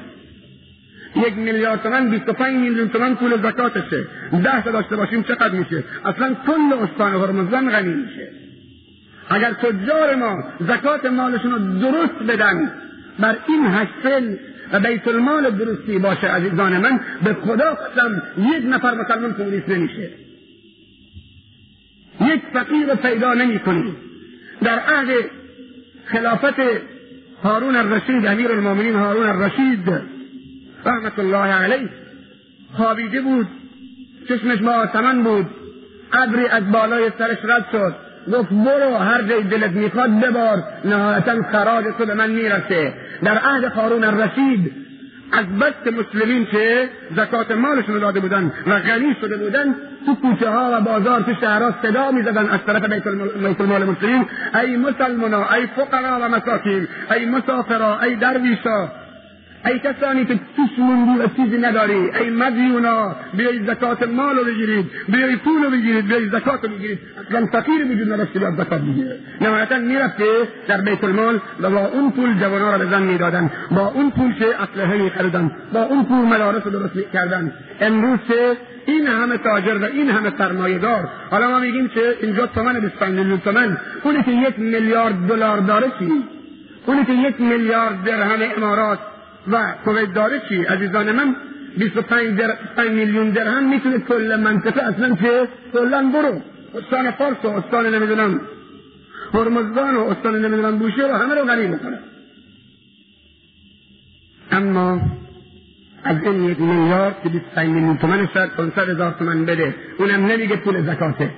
یک 1.16 1.34
میلیارد 1.36 1.82
تومن 1.82 2.10
25 2.10 2.56
میلیون 2.56 2.88
تومن 2.88 3.14
پول 3.14 3.36
زکاتشه. 3.42 4.06
ده 4.42 4.62
تا 4.62 4.70
داشته 4.70 4.96
باشیم 4.96 5.22
چقدر 5.22 5.50
میشه؟ 5.50 5.84
اصلا 6.04 6.34
کل 6.46 6.72
استان 6.72 7.12
هرمزگان 7.12 7.70
غنی 7.70 7.94
میشه. 7.94 8.28
اگر 9.30 9.52
تجار 9.52 10.14
ما 10.14 10.44
زکات 10.60 11.06
مالشون 11.06 11.52
رو 11.52 11.58
درست 11.80 12.22
بدن 12.28 12.70
بر 13.18 13.36
این 13.48 13.66
هشتل 13.66 14.36
و 14.72 14.80
بیت 14.80 15.08
المال 15.08 15.50
درستی 15.50 15.98
باشه 15.98 16.26
عزیزان 16.26 16.78
من 16.78 17.00
به 17.24 17.34
خدا 17.34 17.74
قسم 17.74 18.22
یک 18.38 18.64
نفر 18.66 18.94
مسلمان 18.94 19.32
پولیس 19.32 19.68
نمیشه. 19.68 20.10
یک 22.20 22.42
فقیر 22.52 22.94
پیدا 22.94 23.34
نمی 23.34 23.58
کنی 23.58 23.96
در 24.62 24.78
عهد 24.78 25.08
خلافت 26.06 26.60
هارون 27.44 27.76
الرشید 27.76 28.26
امیر 28.26 28.52
المؤمنین 28.52 28.94
هارون 28.94 29.26
الرشید 29.26 29.84
رحمت 30.86 31.18
الله 31.18 31.52
علیه. 31.54 31.88
خوابیده 32.76 33.20
بود. 33.20 33.46
چشمش 34.28 34.58
با 34.58 34.72
آسمان 34.72 35.22
بود. 35.22 35.46
ابری 36.12 36.46
از 36.46 36.72
بالای 36.72 37.10
سرش 37.18 37.38
رد 37.44 37.66
شد. 37.72 37.94
گفت 38.32 38.48
برو 38.50 38.96
هر 38.96 39.22
جای 39.22 39.42
دلت 39.42 39.70
می‌خواد 39.70 40.20
ببار. 40.20 40.62
نهایتا 40.84 41.42
خراج 41.52 41.84
تو 41.98 42.06
به 42.06 42.14
من 42.14 42.30
می‌رسه. 42.30 42.92
در 43.24 43.38
عهد 43.38 43.64
قارون 43.64 44.04
الرشید 44.04 44.72
از 45.32 45.46
بست 45.46 45.86
مسلمین 45.86 46.46
که 46.46 46.88
زکات 47.16 47.50
مالشون 47.50 47.98
داده 47.98 48.20
بودن 48.20 48.52
و 48.66 48.78
غنی 48.78 49.16
شده 49.20 49.36
بودن 49.36 49.74
تو 50.06 50.14
کوچه 50.14 50.50
ها 50.50 50.70
و 50.72 50.80
بازار 50.80 51.20
تو 51.20 51.34
شهرها 51.40 51.74
صدا 51.82 52.10
می‌زدن 52.10 52.48
از 52.48 52.60
طرف 52.66 52.84
بیت 52.84 53.06
المال 53.60 53.84
مسلمین. 53.84 54.26
ای 54.54 54.76
مسلمانا 54.76 55.52
ای 55.54 55.66
فقرا 55.66 56.18
و 56.22 56.28
مساکین 56.28 56.88
ای 57.14 57.24
مسافرا 57.24 58.00
ای 58.00 58.16
درویشا 58.16 58.88
ای 59.66 59.78
کسانی 59.78 60.24
که 60.24 60.40
توش 60.56 60.78
موندی 60.78 61.22
و 61.22 61.26
چیزی 61.36 61.58
نداری 61.58 61.94
ای 61.94 62.30
مدیونا 62.30 63.16
بیایید 63.34 63.70
زکات 63.70 64.08
مال 64.08 64.36
رو 64.36 64.44
بگیرید 64.44 64.86
بیایید 65.08 65.38
پول 65.38 65.64
رو 65.64 65.70
بگیرید 65.70 66.06
بیایید 66.06 66.32
زکات 66.32 66.64
رو 66.64 66.70
بگیرید. 66.70 66.98
اصلا 67.26 67.46
فقیر 67.46 67.86
وجود 67.92 68.12
نداشته 68.12 68.38
بیاد 68.38 68.52
زکات 68.52 68.80
بگیره. 68.80 69.16
نهایتا 69.40 69.78
می‌رفته 69.78 70.24
در 70.68 70.80
بیت 70.80 71.04
المال 71.04 71.40
و 71.60 71.70
با 71.70 71.86
اون 71.86 72.10
پول 72.10 72.40
جوانا 72.40 72.72
را 72.72 72.78
به 72.78 72.86
زن 72.86 73.02
می‌دادن. 73.02 73.50
با 73.70 73.86
اون 73.86 74.10
پول 74.10 74.34
چه 74.38 74.46
اسلحه 74.46 75.02
میخریدن؟ 75.02 75.50
با 75.72 75.82
اون 75.82 76.04
پول 76.04 76.18
مدارس 76.18 76.62
رو 76.64 76.70
درست 76.70 77.12
کردن 77.12 77.52
امروز 77.80 78.18
چه؟ 78.28 78.56
این 78.86 79.06
همه 79.06 79.38
تاجر 79.38 79.78
و 79.78 79.84
این 79.84 80.10
همه 80.10 80.32
سرمایه 80.38 80.78
دار 80.78 81.08
حالا 81.30 81.48
ما 81.50 81.58
میگیم 81.58 81.88
که 81.88 82.16
اینجا 82.22 82.46
تومن 82.46 82.80
25 82.80 83.18
میلیون 83.18 83.40
تومن. 83.40 83.78
اونی 84.02 84.22
که 84.22 84.30
یک 84.30 84.58
میلیارد 84.58 85.26
دلار 85.28 85.58
داره 85.58 85.92
چی؟ 85.98 86.24
اونی 86.86 87.04
که 87.04 87.12
یک 87.12 87.40
میلیارد 87.40 88.04
درهم 88.04 88.38
امارات. 88.56 88.98
و 89.50 89.74
کویت 89.84 90.14
داره 90.14 90.42
چی؟ 90.48 90.64
عزیزان 90.64 91.12
من 91.12 91.36
25 91.76 92.38
در... 92.38 92.88
میلیون 92.88 93.30
درهم 93.30 93.68
می‌تونه 93.68 93.98
کل 93.98 94.36
منطقه 94.36 94.82
اصلا 94.82 95.14
که 95.14 95.48
کلا 95.72 96.10
برو. 96.14 96.42
استان 96.74 97.10
فارس 97.10 97.44
و 97.44 97.48
استان 97.48 97.94
نمی‌دونم 97.94 98.40
هرمزگان 99.34 99.96
و 99.96 100.00
استان 100.00 100.44
نمی‌دونم 100.44 100.78
بوشه 100.78 101.06
و 101.06 101.12
همه 101.12 101.34
رو 101.34 101.44
غنی 101.44 101.66
بکنه 101.66 101.98
اما 104.52 105.00
از 106.04 106.22
این 106.22 106.44
یک 106.44 106.60
میلیارد 106.60 107.22
که 107.22 107.28
25 107.28 107.68
میلیون 107.68 107.98
تومن 107.98 108.28
شاید 108.34 108.50
500 108.50 108.88
هزار 108.88 109.14
تومن 109.18 109.44
بده 109.44 109.74
اونم 109.98 110.26
نمیگه 110.26 110.56
پول 110.56 110.82
زکاته. 110.82 111.30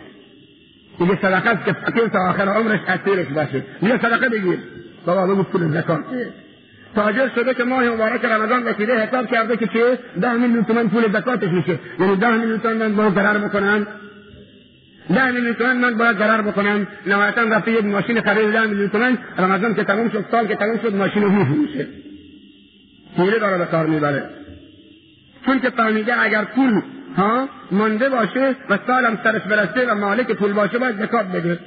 میگه 1.00 1.18
صدقه 1.22 1.64
که 1.64 1.72
فقیر 1.72 2.08
تا 2.08 2.18
آخر 2.28 2.48
عمرش 2.48 2.80
اسیرش 2.88 3.26
باشه. 3.26 3.62
میگه 3.82 3.98
صدقه 3.98 4.28
بگیر. 4.28 4.58
بابا 5.06 5.26
بگو 5.26 5.42
پول 5.42 5.80
زکاته. 5.80 6.32
تاجر 6.94 7.28
شده 7.34 7.54
که 7.54 7.64
ماه 7.64 7.88
مبارک 7.88 8.24
رمضان 8.24 8.66
رسیده 8.66 9.06
حساب 9.06 9.26
کرده 9.26 9.56
که 9.56 9.66
چه؟ 9.66 9.98
ده 10.20 10.32
میلیون 10.32 10.64
تومن 10.64 10.88
پول 10.88 11.12
زکاتش 11.12 11.48
میشه. 11.48 11.78
یعنی 12.00 12.16
ده 12.16 12.36
میلیون 12.36 12.58
تومن 12.58 12.76
من 12.76 12.94
باید 12.96 13.14
ضرر 13.14 13.38
بکنم. 13.38 13.86
ده 15.14 15.30
میلیون 15.30 15.54
تومن 15.54 15.76
من 15.76 15.94
باید 15.94 16.18
ضرر 16.18 16.42
بکنم. 16.42 16.86
نهایتا 17.06 17.42
رفته 17.42 17.72
یک 17.72 17.84
ماشین 17.84 18.20
خرید 18.20 18.52
ده 18.52 18.66
میلیون 18.66 18.88
تومن 18.88 19.18
رمضان 19.38 19.74
که 19.74 19.84
تموم 19.84 20.08
شد 20.10 20.24
سال 20.30 20.46
که 20.46 20.56
تموم 20.56 20.78
شد 20.82 20.94
ماشین 20.94 21.22
رو 21.22 21.30
میفروشه 21.30 21.86
پوله 23.16 23.38
داره 23.38 23.58
به 23.58 23.64
کار 23.64 23.86
می‌بره. 23.86 24.30
چون 25.46 25.60
که 25.60 25.70
فهمیده 25.70 26.20
اگر 26.20 26.44
پول 26.44 26.82
ها 27.16 27.48
مانده 27.70 28.08
باشه 28.08 28.56
و 28.70 28.78
سالم 28.86 29.18
سرش 29.24 29.42
برسه 29.42 29.86
و 29.86 29.94
مالک 29.94 30.32
پول 30.32 30.52
باشه 30.52 30.78
باید 30.78 31.02
زکات 31.02 31.26
بده. 31.26 31.58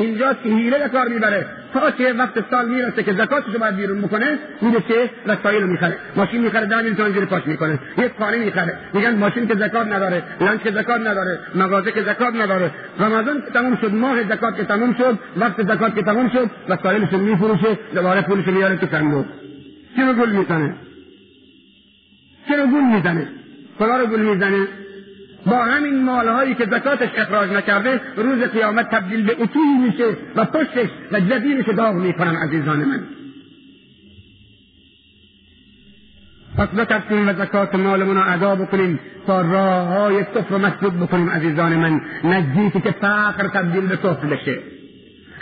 اینجاست 0.00 0.42
که 0.42 0.48
حیله 0.48 0.78
به 0.78 0.88
کار 0.88 1.08
می‌بره. 1.08 1.46
تا 1.72 1.90
چه 1.90 2.12
وقت 2.12 2.50
سال 2.50 2.68
می‌رسه 2.68 3.02
که 3.02 3.12
زکاتشو 3.12 3.58
باید 3.58 3.76
بیرون 3.76 4.00
بکنه 4.00 4.38
میره 4.62 4.80
چه 4.88 5.10
وسایل 5.26 5.62
می‌خره. 5.62 5.96
ماشین 6.16 6.40
می‌خره 6.40 6.66
ده 6.66 6.82
میلیون 6.82 7.12
زیر 7.12 7.24
پاش 7.24 7.46
می‌کنه. 7.46 7.78
یک 7.98 8.12
خانه 8.18 8.36
می‌خره. 8.36 8.78
میگن 8.94 9.14
ماشین 9.16 9.48
که 9.48 9.54
زکات 9.54 9.86
نداره 9.86 10.22
لنچ 10.40 10.62
که 10.62 10.70
زکات 10.70 11.00
نداره 11.00 11.38
مغازه 11.54 11.92
که 11.92 12.02
زکات 12.02 12.34
نداره. 12.34 12.70
رمضان 12.98 13.40
که 13.40 13.50
تمام 13.54 13.76
شد 13.76 13.94
ماه 13.94 14.22
زکات 14.28 14.56
که 14.56 14.64
تمام 14.64 14.94
شد 14.94 15.18
وقت 15.36 15.62
زکات 15.62 15.94
که 15.94 16.02
تمام 16.02 16.28
شد 16.28 16.50
وسایلشو 16.68 17.18
میفروشه 17.18 17.78
دوباره 17.94 18.20
پولشو 18.20 18.50
میاره 18.50 18.76
تو 18.76 18.86
صندوق. 18.86 19.24
چرا 19.96 20.12
گل 20.12 20.30
می‌زنه؟ 20.30 20.74
چرا 22.48 22.66
گل 22.66 22.96
می‌زنه؟ 22.96 23.28
کلا 23.78 23.96
رو 23.96 24.06
گل 24.06 24.20
می‌زنه؟ 24.20 24.66
با 25.46 25.64
همین 25.64 26.04
مالهایی 26.04 26.54
که 26.54 26.64
زکاتش 26.64 27.08
اخراج 27.16 27.50
نکرده 27.50 28.00
روز 28.16 28.42
قیامت 28.42 28.90
تبدیل 28.90 29.26
به 29.26 29.36
اتوی 29.38 29.78
میشه 29.86 30.16
و 30.36 30.44
پشتش 30.44 30.88
و 31.12 31.20
جدیرش 31.20 31.68
داغ 31.68 31.94
می‌کنم 31.94 32.36
عزیزان 32.36 32.78
من. 32.78 33.00
پس 36.58 36.68
بترسیم 36.68 37.28
و 37.28 37.32
زکات 37.32 37.74
مالمون 37.74 38.16
رو 38.16 38.22
ادا 38.32 38.54
بکنیم 38.54 39.00
تا 39.26 39.40
راه 39.40 39.86
های 39.86 40.24
کفر 40.24 40.56
مسدود 40.56 41.00
بکنیم 41.00 41.30
عزیزان 41.30 41.76
من. 41.76 42.00
نزدیکی 42.24 42.80
که 42.80 42.90
فقر 42.90 43.48
تبدیل 43.48 43.86
به 43.86 43.96
کفر 43.96 44.26
بشه. 44.26 44.58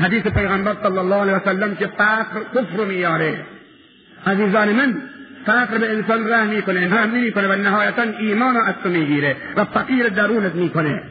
حدیث 0.00 0.22
پیغمبر 0.22 0.76
صلی 0.82 0.98
الله 0.98 1.14
علیه 1.14 1.32
وسلم 1.32 1.74
که 1.74 1.86
فقر 1.86 2.40
کفر 2.54 2.84
میاره. 2.84 3.44
عزیزان 4.26 4.72
من 4.72 4.96
فقر 5.48 5.78
به 5.78 5.90
انسان 5.92 6.28
ره 6.28 6.44
می‌کنه 6.44 6.94
رحم 6.94 7.08
می‌کنه 7.08 7.48
و 7.48 7.52
نهایتا 7.52 8.02
ایمان 8.02 8.54
رو 8.54 8.60
از 8.60 8.74
تو 8.82 8.88
می‌گیره 8.88 9.36
و 9.56 9.64
فقیر 9.64 10.08
درونت 10.08 10.54
می‌کنه. 10.54 11.02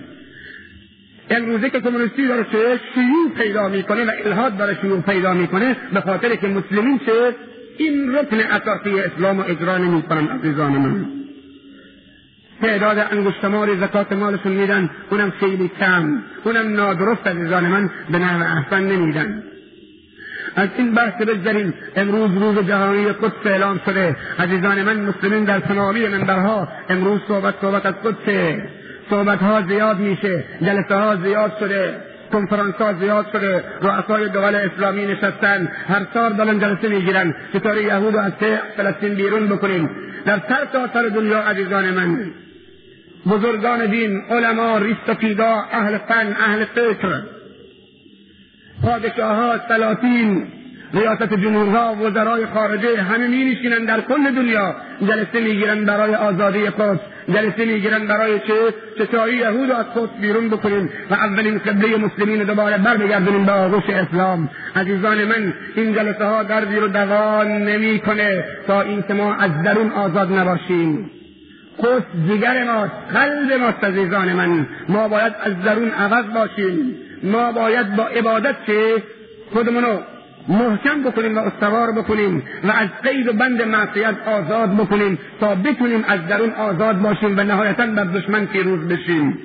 امروزه 1.29 1.69
که 1.69 1.79
کمونیستی 1.79 2.27
داره 2.27 2.43
چه 2.43 2.79
شیوع 2.93 3.29
پیدا 3.37 3.67
می‌کنه 3.67 4.05
و 4.05 4.11
الهاد 4.25 4.57
داره 4.57 4.77
شیوع 4.81 5.01
پیدا 5.01 5.33
می‌کنه 5.33 5.75
به 5.93 6.01
خاطر 6.01 6.35
که 6.35 6.47
مسلمین 6.47 6.99
چه 7.05 7.35
این 7.77 8.15
رکن 8.15 8.39
اساسی 8.39 8.99
اسلام 8.99 9.39
و 9.39 9.43
اجرا 9.47 9.77
نمی‌کنن 9.77 10.27
عزیزان 10.27 10.71
من. 10.71 11.05
تعداد 12.61 13.07
انگشتمار 13.11 13.75
زکات 13.75 14.13
مالشون 14.13 14.51
میدن 14.51 14.89
اونم 15.09 15.33
خیلی 15.39 15.71
کم. 15.79 16.23
اونم 16.43 16.73
نادرست 16.73 17.27
عزیزان 17.27 17.65
من 17.65 17.89
به 18.11 18.17
نحو 18.17 18.57
احسن 18.57 18.83
نمیدن. 18.83 19.43
از 20.55 20.69
این 20.77 20.93
بحث 20.93 21.21
بگذریم. 21.21 21.73
امروز 21.95 22.37
روز 22.37 22.67
جهانی 22.67 23.05
قدس 23.07 23.45
اعلام 23.45 23.79
شده. 23.85 24.15
عزیزان 24.39 24.83
من 24.83 24.99
مسلمین 24.99 25.43
در 25.43 25.59
تمامی 25.59 26.07
منبرها 26.07 26.67
امروز 26.89 27.21
صحبت 27.27 27.53
صحبت 27.61 27.85
از 27.85 27.93
قدس. 28.03 28.59
صحبت 29.09 29.39
ها 29.39 29.61
زیاد 29.61 29.99
میشه. 29.99 30.43
جلسه 30.61 30.95
ها 30.95 31.15
زیاد 31.15 31.51
شده. 31.59 31.95
کنفرانس 32.31 32.75
ها 32.75 32.93
زیاد 32.93 33.25
شده. 33.33 33.63
رؤسای 33.81 34.29
دول 34.29 34.55
اسلامی 34.55 35.05
نشستن. 35.05 35.67
هر 35.87 36.07
سال 36.13 36.33
دارن 36.33 36.59
جلسه 36.59 36.87
می‌گیرن. 36.87 37.35
چطور 37.53 37.77
یهود 37.77 38.15
از 38.15 38.31
فلسطین 38.77 39.15
بیرون 39.15 39.47
بکنیم؟ 39.47 39.89
در 40.25 40.39
سر 40.49 40.65
تا 40.65 41.09
دنیا 41.09 41.39
عزیزان 41.39 41.85
من 41.91 42.17
بزرگان 43.29 43.85
دین 43.85 44.21
علما 44.29 44.77
ریستفیدا 44.77 45.63
اهل 45.71 45.97
فن 45.97 46.35
اهل 46.39 46.65
فکر 46.65 47.21
پادشاه 48.83 49.35
ها 49.35 49.57
سلاطین 49.67 50.47
ریاست 50.93 51.33
جمهورها 51.33 51.95
وزرای 51.95 52.45
خارجه 52.45 53.01
همه 53.01 53.27
می 53.27 53.43
نشینن 53.43 53.85
در 53.85 54.01
کل 54.01 54.31
دنیا 54.35 54.75
جلسه 55.07 55.39
می‌گیرن 55.39 55.85
برای 55.85 56.15
آزادی 56.15 56.65
قدس 56.65 56.99
جلسه 57.33 57.65
می‌گیرن 57.65 58.07
برای 58.07 58.39
چه؟ 58.39 58.53
چطوری 58.97 59.35
یهود 59.35 59.71
از 59.71 59.85
قدس 59.85 60.09
بیرون 60.21 60.49
بکنیم 60.49 60.89
و 61.09 61.13
اولین 61.13 61.57
قبله 61.57 61.97
مسلمین 61.97 62.43
دوباره 62.43 62.77
برمیگردونیم 62.77 63.45
به 63.45 63.51
آغوش 63.51 63.89
اسلام. 63.89 64.49
عزیزان 64.75 65.23
من 65.23 65.53
این 65.75 65.93
جلسه 65.93 66.25
ها 66.25 66.43
دردی 66.43 66.75
رو 66.75 66.87
دوان 66.87 67.47
نمی‌کنه 67.47 68.43
تا 68.67 68.81
اینکه 68.81 69.13
ما 69.13 69.33
از 69.33 69.63
درون 69.63 69.91
آزاد 69.91 70.33
نباشیم. 70.33 71.11
قدس 71.79 72.03
جگر 72.29 72.63
ماست 72.63 72.91
قلب 73.13 73.61
ماست 73.61 73.83
عزیزان 73.83 74.33
من. 74.33 74.67
ما 74.89 75.07
باید 75.07 75.33
از 75.43 75.63
درون 75.63 75.89
عوض 75.89 76.25
باشیم. 76.25 76.95
ما 77.23 77.51
باید 77.51 77.95
با 77.95 78.03
عبادت 78.03 78.55
که 78.65 79.03
خودمونو 79.53 79.99
محکم 80.47 81.03
بکنیم 81.03 81.37
و 81.37 81.39
استوار 81.39 81.91
بکنیم 81.91 82.43
و 82.63 82.71
از 82.71 82.89
قید 83.03 83.27
و 83.27 83.33
بند 83.33 83.61
معصیت 83.61 84.15
آزاد 84.27 84.75
بکنیم 84.75 85.19
تا 85.39 85.55
بتونیم 85.55 86.05
از 86.07 86.27
درون 86.27 86.51
آزاد 86.51 87.01
باشیم 87.01 87.39
و 87.39 87.43
نهایتا 87.43 87.85
بر 87.85 88.03
دشمن 88.03 88.45
پیروز 88.45 88.87
بشیم. 88.87 89.39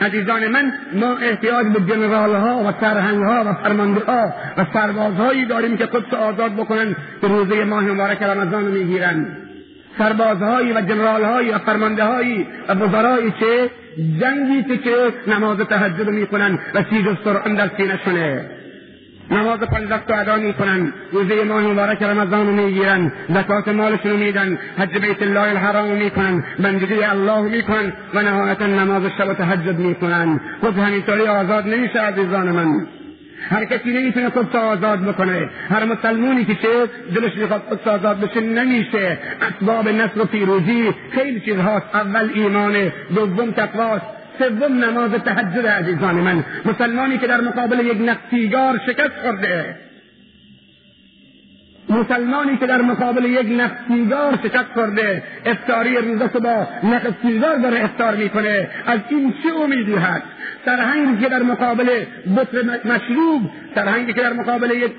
عزیزان 0.00 0.48
من 0.48 0.72
ما 0.92 1.16
احتیاج 1.16 1.66
به 1.66 1.80
جنرال 1.80 2.34
ها 2.34 2.58
و 2.58 2.72
سرهنگ 2.80 3.22
ها 3.24 3.44
و 3.46 3.52
فرمانده 3.52 4.00
ها 4.04 4.34
و 4.56 4.66
سربازهایی 4.72 5.44
داریم 5.44 5.76
که 5.76 5.86
قدس 5.86 6.14
آزاد 6.14 6.52
بکنن 6.52 6.96
که 7.20 7.26
روزه 7.28 7.64
ماه 7.64 7.84
مبارک 7.84 8.22
رمضان 8.22 8.66
رو 8.66 8.72
می‌گیرن. 8.72 9.26
سربازهایی 9.98 10.72
و 10.72 10.80
جنرالهایی 10.80 11.50
و 11.50 11.58
فرمانده 11.58 12.04
هایی 12.04 12.46
و 12.68 12.74
وزرایی 12.74 13.30
که 13.30 13.70
جنگی 13.96 14.78
که 14.78 15.12
نماز 15.26 15.58
تهجد 15.58 16.10
می‌کنن 16.10 16.58
و 16.74 16.84
سیج 16.90 17.06
و 17.06 17.14
سرعن 17.24 17.54
در 17.54 17.70
سینهشونه. 17.76 18.50
نماز 19.30 19.60
پنج 19.60 19.90
وقت 19.90 20.10
ادا 20.10 20.36
می‌کنن 20.36 20.92
روزه 21.12 21.44
ماه 21.44 21.62
مبارک 21.62 22.02
رمضان 22.02 22.46
رو 22.46 22.52
می‌گیرن 22.52 23.12
زکات 23.28 23.68
مالشون 23.68 24.10
رو 24.10 24.16
میدن 24.16 24.58
حج 24.78 24.98
بیت 24.98 25.22
الله 25.22 25.40
الحرام 25.40 25.90
می‌کنن 25.90 26.44
بندگی 26.58 27.02
الله 27.02 27.40
می‌کنن 27.42 27.92
و 28.14 28.22
نهایتا 28.22 28.66
نماز 28.66 29.02
شب 29.18 29.28
و 29.28 29.34
تهجد 29.34 29.78
می‌کنن. 29.78 30.40
خود 30.60 30.78
همینطوری 30.78 31.26
آزاد 31.26 31.66
نمیشه 31.68 32.00
عزیزان 32.00 32.50
من. 32.50 32.86
هر 33.50 33.64
کسی 33.64 33.90
نمی‌تونه 33.90 34.28
قدس 34.28 34.54
آزاد 34.54 35.04
بکنه. 35.04 35.48
هر 35.68 35.84
مسلمونی 35.84 36.44
که 36.44 36.54
چه 36.54 36.68
دلش 37.14 37.36
می‌خواد 37.36 37.62
قدس 37.70 37.88
آزاد 37.88 38.20
بشه 38.20 38.40
نمیشه. 38.40 39.18
اسباب 39.42 39.88
نصر 39.88 40.20
و 40.20 40.24
پیروزی 40.24 40.94
خیلی 41.12 41.40
چیزهاست. 41.40 41.86
اول 41.94 42.30
ایمانه 42.34 42.92
دوم 43.14 43.50
تقواست 43.50 44.04
سوم 44.38 44.84
نماز 44.84 45.10
تهجد 45.10 45.66
عزیزان 45.66 46.14
من. 46.14 46.44
مسلمانی 46.64 47.18
که 47.18 47.26
در 47.26 47.40
مقابل 47.40 47.86
یک 47.86 47.98
نقصیگار 48.00 48.80
شکست 48.86 49.18
خورده. 49.22 49.76
مسلمانی 51.90 52.56
که 52.56 52.66
در 52.66 52.82
مقابل 52.82 53.24
یک 53.24 53.46
نقصیگار 53.60 54.38
شکست 54.44 54.72
خورده 54.74 55.22
افتاری 55.46 55.96
روزه 55.96 56.26
با 56.26 56.68
نقصیگار 56.84 57.56
داره 57.56 57.84
افتار 57.84 58.16
می‌کنه 58.16 58.68
از 58.86 59.00
این 59.08 59.34
چه 59.42 59.54
امیدی 59.64 59.94
هست؟ 59.94 60.22
سرهنگی 60.64 61.22
که 61.22 61.28
در 61.28 61.42
مقابل 61.42 62.04
بطر 62.36 62.62
مشروب 62.84 63.50
سرهنگی 63.74 64.12
که 64.12 64.20
در 64.20 64.32
مقابل 64.32 64.70
یک 64.70 64.92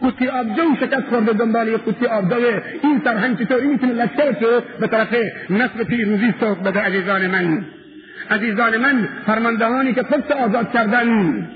قوطی 0.00 0.28
آبجو 0.28 0.76
شکست 0.80 1.06
خورده 1.08 1.32
دنبال 1.32 1.68
یک 1.68 1.76
قوطی 1.76 2.06
آبجو 2.06 2.36
این 2.82 3.00
سرهنگ 3.04 3.38
چطوری 3.38 3.66
می‌تونه 3.66 3.92
لشکر 3.92 4.32
که 4.32 4.46
به 4.80 4.86
طرف 4.86 5.14
نصر 5.50 5.84
پیروزی 5.88 6.34
سوق 6.40 6.62
بده 6.62 6.80
عزیزان 6.80 7.26
من. 7.26 7.64
عزیزان 8.30 8.76
من 8.76 9.08
فرماندهانی 9.26 9.94
که 9.94 10.02
خود 10.02 10.32
آزاد 10.32 10.72
کردن. 10.72 11.48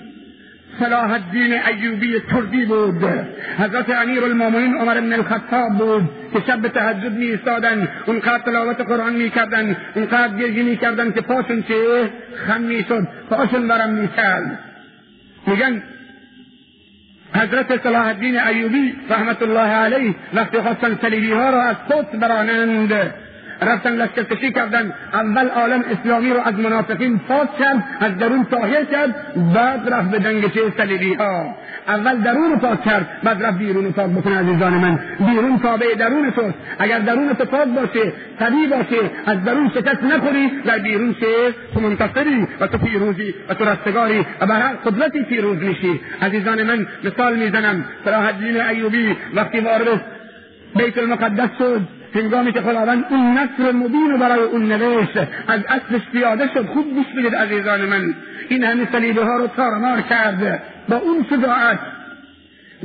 صلاح 0.79 1.11
الدین 1.13 1.53
ایوبی 1.53 2.21
تردی 2.21 2.65
بود. 2.65 3.05
حضرت 3.59 3.91
امیر 3.91 4.25
المومنین 4.25 4.75
عمر 4.75 5.01
بن 5.01 5.13
الخطاب 5.13 5.73
بود 5.79 6.11
که 6.33 6.41
شب 6.47 6.69
تهجد 6.69 7.13
می 7.13 7.25
ایستادن 7.25 7.89
اونقدر 8.07 8.39
تلاوت 8.39 8.81
قرآن 8.81 9.13
می 9.13 9.31
کردن 9.31 9.77
اونقدر 9.95 10.37
گریه 10.37 10.63
می 10.63 10.77
کردن 10.77 11.13
که 11.13 11.21
پاشون 11.21 11.63
چه؟ 11.63 12.11
خم 12.47 12.61
می 12.61 12.85
شد 12.89 13.09
پاشون 13.31 13.69
برم 13.69 13.91
می 13.91 14.09
کرد 14.09 14.59
میگن 15.47 15.83
حضرت 17.35 17.83
صلاح 17.83 18.07
الدین 18.07 18.39
ایوبی 18.39 18.95
رحمت 19.11 19.43
الله 19.43 19.61
علیه 19.61 20.15
وقتی 20.35 20.61
خواستن 20.61 20.99
صلیبی 21.03 21.33
ها 21.33 21.51
را 21.51 21.63
از 21.63 21.77
قدس 21.91 22.15
برانند. 22.21 22.93
رفتن 23.65 23.93
لشکرکشی 23.93 24.53
کردن. 24.53 24.93
اول 25.13 25.49
عالم 25.49 25.85
اسلامی 25.91 26.31
رو 26.31 26.41
از 26.45 26.55
منافقین 26.55 27.19
پاک 27.19 27.59
کرد 27.59 27.85
از 28.01 28.19
درون 28.19 28.45
طاهر 28.45 28.85
کرد 28.85 29.15
بعد 29.55 29.95
رفت 29.95 30.11
به 30.11 30.19
دنگچه 30.19 30.61
صلیبی 30.77 31.15
ها 31.15 31.55
اول 31.89 32.17
درون 32.17 32.59
پاک 32.59 32.83
کرد 32.83 33.09
بعد 33.23 33.43
رفت 33.43 33.59
بیرون 33.59 33.93
پاک 33.93 34.11
بکنه 34.11 34.39
عزیزان 34.39 34.73
من 34.73 34.99
بیرون 35.19 35.59
تابع 35.59 35.95
درون 35.95 36.31
توست. 36.31 36.55
اگر 36.79 36.99
درون 36.99 37.35
تو 37.35 37.45
پاک 37.45 37.69
باشه 37.69 38.13
طبیع 38.39 38.69
باشه 38.69 39.11
از 39.27 39.45
درون 39.45 39.71
شکست 39.75 40.03
نخوری 40.03 40.51
در 40.65 40.79
بیرون 40.79 41.15
چه 41.15 41.27
تو 41.75 41.81
منتصری 41.81 42.47
و 42.61 42.67
تو 42.67 42.79
پیروزی 42.79 43.35
و 43.49 43.55
تو 43.55 43.65
رستگاری 43.65 44.27
و 44.41 44.47
بر 44.47 44.61
هر 44.61 44.75
قدرتی 44.75 45.23
پیروز 45.23 45.59
میشی. 45.59 46.01
عزیزان 46.23 46.63
من 46.63 46.87
مثال 47.05 47.37
می‌زنم. 47.37 47.85
صلاح 48.05 48.27
الدین 48.27 48.61
ایوبی 48.61 49.17
وقتی 49.35 49.61
وارد 49.61 50.01
بیت 50.77 50.99
المقدس 50.99 51.51
شد 51.59 52.02
هنگامی 52.15 52.53
که 52.53 52.61
خداوند 52.61 53.05
اون 53.11 53.39
نصر 53.39 53.73
مبین 53.73 54.11
رو 54.11 54.19
برای 54.19 54.45
اون 54.45 54.73
نوشت 54.73 55.19
از 55.49 55.61
اصلش 55.69 56.03
پیاده 56.13 56.49
شد 56.55 56.67
خوب 56.67 56.95
گوش 56.95 57.07
بدید 57.17 57.35
عزیزان 57.35 57.85
من. 57.85 58.15
این 58.49 58.65
همه 58.65 58.89
صلیبه 58.93 59.25
ها 59.25 59.37
رو 59.37 59.47
تارمار 59.47 60.01
کرد 60.01 60.63
با 60.89 60.97
اون 60.97 61.27
شجاعت 61.31 61.79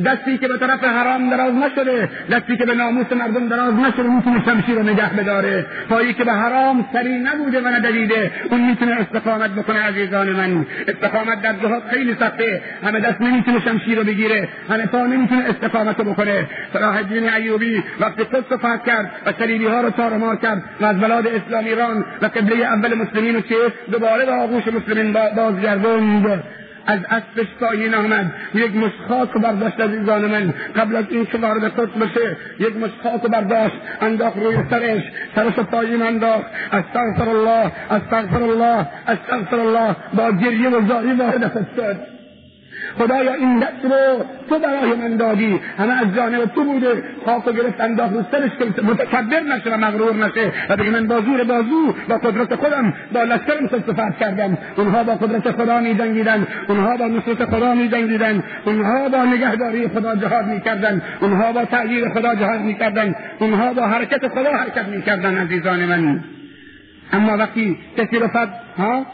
دستی 0.05 0.37
که 0.37 0.47
به 0.47 0.57
طرف 0.57 0.83
حرام 0.83 1.29
دراز 1.29 1.53
نشده 1.53 2.09
دستی 2.31 2.57
که 2.57 2.65
به 2.65 2.75
ناموس 2.75 3.11
مردم 3.11 3.47
دراز 3.47 3.73
نشده 3.73 4.09
می‌تونه 4.09 4.43
شمشیر 4.45 4.75
رو 4.75 4.83
نگه 4.83 5.13
بداره. 5.13 5.65
پایی 5.89 6.13
که 6.13 6.23
به 6.23 6.31
حرام 6.31 6.85
سری 6.93 7.19
نبوده 7.19 7.61
و 7.61 7.67
ندیده 7.67 8.31
اون 8.49 8.61
می‌تونه 8.61 8.91
استقامت 8.91 9.51
بکنه 9.51 9.79
عزیزان 9.79 10.29
من. 10.29 10.65
استقامت 10.87 11.41
در 11.41 11.53
جهاد 11.53 11.83
خیلی 11.91 12.15
سخته. 12.19 12.61
همه 12.85 12.99
دست 12.99 13.21
نمی‌تونه 13.21 13.59
شمشیر 13.59 13.97
رو 13.97 14.03
بگیره. 14.03 14.47
همه 14.69 14.85
پا 14.85 15.05
نمی‌تونه 15.05 15.43
استقامت 15.49 15.99
رو 15.99 16.05
بکنه. 16.05 16.45
صلاح 16.73 16.95
الدین 16.95 17.29
ایوبی 17.29 17.83
وقتی 17.99 18.23
قدس 18.23 18.53
فتح 18.57 18.77
کرد 18.85 19.11
و 19.25 19.33
صلیبی 19.39 19.65
ها 19.65 19.81
رو 19.81 19.89
تارمار 19.89 20.35
کرد 20.35 20.63
و 20.81 20.85
از 20.85 20.99
بلاد 20.99 21.27
اسلام 21.27 21.65
ایران 21.65 22.05
و 22.21 22.25
قبله 22.25 22.65
اول 22.65 22.93
مسلمین 22.93 23.35
رو 23.35 23.41
چه 23.41 23.55
دوباره 23.91 24.25
به 24.25 24.31
آغوش 24.31 24.63
مسلمین 24.67 25.13
بازگردوند. 25.35 26.43
از 26.87 26.99
اسبش 27.09 27.47
پایین 27.59 27.95
آمد. 27.95 28.31
یک 28.53 28.75
مشخاص 28.75 29.27
برداشت 29.43 29.79
عزیزان 29.79 30.25
من. 30.25 30.53
قبل 30.75 30.95
از 30.95 31.05
این 31.09 31.25
که 31.25 31.37
وارد 31.37 31.63
قدس 31.63 31.91
بشه 31.91 32.37
یک 32.59 32.75
مشخاص 32.75 33.29
برداشت. 33.31 33.75
انداخت 34.01 34.37
روی 34.37 34.57
سرش. 34.69 35.03
سرش 35.35 35.53
پایین 35.53 36.01
انداخت. 36.01 36.45
استغفر 36.71 37.29
الله 37.29 37.71
استغفر 37.91 38.43
الله 38.43 38.87
استغفر 39.07 39.59
الله. 39.59 39.95
با 40.13 40.31
گریه 40.31 40.69
و 40.69 40.87
زاری 40.87 41.13
وارد 41.13 41.67
شد. 41.75 42.16
خدایا 42.97 43.33
این 43.33 43.59
دست 43.59 43.83
رو 43.83 44.25
تو 44.49 44.59
برای 44.59 44.93
من 44.95 45.17
دادی. 45.17 45.59
همه 45.77 45.93
از 45.93 46.15
جانب 46.15 46.45
تو 46.45 46.63
بوده. 46.63 47.03
خاک 47.25 47.47
و 47.47 47.51
گرفت 47.51 47.81
انداخت 47.81 48.13
رو 48.13 48.23
سرش 48.31 48.51
که 48.75 48.81
متکبر 48.81 49.39
نشه 49.39 49.73
و 49.73 49.77
مغرور 49.77 50.15
نشه. 50.15 50.51
و 50.69 50.77
بگه 50.77 50.89
من 50.89 51.07
بازور 51.07 51.43
بازو 51.43 51.93
با 52.09 52.17
قدرت 52.17 52.55
خودم 52.55 52.93
با 53.13 53.23
لشکرم 53.23 53.67
صفت 53.67 54.19
کردم. 54.19 54.57
اونها 54.77 55.03
با 55.03 55.15
قدرت 55.15 55.51
خدا 55.51 55.79
می 55.79 55.95
جنگیدن 55.95 56.47
اونها 56.67 56.97
با 56.97 57.07
نصرت 57.07 57.45
خدا 57.45 57.73
می 57.73 57.89
جنگیدن 57.89 58.43
اونها 58.65 59.09
با 59.09 59.25
نگهداری 59.25 59.87
خدا 59.87 60.15
جهاد 60.15 60.45
می 60.45 60.61
کردن 60.61 61.01
اونها 61.21 61.51
با 61.51 61.65
تغییر 61.65 62.09
خدا 62.09 62.35
جهاد 62.35 62.61
می 62.61 62.75
کردن 62.75 63.15
اونها 63.39 63.73
با 63.73 63.87
حرکت 63.87 64.27
خدا 64.27 64.51
حرکت 64.51 64.87
می 64.87 65.01
کردن 65.01 65.37
عزیزان 65.37 65.85
من. 65.85 66.23
اما 67.13 67.37
وقتی 67.37 67.77
کسی 67.97 68.19
رفت 68.19 68.49
ها؟ 68.77 69.05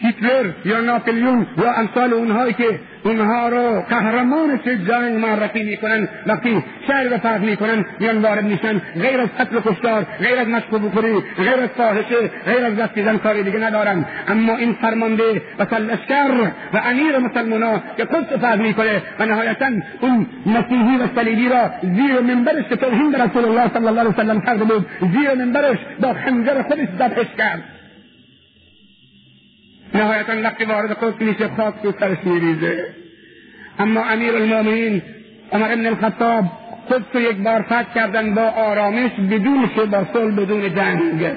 هیتلر 0.00 0.50
یا 0.64 0.80
ناپلیون 0.80 1.46
یا 1.58 1.72
امثال 1.72 2.12
اونهایی 2.12 2.52
که 2.52 2.80
اونها 3.04 3.48
رو 3.48 3.80
قهرمان 3.80 4.58
چه 4.64 4.76
جنگ 4.76 5.14
معرفی 5.14 5.62
می‌کنن 5.62 6.08
وقتی 6.26 6.64
شهر 6.86 7.04
رو 7.04 7.18
فرق 7.18 7.40
می‌کنن 7.40 7.84
میان 8.00 8.18
وارد 8.18 8.44
میشن 8.44 8.78
غیر 8.78 9.20
از 9.20 9.28
قتل 9.38 9.56
و 9.56 9.60
کشتار 9.60 10.06
غیر 10.20 10.38
از 10.38 10.48
مشق 10.48 10.86
بخوری 10.86 11.12
غیر 11.36 11.60
از 11.62 11.68
فاحشه 11.76 12.30
غیر 12.46 12.64
از 12.64 12.76
دست 12.76 13.22
کاری 13.22 13.42
دیگه 13.42 13.58
ندارن 13.58 14.04
اما 14.28 14.56
این 14.56 14.72
فرمانده 14.72 15.42
و 15.58 15.66
سلشکر 15.70 16.50
و 16.74 16.76
امیر 16.76 17.18
مسلمانا 17.18 17.82
که 17.96 18.04
خود 18.04 18.24
فرق 18.24 18.60
می‌کنه 18.60 19.02
و 19.18 19.26
نهایتا 19.26 19.66
اون 20.00 20.26
مسیحی 20.46 20.96
و 20.96 21.06
صلیبی 21.14 21.48
را 21.48 21.70
زیر 21.82 22.20
منبرش 22.20 22.64
که 22.68 22.76
توهین 22.76 23.10
به 23.10 23.24
رسول 23.24 23.44
الله 23.44 23.70
صلی 23.74 23.86
الله 23.86 24.00
علیه 24.00 24.12
وسلم 24.12 24.40
کرده 24.40 24.64
بود 24.64 24.86
زیر 25.00 25.34
منبرش 25.34 25.78
با 26.00 26.14
خنجر 26.14 26.62
خودش 26.62 26.88
ذبحش 26.98 27.34
کرد 27.38 27.77
نهایتا 29.94 30.32
وقتی 30.42 30.64
وارد 30.64 30.92
قدس 30.92 31.20
میشه 31.20 31.48
خاک 31.56 31.74
تو 31.82 31.92
سرش 32.00 32.18
میریزه. 32.24 32.86
اما 33.78 34.04
امیر 34.04 34.36
المؤمنین 34.36 35.02
عمر 35.52 35.72
ابن 35.72 35.86
الخطاب 35.86 36.44
قدس 36.90 37.14
یک 37.14 37.36
بار 37.36 37.62
فتح 37.62 37.94
کردن 37.94 38.34
با 38.34 38.42
آرامش 38.42 39.10
بدون 39.30 39.70
با 39.90 40.06
صلح 40.12 40.36
بدون 40.36 40.74
جنگ. 40.74 41.32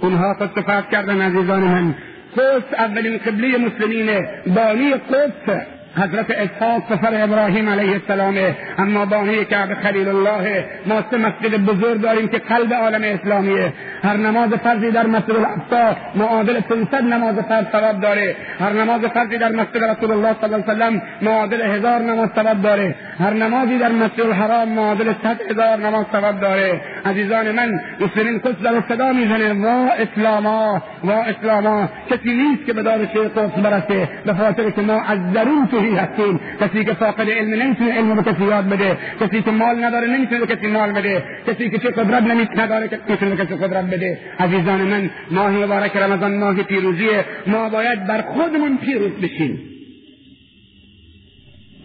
اونها 0.00 0.34
قدس 0.34 0.62
فتح 0.62 0.90
کردن 0.90 1.20
عزیزان 1.20 1.62
من. 1.62 1.94
قدس 2.36 2.74
اولین 2.78 3.18
قبله 3.18 3.58
مسلمینه 3.58 4.28
بانی 4.46 4.94
قدس. 4.94 5.66
حضرت 5.98 6.30
اسحاق 6.30 6.82
پسر 6.88 7.22
ابراهیم 7.22 7.68
علیه 7.68 7.92
السلام 7.92 8.34
اما 8.78 9.04
بانه 9.04 9.44
کعب 9.44 9.74
خلیل 9.74 10.08
الله 10.08 10.64
ما 10.86 11.02
سه 11.10 11.16
مسجد 11.16 11.56
بزرگ 11.56 12.00
داریم 12.00 12.28
که 12.28 12.38
قلب 12.38 12.72
عالم 12.72 13.02
اسلامیه. 13.04 13.72
هر 14.02 14.16
نماز 14.16 14.50
فرضی 14.50 14.90
در 14.90 15.06
مسجد 15.06 15.30
الاقصا 15.30 15.96
معادل 16.14 16.60
500 16.60 17.04
نماز 17.04 17.34
فرض 17.34 17.66
ثواب 17.72 18.00
داره. 18.00 18.36
هر 18.60 18.72
نماز 18.72 19.00
فرضی 19.00 19.38
در 19.38 19.52
مسجد 19.52 19.84
رسول 19.84 20.10
الله 20.10 20.34
صلی 20.40 20.54
الله 20.54 20.64
علیه 20.64 20.74
وسلم 20.74 21.02
معادل 21.22 21.62
هزار 21.62 21.98
نماز 21.98 22.28
ثواب 22.36 22.62
داره. 22.62 22.94
هر 23.18 23.30
نمازی 23.30 23.78
در 23.78 23.92
مسجد 23.92 24.20
الحرام 24.20 24.68
معادل 24.68 25.12
100 25.22 25.40
هزار 25.50 25.76
نماز 25.76 26.06
ثواب 26.12 26.40
داره. 26.40 26.80
عزیزان 27.04 27.52
من 27.52 27.80
مسلمین 28.00 28.38
قدس 28.38 28.62
در 28.62 28.82
صدا 28.88 29.12
می‌زنه. 29.12 29.52
وا 29.52 29.88
اسلاما 29.92 30.82
وا 31.04 31.14
اسلاما. 31.14 31.88
کسی 32.10 32.34
نیست 32.34 32.66
که 32.66 32.72
به 32.72 32.82
دار 32.82 32.98
شیخ 32.98 33.22
قدس 33.22 33.52
برسه. 33.52 34.08
به 34.26 34.34
خاطر 34.34 34.70
که 34.70 34.82
ما 34.82 35.00
از 35.00 35.32
درون 35.32 35.66
تو 35.66 35.76
توحید 35.76 35.98
هستیم. 35.98 36.40
کسی 36.60 36.84
که 36.84 36.92
فاقد 36.92 37.30
علم 37.30 37.62
نمی‌تونه 37.62 37.92
علم 37.92 38.14
به 38.14 38.32
کسی 38.32 38.44
یاد 38.44 38.68
بده. 38.68 38.96
کسی 39.20 39.42
که 39.42 39.50
مال 39.50 39.84
نداره 39.84 40.06
نمی‌تونه 40.06 40.46
کسی 40.46 40.66
مال 40.66 40.92
بده. 40.92 41.22
کسی 41.46 41.70
که 41.70 41.78
چه 41.78 41.90
قدرت 41.90 42.58
نداره 42.58 42.88
که 42.88 42.98
می‌تونه 43.08 43.36
کسی 43.36 43.54
قدرت 43.54 43.84
بده. 43.84 44.18
عزیزان 44.40 44.80
من 44.80 45.10
ماه 45.30 45.50
مبارک 45.50 45.96
رمضان 45.96 46.38
ماه 46.38 46.62
پیروزیه. 46.62 47.24
ما 47.46 47.68
باید 47.68 48.06
بر 48.06 48.20
خودمون 48.20 48.76
پیروز 48.76 49.12
بشیم. 49.12 49.75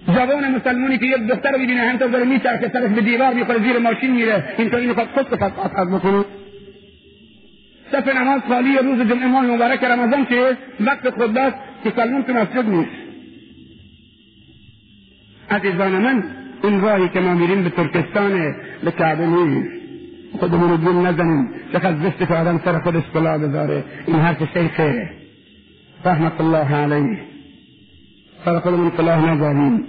جوان 0.07 0.55
مسلمونی 0.55 0.97
که 0.97 1.05
یک 1.05 1.27
دختر 1.27 1.51
ببینه 1.51 1.81
همینطور 1.81 2.07
داره 2.07 2.25
میچرخه 2.25 2.69
سرش 2.73 2.91
به 2.91 3.01
دیوار 3.01 3.33
می‌خوره 3.33 3.59
زیر 3.59 3.77
ماشین 3.77 4.11
میره. 4.11 4.43
اینطور 4.57 4.79
اینو 4.79 4.93
خود 4.93 5.07
خود 5.07 5.43
از 5.75 5.89
بکنه. 5.91 6.25
صف 7.91 8.15
نماز 8.15 8.41
خالی 8.47 8.77
روز 8.77 9.09
جمعه 9.09 9.27
ماه 9.27 9.45
مبارک 9.45 9.83
رمضان 9.83 10.25
که 10.25 10.57
وقت 10.79 11.09
خود 11.09 11.37
است 11.37 11.57
که 11.83 11.93
سلمون 11.95 12.23
تو 12.23 12.33
مسجد 12.33 12.69
نیست. 12.69 12.91
عزیزان 15.49 15.91
من 15.91 16.23
این 16.63 16.81
راهی 16.81 17.09
که 17.09 17.19
ما 17.19 17.33
میریم 17.33 17.63
به 17.63 17.69
ترکستان 17.69 18.55
به 18.83 18.91
کعبه 18.91 19.25
نیست. 19.25 19.69
خودمون 20.39 20.85
رو 20.85 21.01
نزنیم. 21.01 21.49
چقدر 21.73 22.09
زشت 22.09 22.27
که 22.27 22.33
آدم 22.33 22.61
سر 22.65 22.79
خودش 22.79 23.03
بلا 23.13 23.37
بذاره. 23.37 23.83
این 24.07 24.15
حرف 24.15 24.43
شیخه. 24.53 25.09
رحمت 26.05 26.41
الله 26.41 26.75
علیه. 26.75 27.30
سر 28.45 28.59
خودمون 28.59 28.91
کلاه 28.91 29.31
نذاریم 29.31 29.85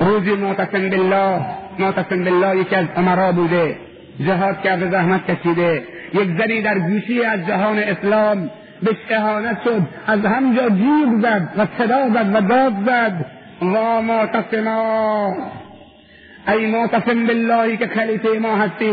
روزی 0.00 0.32
معتصم 0.32 0.90
بالله 0.90 1.40
معتصم 1.78 2.24
بالله 2.24 2.60
یکی 2.60 2.74
از 2.74 2.86
امرا 2.96 3.32
بوده 3.32 3.76
جهاد 4.20 4.62
کرده 4.62 4.90
زحمت 4.90 5.30
کشیده. 5.30 5.82
یک 6.14 6.28
زنی 6.38 6.62
در 6.62 6.78
گوشی 6.78 7.24
از 7.24 7.46
جهان 7.46 7.78
اسلام 7.78 8.50
به 8.82 8.96
شهانت 9.08 9.58
شد 9.64 9.82
از 10.06 10.24
همجا 10.24 10.68
جیب 10.68 11.22
زد 11.22 11.48
و 11.56 11.66
صدا 11.78 12.08
زد 12.08 12.34
و 12.34 12.40
داد 12.40 12.72
زد. 12.86 13.26
و 13.62 14.02
معتصما. 14.02 15.32
ای 16.48 16.66
معتصم 16.66 17.26
باللهی 17.26 17.76
که 17.76 17.86
خلیفه 17.86 18.28
ما 18.28 18.56
هستی 18.56 18.92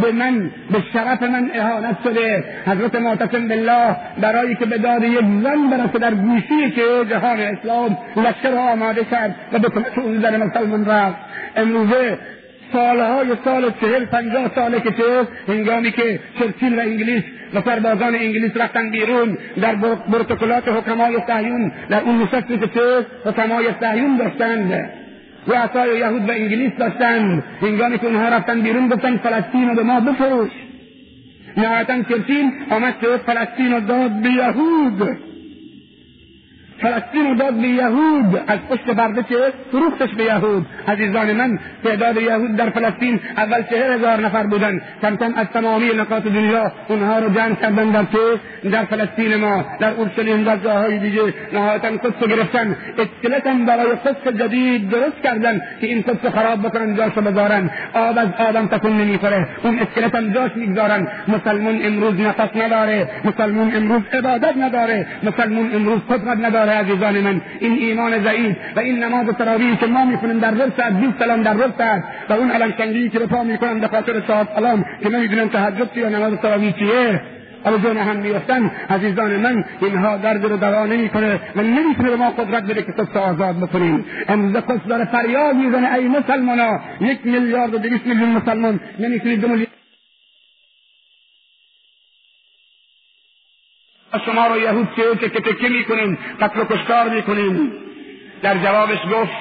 به 0.00 0.12
من 0.12 0.50
به 0.70 0.82
شرف 0.92 1.22
من 1.22 1.50
اهانت 1.54 1.96
شده. 2.04 2.44
حضرت 2.66 2.94
معتصم 2.94 3.48
بالله 3.48 3.96
برای 4.20 4.54
که 4.54 4.64
به 4.64 4.78
داد 4.78 5.04
یک 5.04 5.20
زن 5.20 5.70
برسه 5.70 5.98
در 5.98 6.14
گوشی 6.14 6.70
که 6.70 6.82
جهان 7.10 7.40
اسلام 7.40 7.98
لشکر 8.16 8.54
آماده 8.54 9.04
کرد 9.04 9.34
و 9.52 9.58
به 9.58 9.68
کمک 9.68 9.98
اون 9.98 10.20
زن 10.20 10.36
مسلمان 10.36 10.86
رفت. 10.86 11.16
امروزه 11.56 12.18
سالهای 12.72 13.26
سال 13.44 13.72
چهل 13.80 14.04
پنجاه 14.04 14.54
ساله 14.54 14.80
که 14.80 14.90
چه 14.90 15.26
هنگامی 15.48 15.92
که 15.92 16.20
چرچیل 16.38 16.78
و 16.78 16.80
انگلیس 16.80 17.22
و 17.54 17.60
سربازان 17.60 18.14
انگلیس 18.14 18.56
رفتن 18.56 18.90
بیرون 18.90 19.38
در 19.62 19.74
پروتکلات 20.12 20.68
حکمای 20.68 21.18
صهیون 21.26 21.72
در 21.88 22.00
اون 22.00 22.22
نشستی 22.22 22.58
که 22.58 22.66
چه 22.66 23.06
حکمای 23.24 23.66
صهیون 23.80 24.16
داشتند. 24.16 25.01
رؤسای 25.46 25.98
یهود 25.98 26.28
و 26.28 26.32
انگلیس 26.32 26.72
داشتند 26.78 27.44
هنگامی 27.62 27.98
که 27.98 28.06
اونها 28.06 28.28
رفتن 28.28 28.60
بیرون 28.60 28.88
گفتن 28.88 29.16
فلسطین 29.16 29.68
رو 29.68 29.74
به 29.74 29.82
ما 29.82 30.00
بفروش. 30.00 30.50
نهایتا 31.56 32.02
چرچیل 32.02 32.50
آمد 32.70 32.94
که 33.00 33.06
فلسطین 33.26 33.72
رو 33.72 33.80
داد 33.80 34.10
به 34.22 34.30
یهود. 34.30 35.18
فلسطین 36.82 37.36
داد 37.36 37.54
به 37.54 37.68
یهود. 37.68 38.40
از 38.46 38.58
پشت 38.70 38.90
برده 38.90 39.22
چه؟ 39.22 39.52
فروختش 39.72 40.14
به 40.14 40.24
یهود. 40.24 40.66
عزیزان 40.88 41.32
من 41.32 41.58
تعداد 41.84 42.16
یهود 42.16 42.56
در 42.56 42.70
فلسطین 42.70 43.20
اول 43.36 43.62
چهر 43.70 43.90
هزار 43.90 44.20
نفر 44.20 44.46
بودن 44.46 44.80
کم 45.02 45.16
کم 45.16 45.32
از 45.36 45.46
تمامی 45.46 45.86
نقاط 45.86 46.22
دنیا 46.22 46.72
اونها 46.88 47.18
رو 47.18 47.28
جمع 47.34 47.54
کردن 47.54 47.90
در 47.90 48.04
چه؟ 48.04 48.68
در 48.70 48.84
فلسطین 48.84 49.36
ما. 49.36 49.64
در 49.80 49.90
اورشلیم 49.90 50.44
در 50.44 50.56
جاهای 50.56 50.98
دیگه. 50.98 51.22
نهایتا 51.52 51.88
قدس 51.88 52.28
گرفتن. 52.28 52.76
اسکلتا 52.98 53.52
برای 53.66 53.92
قدس 53.92 54.34
جدید 54.40 54.90
درست 54.90 55.22
کردن 55.24 55.62
که 55.80 55.86
این 55.86 56.00
قدس 56.02 56.32
خراب 56.34 56.62
بکنن 56.62 56.96
جاشو 56.96 57.20
بذارن. 57.20 57.70
آب 57.94 58.18
از 58.18 58.28
آدم 58.48 58.66
تکون 58.66 58.92
نمی‌خوره. 58.92 59.46
اون 59.62 59.78
اسکلتا 59.78 60.22
جاش 60.22 60.50
می‌گذارن. 60.56 61.08
مسلمون 61.28 61.80
امروز 61.84 62.20
نفس 62.20 62.56
نداره. 62.56 63.08
مسلمون 63.24 63.76
امروز 63.76 64.02
عبادت 64.12 64.56
نداره. 64.56 65.06
مسلمون 65.22 65.70
امروز 65.74 66.00
قدرت 66.10 66.38
نداره. 66.44 66.71
عزیزان 66.72 67.20
من 67.20 67.40
این 67.60 67.72
ایمان 67.72 68.24
ضعیف 68.24 68.56
و 68.76 68.80
این 68.80 69.04
نماز 69.04 69.26
تراویح 69.26 69.76
که 69.76 69.86
ما 69.86 70.04
می‌کنیم 70.04 70.38
در 70.38 70.50
رب 70.50 70.72
ساعت 70.76 70.92
20 70.92 71.18
سلام 71.18 71.42
در 71.42 71.52
رب 71.52 71.74
ساعت 71.78 72.04
و 72.28 72.32
اون 72.32 72.50
علم 72.50 72.72
که 73.08 73.18
به 73.18 73.26
پا 73.26 73.42
می‌کنن 73.42 73.78
به 73.80 73.88
خاطر 73.88 74.12
صاحب 74.26 74.48
سلام 74.54 74.84
که 75.02 75.08
نمی‌دونن 75.08 75.48
تهجد 75.48 75.96
یا 75.96 76.08
نماز 76.08 76.32
تراویح 76.42 76.72
چیه. 76.72 77.20
و 77.64 77.78
جان 77.78 77.96
هم 77.96 78.16
میفتن 78.16 78.70
عزیزان 78.90 79.36
من 79.36 79.64
اینها 79.80 80.16
درد 80.16 80.44
رو 80.44 80.56
دوا 80.56 80.86
نمی‌کنه 80.86 81.40
و 81.56 81.62
نمی‌تونه 81.62 82.10
به 82.10 82.16
ما 82.16 82.30
قدرت 82.30 82.62
بده 82.62 82.82
که 82.82 82.92
قدس 82.92 83.16
آزاد 83.16 83.56
بکنیم 83.56 84.04
امروز 84.28 84.56
قدس 84.56 84.86
داره 84.88 85.04
فریاد 85.04 85.56
می‌زنه 85.56 85.94
ای 85.94 86.08
مسلمان 86.08 86.80
یک 87.00 87.18
میلیارد 87.24 87.74
و 87.74 87.78
دویست 87.78 88.06
میلیون 88.06 88.28
مسلمان 88.28 88.80
نمی‌تونید 88.98 89.40
دو 89.40 89.48
شما 94.18 94.46
رو 94.46 94.60
یهود 94.60 94.88
که 95.20 95.28
تکه 95.28 95.68
می‌کنیم 95.68 96.18
قتل 96.40 96.60
و 96.60 96.64
کشتار 96.64 97.08
می‌کنیم 97.08 97.72
در 98.42 98.58
جوابش 98.58 98.98
گفت 99.12 99.32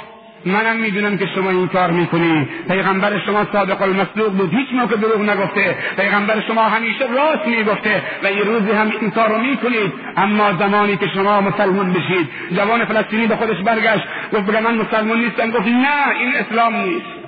منم 0.45 0.75
می‌دونم 0.75 1.17
که 1.17 1.27
شما 1.35 1.49
این 1.49 1.67
کار 1.67 1.91
می‌کنی. 1.91 2.47
پیغمبر 2.67 3.19
شما 3.25 3.47
صادق 3.51 3.81
المصدوق 3.81 4.33
بود. 4.33 4.53
هیچ 4.53 4.67
موقع 4.73 4.95
دروغ 4.95 5.21
نگفته. 5.21 5.75
پیغمبر 5.97 6.41
شما 6.47 6.63
همیشه 6.63 7.05
راست 7.13 7.47
می‌گفته 7.47 8.01
و 8.23 8.31
یه 8.31 8.43
روزی 8.43 8.71
هم 8.71 8.91
این 9.01 9.11
کار 9.11 9.29
رو 9.29 9.37
می‌کنید. 9.37 9.93
اما 10.17 10.53
زمانی 10.59 10.97
که 10.97 11.07
شما 11.13 11.41
مسلمان 11.41 11.93
بشید 11.93 12.29
جوان 12.55 12.85
فلسطینی 12.85 13.27
به 13.27 13.35
خودش 13.35 13.57
برگشت. 13.57 14.03
گفت 14.33 14.49
من 14.49 14.75
مسلمان 14.75 15.19
نیستم. 15.19 15.51
گفت 15.51 15.67
نه 15.67 16.19
این 16.19 16.35
اسلام 16.35 16.75
نیست. 16.75 17.20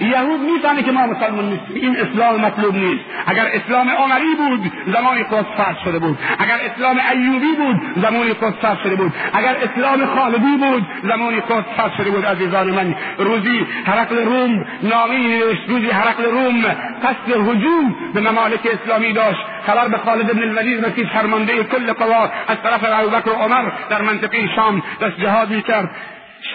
یهود 0.00 0.40
می‌فهمه 0.40 0.82
که 0.82 0.92
ما 0.92 1.06
مسلمان 1.06 1.44
نیستیم. 1.44 1.74
این 1.74 1.96
اسلام 1.96 2.40
مطلوب 2.40 2.74
نیست. 2.74 3.04
اگر 3.26 3.46
اسلام 3.52 3.88
عمری 3.88 4.34
بود 4.38 4.72
زمان 4.86 5.22
قدس 5.22 5.46
فرض 5.56 5.76
شده 5.84 5.98
بود. 5.98 6.18
اگر 6.38 6.58
اسلام 6.64 7.00
ایوبی 7.12 7.52
بود 7.56 7.80
زمان 8.02 8.28
قدس 8.28 8.56
فرض 8.62 8.78
شده 8.78 8.94
بود. 8.96 9.12
اگر 9.32 9.56
اسلام 9.62 10.06
خالدی 10.06 10.56
بود 10.56 10.86
زمان 11.02 11.40
قدس 11.40 11.64
فرض 11.76 11.92
شده 11.96 12.10
بود. 12.10 12.26
عزیزان 12.26 12.70
من 12.70 12.94
روزی 13.18 13.66
حرکل 13.86 14.24
روم 14.24 14.66
نامی 14.82 15.28
نوشت 15.28 15.68
روزی 15.68 15.90
حرکل 15.90 16.24
روم 16.24 16.64
قصد 17.02 17.30
هجوم 17.30 17.96
به 18.14 18.20
ممالک 18.20 18.68
اسلامی 18.82 19.12
داشت. 19.12 19.40
خبر 19.66 19.88
به 19.88 19.98
خالد 19.98 20.36
بن 20.36 20.42
الولید 20.42 20.86
رسید 20.86 21.08
فرمانده 21.08 21.64
کل 21.64 21.92
قوا 21.92 22.30
از 22.48 22.56
طرف 22.62 22.84
ابوبکر 22.84 23.30
و 23.30 23.32
عمر 23.32 23.70
در 23.90 24.02
منطقه 24.02 24.48
شام 24.56 24.82
دست 25.02 25.20
جهاد 25.20 25.50
می‌کرد. 25.50 25.90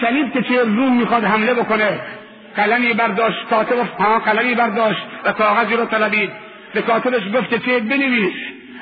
شنید 0.00 0.32
که 0.32 0.42
چه 0.42 0.62
روم 0.62 0.96
می‌خواد 0.96 1.24
حمله 1.24 1.54
بکنه. 1.54 1.98
قلمی 2.56 2.92
برداشت 2.92 3.48
کاتب 3.50 3.78
ها 3.98 4.18
قلمی 4.18 4.54
برداشت 4.54 5.02
و 5.24 5.32
کاغذی 5.32 5.76
رو 5.76 5.84
طلبید. 5.84 6.30
به 6.74 6.82
کاتبش 6.82 7.22
گفت 7.34 7.64
که 7.64 7.78
بنویس. 7.78 8.34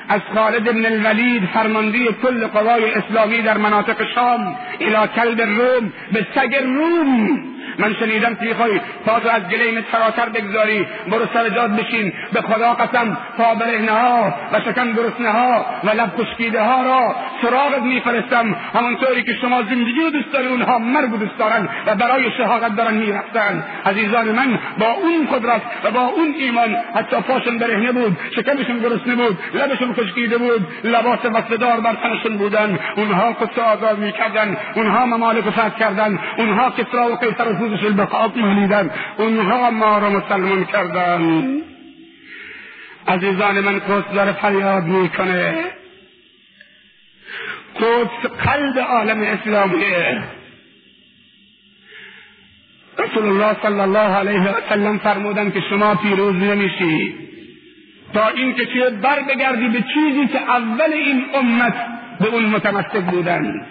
از 0.09 0.21
خالد 0.35 0.63
بن 0.63 0.85
الولید 0.85 1.45
فرمانده 1.45 1.99
کل 2.05 2.47
قوای 2.47 2.93
اسلامی 2.93 3.41
در 3.41 3.57
مناطق 3.57 4.13
شام 4.15 4.55
الى 4.81 5.07
کلب 5.15 5.41
روم 5.41 5.93
به 6.11 6.25
سگ 6.35 6.55
روم. 6.55 7.54
من 7.79 7.93
شنیدم 7.93 8.35
که 8.35 8.45
می‌خوای 8.45 8.81
پاتو 9.05 9.29
از 9.29 9.43
گلیم 9.49 9.81
فراتر 9.81 10.29
بگذاری 10.29 10.87
برو 11.07 11.25
سر 11.33 11.49
جاد 11.49 11.75
بشین. 11.75 12.13
به 12.33 12.41
خدا 12.41 12.73
قسم 12.73 13.17
تا 13.37 13.55
برهنه 13.55 13.91
ها 13.91 14.33
و 14.53 14.59
شکم 14.59 14.93
گرسنه 14.93 15.31
ها 15.31 15.65
و 15.83 15.89
لب 15.89 16.11
خشکیده 16.17 16.61
ها 16.61 16.83
را 16.83 17.15
سراغت 17.41 17.81
میفرستم. 17.81 18.55
همونطوری 18.73 19.23
که 19.23 19.33
شما 19.41 19.61
زندگی 19.61 20.01
رو 20.01 20.09
دوست 20.09 20.31
داری 20.33 20.47
اونها 20.47 20.77
مرگ 20.77 21.11
رو 21.11 21.17
دوست 21.17 21.37
دارن 21.37 21.69
و 21.87 21.95
برای 21.95 22.31
شهادت 22.37 22.75
دارن 22.75 22.93
می‌رفتن. 22.93 23.63
عزیزان 23.85 24.31
من 24.31 24.59
با 24.79 24.91
اون 24.91 25.27
قدرت 25.27 25.61
و 25.83 25.91
با 25.91 26.01
اون 26.01 26.35
ایمان 26.39 26.75
حتی 26.95 27.15
پاشون 27.15 27.57
برهنه 27.57 27.91
بود 27.91 28.17
شکمشون 28.35 28.79
گرسنه 28.79 29.15
بود 29.15 29.39
لبشون 29.53 29.93
خشکیده 29.93 30.37
بود 30.37 30.67
لباس 30.83 31.19
وصلدار 31.25 31.79
بر 31.79 31.93
تنشون 31.93 32.37
بودن. 32.37 32.79
اونها 32.95 33.31
قدس 33.31 33.59
آزاد 33.59 33.99
می‌کردن 33.99 34.57
اونها 34.75 35.05
ممالک 35.05 35.49
فتح 35.49 35.69
کردن 35.79 36.19
اونها 36.37 36.71
کسرا 36.71 37.11
و 37.11 37.15
قیصر 37.15 37.53
خودش 37.55 37.83
البقاء 37.83 38.27
مالیدن. 38.35 38.89
اونها 39.17 39.71
ما 39.71 39.97
را 39.97 40.09
مسلمان 40.09 40.65
کردن. 40.65 41.45
عزیزان 43.07 43.59
من 43.59 43.79
قدس 43.79 44.13
داره 44.13 44.31
فریاد 44.31 44.83
می‌کنه. 44.83 45.55
قدس 47.75 48.31
قلب 48.45 48.79
عالم 48.79 49.21
اسلامیه 49.21 50.23
رسول 52.99 53.25
الله 53.25 53.57
صلی 53.63 53.79
الله 53.79 53.99
علیه 53.99 54.41
و 54.41 54.53
سلم 54.69 54.97
فرمودن 54.97 55.51
که 55.51 55.61
شما 55.69 55.95
پیروز 55.95 56.35
نمیشی. 56.35 57.15
تا 58.13 58.27
اینکه 58.27 58.65
چه 58.65 58.89
بر 58.89 59.19
بگردی 59.29 59.67
به 59.67 59.83
چیزی 59.93 60.27
که 60.27 60.41
اول 60.41 60.93
این 60.93 61.25
امت 61.33 61.75
به 62.19 62.27
اون 62.27 62.45
متمسک 62.45 63.01
بودن. 63.01 63.65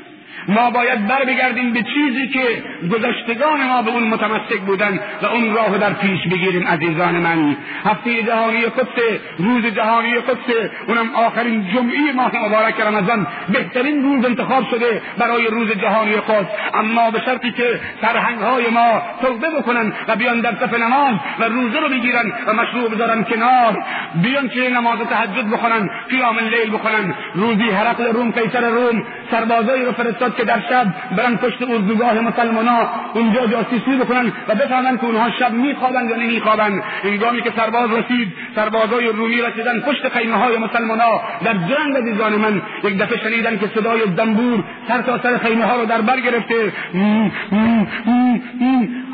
ما 0.48 0.70
باید 0.70 1.06
بر 1.06 1.24
بگردیم 1.24 1.72
به 1.72 1.82
چیزی 1.82 2.28
که 2.28 2.62
گذشتگان 2.88 3.64
ما 3.64 3.82
به 3.82 3.90
اون 3.90 4.02
متمسک 4.02 4.60
بودن 4.66 5.00
و 5.22 5.26
اون 5.26 5.54
راه 5.54 5.78
در 5.78 5.92
پیش 5.92 6.20
بگیریم 6.26 6.66
عزیزان 6.68 7.18
من. 7.18 7.56
هفته 7.84 8.22
جهانی 8.22 8.62
قدس 8.62 9.20
روز 9.38 9.66
جهانی 9.66 10.14
قدس 10.14 10.70
اونم 10.88 11.14
آخرین 11.14 11.68
جمعی 11.74 12.12
ماه 12.12 12.36
مبارک 12.46 12.80
رمضان. 12.80 13.26
بهترین 13.48 14.02
روز 14.02 14.24
انتخاب 14.24 14.70
شده 14.70 15.02
برای 15.18 15.46
روز 15.46 15.72
جهانی 15.72 16.14
قدس 16.14 16.46
اما 16.74 17.10
به 17.10 17.20
شرطی 17.20 17.52
که 17.52 17.80
سرهنگ 18.00 18.38
های 18.38 18.70
ما 18.70 19.02
توبه 19.22 19.48
بکنن 19.58 19.92
و 20.08 20.16
بیان 20.16 20.40
در 20.40 20.54
صف 20.54 20.78
نماز 20.78 21.14
و 21.38 21.44
روزه 21.44 21.80
رو 21.80 21.88
بگیرن 21.88 22.32
و 22.46 22.52
مشروع 22.52 22.90
بذارن 22.90 23.24
کنار. 23.24 23.84
بیان 24.22 24.48
که 24.48 24.70
نماز 24.70 24.98
تهجد 24.98 25.50
بخونن 25.50 25.90
قیام 26.10 26.36
اللیل 26.36 26.72
بخونن. 26.72 27.14
روزی 27.34 27.70
هرقل 27.70 28.04
روم 28.04 28.30
قیصر 28.30 28.68
روم 28.68 29.06
سربازایی 29.30 29.84
رو 29.84 29.92
فرستاد 29.92 30.33
که 30.36 30.44
در 30.44 30.60
شب 30.60 30.86
برن 31.16 31.36
پشت 31.36 31.62
اردوگاه 31.62 32.20
مسلمانا 32.20 32.88
اونجا 33.14 33.46
جاسوسی 33.46 33.96
بکنن 34.00 34.32
و 34.48 34.54
بفهمن 34.54 34.96
که 34.96 35.04
اونها 35.04 35.30
شب 35.30 35.52
میخوابند 35.52 36.10
یا 36.10 36.16
نمیخوابند. 36.16 36.82
هنگامی 37.04 37.42
که 37.42 37.52
سرباز 37.56 37.90
رسید 37.90 38.32
سربازای 38.54 39.08
رومی 39.08 39.42
رسیدن 39.42 39.80
پشت 39.80 40.08
خیمه 40.08 40.36
های 40.36 40.58
مسلمانا 40.58 41.20
در 41.44 41.52
جنگ 41.52 41.96
عزیزان 41.96 42.32
من. 42.32 42.62
یک 42.84 42.98
دفعه 42.98 43.18
شنیدن 43.18 43.58
که 43.58 43.66
صدای 43.74 44.06
دنبور 44.06 44.64
سر 44.88 45.02
تا 45.02 45.18
سر 45.22 45.38
خیمه 45.38 45.64
ها 45.64 45.76
رو 45.76 45.86
در 45.86 46.00
بر 46.00 46.20
گرفته. 46.20 46.72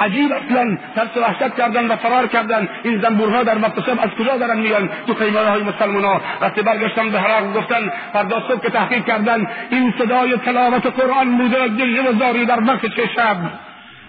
عجیب 0.01 0.33
اصلا. 0.33 0.79
ترس 0.97 1.17
وحشت 1.17 1.55
کردن 1.57 1.89
و 1.89 1.97
فرار 1.97 2.27
کردن. 2.27 2.69
این 2.83 3.01
زنبورها 3.01 3.43
در 3.43 3.59
وقت 3.59 3.81
شب 3.81 3.99
از 4.03 4.11
کجا 4.19 4.37
دارن 4.37 4.59
میان؟ 4.59 4.89
تو 5.07 5.15
خیمه 5.15 5.41
های 5.41 5.63
مسلمانا. 5.63 6.21
وقتی 6.41 6.63
برگشتن 6.63 7.11
به 7.11 7.21
حراق 7.21 7.57
گفتن 7.57 7.93
فردا 8.13 8.43
صبح 8.49 8.61
که 8.61 8.71
تحقیق 8.71 9.05
کردن 9.05 9.47
این 9.71 9.95
صدای 9.99 10.37
تلاوت 10.37 10.87
قرآن 10.87 11.10
بوده 11.39 11.69
گریه 11.69 12.11
و 12.11 12.19
زاری 12.19 12.47
در 12.47 12.61
چه 12.97 13.07
شب 13.17 13.37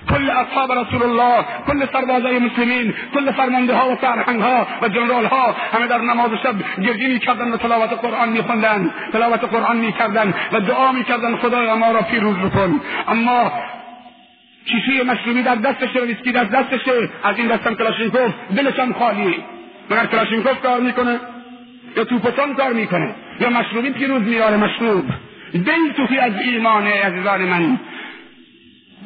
کل 0.09 0.29
اصحاب 0.29 0.71
رسول 0.71 1.03
الله 1.03 1.45
کل 1.67 1.85
سربازای 1.93 2.39
مسلمین 2.39 2.93
کل 3.13 3.31
فرمانده 3.31 3.75
ها 3.75 3.91
و 3.91 3.97
سرهنگ 4.01 4.41
ها 4.41 4.67
و 4.81 4.87
جنرال 4.87 5.25
ها 5.25 5.55
همه 5.73 5.87
در 5.87 5.97
نماز 5.97 6.31
شب 6.43 6.81
گریه 6.81 7.07
می‌کردن 7.07 7.51
و 7.51 7.57
تلاوت 7.57 7.93
قرآن 7.93 8.29
میخوندن 8.29 8.91
تلاوت 9.13 9.43
قرآن 9.43 9.77
می‌کردن 9.77 10.33
و 10.51 10.59
دعا 10.59 10.91
می‌کردن 10.91 11.35
خدای 11.35 11.73
ما 11.73 11.91
را 11.91 12.01
پیروز 12.01 12.37
بکن. 12.37 12.81
اما 13.07 13.51
شیشه 14.65 15.03
مشروبی 15.03 15.43
در 15.43 15.55
دستشه 15.55 15.99
ویسکی 15.99 16.31
در 16.31 16.43
دستشه 16.43 17.09
از 17.23 17.37
این 17.37 17.47
دستم 17.47 17.75
کلاشینکوف 17.75 18.31
دلشم 18.55 18.93
خالی. 18.93 19.35
مگر 19.89 20.05
کلاشینکوف 20.05 20.61
کار 20.61 20.79
می‌کنه؟ 20.79 21.19
یا 21.97 22.03
توپسان 22.03 22.55
کار 22.55 22.73
می‌کنه؟ 22.73 23.15
یا 23.39 23.49
مشروبی 23.49 23.89
پیروز 23.89 24.21
میاره 24.21 24.57
مشروب 24.57 25.05
دل 25.53 25.91
توی 26.07 26.19
از 26.19 26.33
ایمان 26.35 26.87
عزیزان 26.87 27.41
من 27.41 27.79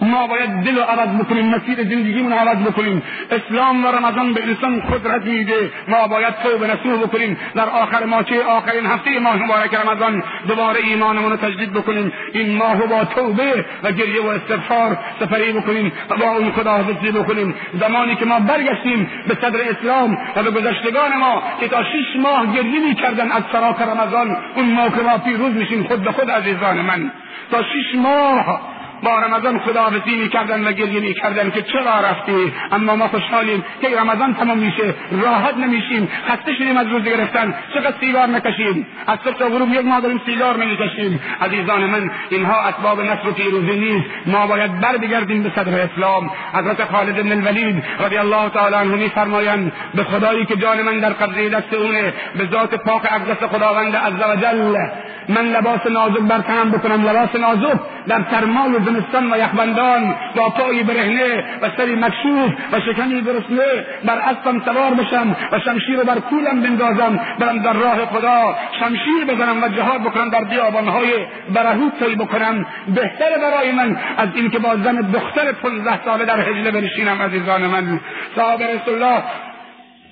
ما 0.01 0.27
باید 0.27 0.49
دل 0.49 0.75
رو 0.75 0.81
عوض 0.81 1.09
بکنیم 1.21 1.45
مسیر 1.55 1.75
زندگیمون 1.75 2.33
عوض 2.33 2.57
بکنیم. 2.57 3.03
اسلام 3.31 3.85
و 3.85 3.87
رمضان 3.87 4.33
به 4.33 4.43
انسان 4.43 4.79
قدرت 4.79 5.25
میده. 5.25 5.71
ما 5.87 6.07
باید 6.07 6.33
توبه 6.43 6.67
نصوح 6.67 7.03
بکنیم. 7.03 7.37
در 7.55 7.69
آخر 7.69 8.05
ماچه 8.05 8.43
آخرین 8.43 8.85
هفته 8.85 9.19
ماه 9.19 9.35
مبارک 9.35 9.73
رمضان 9.73 10.23
دوباره 10.47 10.79
ایمانمون 10.83 11.31
رو 11.31 11.37
تجدید 11.37 11.73
بکنیم. 11.73 12.11
این 12.33 12.57
ماه 12.57 12.87
با 12.87 13.05
توبه 13.05 13.65
و 13.83 13.91
گریه 13.91 14.21
و 14.21 14.27
استغفار 14.27 14.97
سفری 15.19 15.51
بکنیم 15.51 15.91
و 16.09 16.15
با 16.15 16.31
اون 16.31 16.51
خداحافظی 16.51 17.11
بکنیم. 17.11 17.55
زمانی 17.79 18.15
که 18.15 18.25
ما 18.25 18.39
برگشتیم 18.39 19.09
به 19.27 19.35
صدر 19.35 19.59
اسلام 19.69 20.17
و 20.35 20.43
به 20.43 20.51
گذشتگان 20.51 21.17
ما 21.19 21.43
که 21.59 21.67
تا 21.67 21.83
شش 21.83 22.19
ماه 22.19 22.53
گریه 22.55 22.87
می‌کردن 22.87 23.31
از 23.31 23.43
سراک 23.51 23.81
رمضان 23.81 24.37
اون 24.55 24.65
موقع 24.65 25.01
ما 25.01 25.17
پیروز 25.17 25.53
میشیم 25.53 25.83
خود 25.83 26.03
به 26.03 26.11
خود 26.11 26.31
عزیزان 26.31 26.81
من. 26.81 27.11
تا 27.51 27.61
شش 27.61 27.95
ماه 27.95 28.74
با 29.05 29.19
رمضان 29.19 29.59
خداحافظی 29.59 30.15
می‌کردن 30.15 30.67
و 30.67 30.71
گریه 30.71 30.99
می‌کردن 30.99 31.51
که 31.51 31.61
چرا 31.61 31.99
رفتی؟ 31.99 32.53
اما 32.71 32.95
ما 32.95 33.07
خوشحالیم 33.07 33.65
که 33.81 33.87
رمضان 33.99 34.33
تمام 34.33 34.57
میشه 34.57 34.93
راحت 35.11 35.57
نمیشیم 35.57 36.09
خسته 36.27 36.53
شدیم 36.53 36.77
از 36.77 36.87
روزه 36.87 37.09
گرفتن 37.09 37.53
چقدر 37.73 37.93
سیگار 37.99 38.27
نکشیم 38.27 38.87
از 39.07 39.19
صبح 39.23 39.33
تا 39.33 39.49
غروب 39.49 39.73
یک 39.73 39.85
ماه 39.85 40.01
داریم 40.01 40.21
سیگار 40.25 40.57
نمی‌کشیم 40.57 41.19
عزیزان 41.41 41.85
من 41.85 42.11
اینها 42.29 42.61
اسباب 42.61 43.01
نصر 43.01 43.27
و 43.27 43.31
پیروزی 43.31 43.79
نیست. 43.79 44.05
ما 44.25 44.47
باید 44.47 44.81
بر 44.81 44.97
بگردیم 44.97 45.43
به 45.43 45.51
صدر 45.55 45.79
اسلام. 45.79 46.31
حضرت 46.53 46.85
خالد 46.85 47.23
بن 47.23 47.31
الولید 47.31 47.83
رضی 47.99 48.17
الله 48.17 48.49
تعالی 48.49 48.75
عنه 48.75 48.95
میفرمایند 48.95 49.71
به 49.95 50.03
خدایی 50.03 50.45
که 50.45 50.55
جان 50.55 50.81
من 50.81 50.99
در 50.99 51.09
قبضه 51.09 51.49
دست 51.49 51.73
اونه 51.73 52.13
به 52.37 52.47
ذات 52.51 52.75
پاک 52.75 53.01
اقدس 53.11 53.43
خداوند 53.43 53.95
عز 53.95 54.13
وجل 54.13 54.75
من 55.29 55.41
لباس 55.41 55.85
نازک 55.85 56.21
بر 56.21 56.41
تنم 56.41 56.71
بکنم 56.71 57.09
لباس 57.09 57.35
نازک 57.35 57.79
در 58.07 58.25
سرمای 58.31 58.79
زمستان 58.95 59.33
و 59.33 59.37
یخبندان 59.37 60.15
با 60.35 60.49
پای 60.49 60.83
برهنه 60.83 61.43
و 61.61 61.69
سری 61.77 61.95
مکشوف 61.95 62.51
و 62.71 62.79
شکنی 62.79 63.21
گرسنه 63.21 63.85
بر 64.05 64.17
اسبم 64.17 64.61
سوار 64.65 64.93
بشم 64.93 65.35
و 65.51 65.59
شمشیر 65.59 66.03
بر 66.03 66.19
کولم 66.19 66.61
بندازم 66.61 67.19
برم 67.39 67.59
در 67.59 67.73
راه 67.73 68.05
خدا. 68.05 68.55
شمشیر 68.79 69.25
بزنم 69.27 69.63
و 69.63 69.67
جهاد 69.67 70.01
بکنم 70.01 70.29
در 70.29 70.43
بیابانهای 70.43 71.11
برهوت 71.53 72.03
طی 72.03 72.15
بکنم. 72.15 72.65
بهتر 72.87 73.37
برای 73.41 73.71
من 73.71 73.97
از 74.17 74.29
اینکه 74.35 74.59
با 74.59 74.75
زن 74.75 74.95
دختر 74.95 75.51
پنزده 75.51 76.03
ساله 76.05 76.25
در 76.25 76.39
هجله 76.49 76.71
بنشینم 76.71 77.21
عزیزان 77.21 77.61
من. 77.61 77.99
صحابه 78.35 78.65
رسول 78.65 78.93
الله 78.93 79.23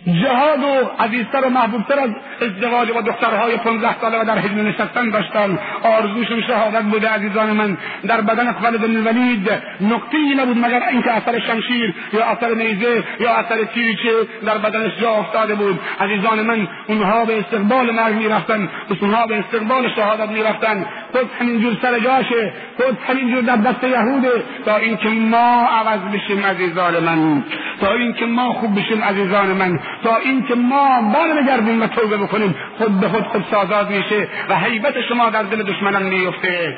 جهاد 0.07 0.63
و 0.63 1.03
عزیزتر 1.03 1.45
و 1.45 1.49
محبوبتر 1.49 1.99
از 1.99 2.09
ازدواج 2.41 2.89
و 2.89 3.01
دخترهای 3.01 3.57
پنزده 3.57 3.99
ساله 4.01 4.21
و 4.21 4.25
در 4.25 4.37
حجم 4.37 4.67
نشستن 4.67 5.09
داشتن 5.09 5.59
آرزوشون 5.83 6.41
شهادت 6.41 6.81
بوده 6.81 7.09
عزیزان 7.09 7.51
من. 7.51 7.77
در 8.07 8.21
بدن 8.21 8.51
خالد 8.51 8.81
بن 8.81 9.07
ولید 9.07 9.49
نقطهای 9.81 10.35
نبود 10.37 10.57
مگر 10.57 10.83
اینکه 10.91 11.11
اثر 11.11 11.39
شمشیر 11.39 11.95
یا 12.13 12.25
اثر 12.25 12.53
نیزه 12.53 13.03
یا 13.19 13.35
اثر 13.35 13.63
تیریچه 13.63 14.11
در 14.45 14.57
بدنش 14.57 14.91
جا 15.01 15.09
افتاده 15.09 15.55
بود. 15.55 15.79
عزیزان 15.99 16.41
من 16.41 16.67
اونها 16.87 17.25
به 17.25 17.39
استقبال 17.39 17.91
مرگ 17.91 18.15
می‌رفتن 18.15 18.69
اونها 19.01 19.27
به 19.27 19.39
استقبال 19.39 19.89
شهادت 19.95 20.29
می‌رفتن. 20.29 20.85
خود 21.13 21.29
همینجور 21.39 21.77
سر 21.81 21.99
جاشه 21.99 22.53
خود 22.77 22.97
همینجور 23.07 23.41
در 23.41 23.55
دست 23.55 23.83
یهوده. 23.83 24.43
تا 24.65 24.77
اینکه 24.77 25.09
ما 25.09 25.67
عوض 25.71 25.99
بشیم 25.99 26.45
عزیزان 26.45 27.03
من 27.03 27.43
تا 27.81 27.93
اینکه 27.93 28.25
ما 28.25 28.53
خوب 28.53 28.79
بشیم 28.79 29.03
عزیزان 29.03 29.47
من 29.47 29.79
تا 30.03 30.17
اینکه 30.17 30.55
ما 30.55 31.01
برنگردیم 31.13 31.81
و 31.81 31.87
توبه 31.87 32.17
بکنیم 32.17 32.55
خود 32.77 32.99
به 32.99 33.07
خود 33.07 33.23
خود 33.23 33.43
سازاد 33.51 33.89
میشه 33.89 34.27
و 34.49 34.55
حیبت 34.55 35.01
شما 35.01 35.29
در 35.29 35.43
دل 35.43 35.63
دشمنان 35.63 36.03
میفته. 36.03 36.77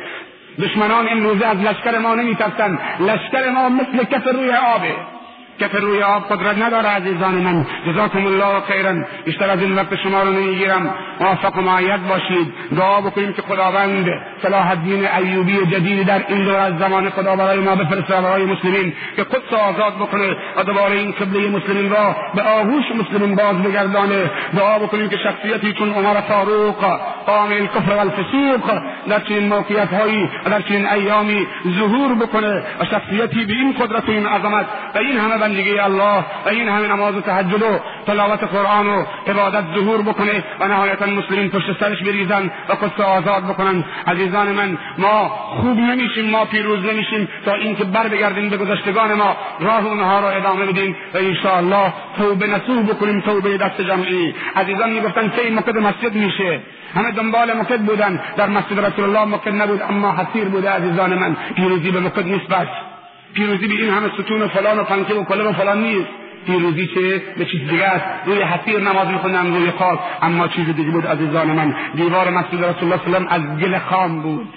دشمنان 0.62 1.08
این 1.08 1.24
روزه 1.24 1.46
از 1.46 1.58
لشکر 1.58 1.98
ما 1.98 2.16
نمیترسن 2.16 2.80
لشکر 3.00 3.50
ما 3.50 3.70
مثل 3.70 4.04
کف 4.04 4.28
روی 4.28 4.52
آبه. 4.52 5.15
کف 5.60 5.76
روی 5.76 6.04
آب 6.04 6.24
قدرت 6.30 6.58
نداره 6.58 6.88
عزیزان 6.88 7.36
من. 7.36 7.66
جزاکم 7.88 8.26
الله 8.26 8.62
خیرا. 8.68 8.94
بیشتر 9.26 9.50
از 9.50 9.62
این 9.62 9.76
وقت 9.76 9.96
شما 9.96 10.24
رو 10.24 10.32
نمی‌گیرم. 10.32 10.96
موفق 11.20 11.58
و 11.58 11.62
معید 11.62 12.08
باشید. 12.08 12.54
دعا 12.78 13.02
بکنیم 13.02 13.34
که 13.34 13.42
خداوند 13.42 14.06
صلاح 14.42 14.70
الدین 14.70 15.08
ایوبی 15.08 15.58
جدیدی 15.66 16.04
در 16.04 16.22
این 16.28 16.46
دور 16.46 16.56
از 16.56 16.78
زمان 16.78 17.10
خدا 17.10 17.36
برای 17.36 17.60
ما 17.60 17.76
بفرسته 17.76 18.22
برای 18.22 18.46
مسلمین 18.46 18.94
که 19.16 19.24
قدس 19.24 19.54
آزاد 19.54 19.96
بکنه 19.96 20.36
و 20.58 20.64
دوباره 20.64 20.96
این 20.96 21.12
قبله 21.12 21.50
مسلمین 21.50 21.92
را 21.92 22.16
به 22.36 22.42
آغوش 22.42 22.84
مسلمین 23.00 23.36
باز 23.36 23.64
بگردانه. 23.64 24.32
دعا 24.58 24.80
بکنیم 24.80 25.10
که 25.10 25.18
شخصیتی 25.18 25.74
چون 25.74 25.94
عمر 25.94 26.22
فاروق 26.22 26.86
قام 27.26 27.52
الکفر 27.52 27.92
و 27.92 28.00
الفسوق 28.00 28.82
در 29.10 29.20
چنین 29.20 29.48
موقعیت 29.48 29.94
هایی 29.94 30.30
و 30.46 30.50
در 30.50 30.62
چنین 30.62 30.86
ایامی 30.88 31.48
ظهور 31.80 32.16
بکنه 32.16 32.64
و 32.80 32.86
شخصیتی 32.86 33.46
به 33.46 33.54
این 33.54 33.74
قدرت 33.74 34.10
و 34.10 34.12
این 34.12 34.26
عظمت 34.28 34.66
و 34.96 34.98
این 34.98 35.18
همه 35.18 35.45
بندگی 35.46 35.80
الله 35.80 36.20
و 36.46 36.50
این 36.50 36.68
همه 36.70 36.88
نماز 36.88 37.16
و 37.16 37.22
تهجد 37.22 37.62
و 37.62 37.80
تلاوت 38.08 38.44
قرآن 38.44 38.88
و 38.88 39.06
عبادت 39.28 39.64
ظهور 39.76 40.02
بکنه 40.02 40.44
و 40.60 40.68
نهایتا 40.68 41.06
مسلمین 41.06 41.50
پشت 41.50 41.80
سرش 41.80 42.04
بریزن 42.04 42.52
و 42.70 42.74
قدس 42.74 43.00
آزاد 43.00 43.44
بکنن. 43.44 43.84
عزیزان 44.08 44.48
من 44.48 44.78
ما 44.98 45.28
خوب 45.28 45.78
نمیشیم 45.78 46.30
ما 46.30 46.46
پیروز 46.46 46.86
نمیشیم 46.86 47.28
تا 47.46 47.54
اینکه 47.54 47.84
بر 47.84 48.08
بگردیم 48.08 48.50
به 48.50 48.58
گذشتگان 48.58 49.14
ما. 49.14 49.38
راه 49.60 49.86
اونها 49.86 50.20
را 50.20 50.30
ادامه 50.30 50.66
بدیم 50.66 50.96
و 51.14 51.18
انشاءالله 51.18 51.94
توبه 52.18 52.48
نصوح 52.48 52.84
بکنیم 52.84 53.22
توبه 53.22 53.58
دست 53.58 53.82
جمعی. 53.82 54.36
عزیزان 54.56 54.90
می‌گفتن 54.90 55.30
کی 55.30 55.50
مکد 55.50 55.78
مسجد 55.78 56.16
میشه؟ 56.16 56.60
همه 56.96 57.12
دنبال 57.12 57.54
مکد 57.54 57.80
بودن. 57.80 58.20
در 58.38 58.50
مسجد 58.50 58.80
رسول 58.80 59.06
الله 59.06 59.36
مکد 59.36 59.56
نبود 59.62 59.82
اما 59.90 60.12
حسیر 60.12 60.46
بوده 60.46 60.70
عزیزان 60.70 61.14
من. 61.14 61.36
پیروزی 61.56 61.92
به 61.92 62.00
مکد 62.00 62.26
نیست 62.26 62.48
بس. 62.48 62.95
پیروزی 63.36 63.68
به 63.68 63.74
این 63.74 63.90
همه 63.90 64.10
ستون 64.14 64.42
و 64.42 64.48
فلان 64.48 64.80
و 64.80 64.84
پنکه 64.84 65.14
و 65.14 65.24
کله 65.24 65.44
و 65.44 65.54
فلان 65.54 65.82
نیست. 65.82 66.10
پیروزی 66.46 66.88
چه؟ 66.88 67.24
به 67.38 67.46
چیز 67.46 67.70
دیگه 67.70 67.86
است. 67.86 68.06
روی 68.26 68.42
حسیر 68.42 68.80
نماز 68.80 69.08
میخوندن 69.08 69.56
روی 69.56 69.72
خاک. 69.72 70.00
اما 70.22 70.48
چیز 70.48 70.66
دیگه 70.66 70.92
بود 70.92 71.08
عزیزان 71.08 71.48
من. 71.48 71.76
دیوار 71.96 72.30
مسجد 72.30 72.66
رسول 72.66 72.94
الله 72.94 73.00
صلی 73.06 73.28
از 73.30 73.42
گل 73.60 73.78
خام 73.78 74.22
بود. 74.22 74.54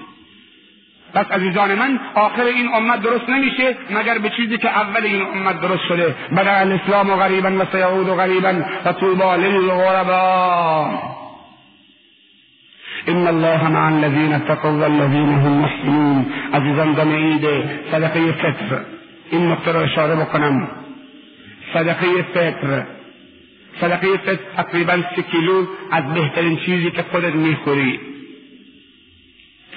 پس 1.14 1.30
عزیزان 1.30 1.74
من 1.74 2.00
آخر 2.14 2.42
این 2.42 2.68
امت 2.74 3.02
درست 3.02 3.28
نمیشه 3.28 3.76
مگر 3.90 4.18
به 4.18 4.30
چیزی 4.30 4.58
که 4.58 4.68
اول 4.68 5.04
این 5.04 5.22
امت 5.22 5.60
درست 5.60 5.82
شده. 5.88 6.14
بدا 6.36 6.50
الاسلام 6.50 7.10
و 7.10 7.16
غریبا 7.16 7.50
و 7.50 7.62
سیعود 7.72 8.08
و 8.08 8.14
غریبا 8.14 8.54
و 8.84 8.92
طوبا 8.92 9.36
للغربا 9.36 11.17
ان 13.08 13.26
الله 13.26 13.68
مع 13.68 13.88
الذين 13.88 14.32
اتقوا 14.32 14.70
والذين 14.70 15.28
هم 15.28 15.52
محسنون. 15.52 16.26
عزیزان 16.54 16.92
دم 16.92 17.10
عید. 17.12 17.44
صدقه 17.92 18.32
فطر. 18.32 18.80
این 19.30 19.46
نقطه 19.46 19.72
رو 19.72 19.80
اشاره 19.80 20.16
بکنم. 20.16 20.68
صدقه 21.74 22.22
فطر. 22.22 22.86
صدقه 23.80 24.16
فطر 24.16 24.38
تقریبا 24.56 24.96
سه 25.16 25.22
کیلو 25.22 25.66
از 25.90 26.14
بهترین 26.14 26.56
چیزی 26.56 26.90
که 26.90 27.02
خودت 27.02 27.34
می‌خوری. 27.34 28.00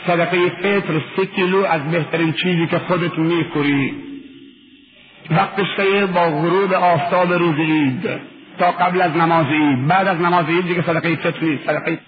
صدقه 0.08 0.50
فطر 0.50 1.02
سه 1.18 1.26
کیلو 1.26 1.64
از 1.66 1.92
بهترین 1.92 2.34
چیزی 2.34 2.68
که 2.68 2.78
خودت 2.78 3.18
می‌خوری. 3.18 3.94
وقتش 5.32 5.80
با 6.14 6.30
غروب 6.30 6.74
آفتاب 6.74 7.34
روز 7.34 7.56
عید. 7.56 8.10
تا 8.60 8.72
قبل 8.72 9.02
از 9.02 9.18
نماز 9.18 9.46
عید. 9.46 9.88
بعد 9.88 10.08
از 10.08 10.22
نماز 10.22 10.46
عید 10.46 10.68
دیگه 10.68 10.82
صدقه 10.82 11.16
فطر 11.16 11.44
نیست. 11.46 11.64
صدقه 11.64 12.00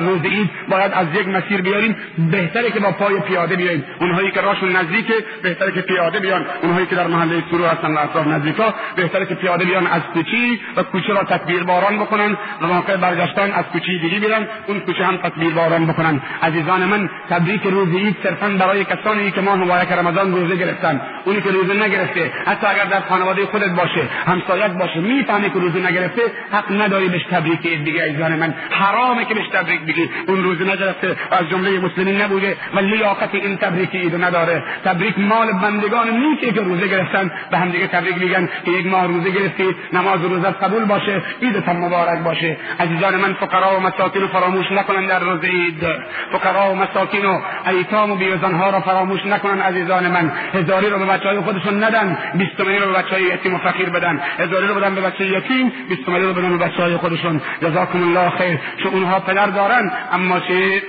روز 0.00 0.22
عید 0.22 0.50
باید 0.68 0.92
از 0.92 1.06
یک 1.14 1.28
مسیر 1.28 1.62
بیاریم 1.62 1.96
بهتره 2.30 2.70
که 2.70 2.80
با 2.80 2.92
پای 2.92 3.20
پیاده 3.20 3.56
بیاییم. 3.56 3.84
اونهایی 4.00 4.30
که 4.30 4.40
راشون 4.40 4.76
نزدیکه 4.76 5.14
بهتره 5.42 5.72
که 5.72 5.80
پیاده 5.80 6.20
بیان. 6.20 6.46
اونهایی 6.62 6.86
که 6.86 6.96
در 6.96 7.06
محله 7.06 7.42
سرو 7.50 7.66
هستن 7.66 7.94
و 7.94 7.98
اطراف 7.98 8.26
نزدیکا 8.26 8.74
بهتره 8.96 9.26
که 9.26 9.34
پیاده 9.34 9.64
بیان 9.64 9.86
از 9.86 10.02
کوچی 10.14 10.60
و 10.76 10.82
کوچه 10.82 11.12
را 11.12 11.24
تکبیر 11.24 11.64
باران 11.64 11.98
بکنن 11.98 12.36
و 12.62 12.66
موقع 12.66 12.96
برگشتن 12.96 13.52
از 13.52 13.64
کوچی 13.64 13.98
دیگه 13.98 14.20
بیرن. 14.20 14.48
اون 14.66 14.80
کوچه 14.80 15.04
هم 15.04 15.16
تکبیر 15.16 15.54
باران 15.54 15.86
بکنن. 15.86 16.20
عزیزان 16.42 16.84
من 16.84 17.10
تبریک 17.30 17.62
روز 17.62 17.94
عید 17.94 18.16
صرفا 18.22 18.48
برای 18.48 18.84
کسانی 18.84 19.30
که 19.30 19.40
ماه 19.40 19.56
مبارک 19.56 19.92
رمضان 19.92 20.32
روزه 20.32 20.56
گرفتن. 20.56 21.00
اونی 21.24 21.40
که 21.40 21.50
روزه 21.50 21.74
نگرفته 21.74 22.32
حتی 22.46 22.66
اگر 22.66 22.84
در 22.84 23.00
خانواده 23.00 23.46
خودت 23.46 23.70
باشه 23.70 24.02
همسایت 24.26 24.70
باشه 24.70 25.00
می‌فهمه 25.00 25.50
که 25.50 25.58
روزه 25.58 25.90
نگرفته 25.90 26.22
حق 26.52 26.72
نداری 26.82 27.08
بهش 27.08 27.22
تبریک 27.30 27.84
دیگه 27.84 28.04
عزیزان 28.04 28.32
من. 28.36 28.54
حرامه 28.70 29.24
که 29.24 29.34
بهش 29.34 29.48
تبریک 29.52 29.87
بگی 29.88 30.10
اون 30.28 30.44
روز 30.44 30.62
نگرفته. 30.62 31.16
از 31.30 31.48
جمله 31.50 31.80
مسلمین 31.80 32.22
نبوده. 32.22 32.56
و 32.74 32.78
لیاقت 32.78 33.34
این 33.34 33.56
تبریک 33.56 33.94
عید 33.94 34.24
نداره. 34.24 34.62
تبریک 34.84 35.18
مال 35.18 35.52
بندگان 35.52 36.10
نیکی 36.10 36.52
که 36.52 36.60
روزه 36.60 36.88
گرفتن. 36.88 37.30
به 37.50 37.58
هم 37.58 37.68
دیگه 37.70 37.86
تبریک 37.86 38.18
میگن 38.18 38.48
که 38.64 38.70
یک 38.70 38.86
ماه 38.86 39.06
روزه 39.06 39.30
گرفتی. 39.30 39.76
نماز 39.92 40.24
روزه 40.24 40.50
قبول 40.50 40.84
باشه. 40.84 41.22
عیدتان 41.42 41.76
مبارک 41.76 42.18
باشه. 42.24 42.56
عزیزان 42.80 43.16
من 43.16 43.32
فقرا 43.32 43.76
و 43.76 43.80
مساکین 43.80 44.26
فراموش 44.26 44.72
نکنن 44.72 45.06
در 45.06 45.18
روز 45.18 45.44
عید. 45.44 45.86
فقرا 46.32 46.72
و 46.72 46.74
مساکین 46.74 47.24
و 47.24 47.40
ایتام 47.66 48.10
و 48.10 48.16
بیوزنها 48.16 48.70
را 48.70 48.80
فراموش 48.80 49.26
نکنن 49.26 49.60
عزیزان 49.60 50.08
من. 50.08 50.32
هزاری 50.54 50.90
رو 50.90 50.98
به 50.98 51.04
بچه 51.04 51.28
های 51.28 51.40
خودشون 51.40 51.84
ندن. 51.84 52.18
بیستمنی 52.34 52.78
رو 52.78 52.86
به 52.86 52.98
بچه 52.98 53.10
های 53.10 53.22
یتیم 53.22 53.54
و 53.54 53.58
فقیر 53.58 53.90
بدن. 53.90 54.20
هزاری 54.38 54.66
رو 54.66 54.74
بدن 54.74 54.94
به 54.94 55.00
بچه 55.00 55.26
یتیم 55.26 55.72
بیستمنی 55.88 56.24
رو 56.24 56.32
بدن 56.32 56.58
به 56.58 56.64
بچه 56.64 56.82
های 56.82 56.96
خودشون. 56.96 57.40
جزاکم 57.62 58.02
الله 58.02 58.30
خیر. 58.30 58.58
چون 58.82 58.92
اونها 58.92 59.20
پدر 59.20 59.46
دارن 59.46 59.77
اما 60.12 60.40
چه 60.40 60.82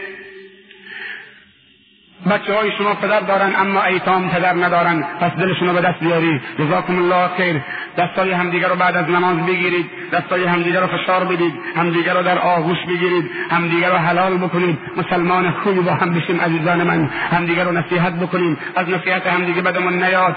بچه 2.29 2.53
های 2.53 2.71
شما 2.77 2.93
پدر 2.93 3.19
دارن 3.19 3.55
اما 3.55 3.83
ایتام 3.83 4.29
پدر 4.29 4.53
ندارن. 4.53 5.03
پس 5.21 5.31
دلشون 5.31 5.67
رو 5.67 5.73
به 5.73 5.81
دست 5.81 5.99
بیاری. 5.99 6.41
جزاکم 6.59 6.97
الله 6.97 7.27
خیر. 7.37 7.61
دستای 7.97 8.31
همدیگه 8.31 8.67
رو 8.67 8.75
بعد 8.75 8.95
از 8.95 9.09
نماز 9.09 9.45
بگیرید. 9.45 9.85
دستای 10.13 10.45
همدیگه 10.45 10.79
رو 10.79 10.87
فشار 10.87 11.23
بدید. 11.25 11.53
همدیگه 11.75 12.13
رو 12.13 12.23
در 12.23 12.39
آغوش 12.39 12.77
بگیرید. 12.87 13.31
همدیگه 13.51 13.89
رو 13.89 13.97
حلال 13.97 14.37
بکنید. 14.37 14.79
مسلمان 14.97 15.51
خوبی 15.51 15.79
با 15.79 15.91
هم 15.91 16.13
بشیم 16.13 16.41
عزیزان 16.41 16.83
من. 16.83 17.09
همدیگه 17.31 17.63
رو 17.63 17.71
نصیحت 17.71 18.13
بکنیم. 18.13 18.57
از 18.75 18.89
نصیحت 18.89 19.27
همدیگه 19.27 19.61
بدمون 19.61 20.03
نیاد. 20.03 20.35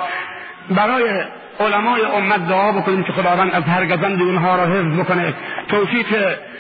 برای 0.71 1.23
علمای 1.61 2.03
امت 2.05 2.49
دعا 2.49 2.73
بکنیم 2.73 3.05
که 3.05 3.13
خداوند 3.13 3.55
از 3.55 3.63
هر 3.63 3.87
گزند 3.87 4.23
اونها 4.23 4.57
را 4.57 4.67
حفظ 4.67 5.01
بکنه. 5.01 5.35
توفیق 5.69 6.07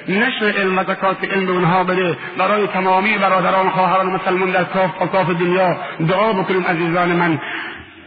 نشر 0.08 0.52
علم 0.58 0.78
و 0.78 0.84
زکات 0.84 1.24
علم 1.24 1.48
اونها 1.48 1.84
بده. 1.84 2.16
برای 2.38 2.66
تمامی 2.66 3.18
برادران 3.18 3.70
خواهران 3.70 4.06
مسلمان 4.06 4.50
در 4.50 4.64
کاف 4.64 5.02
و 5.02 5.06
کاف 5.06 5.30
دنیا 5.30 5.76
دعا 6.08 6.32
بکنیم 6.32 6.64
عزیزان 6.66 7.08
من. 7.08 7.40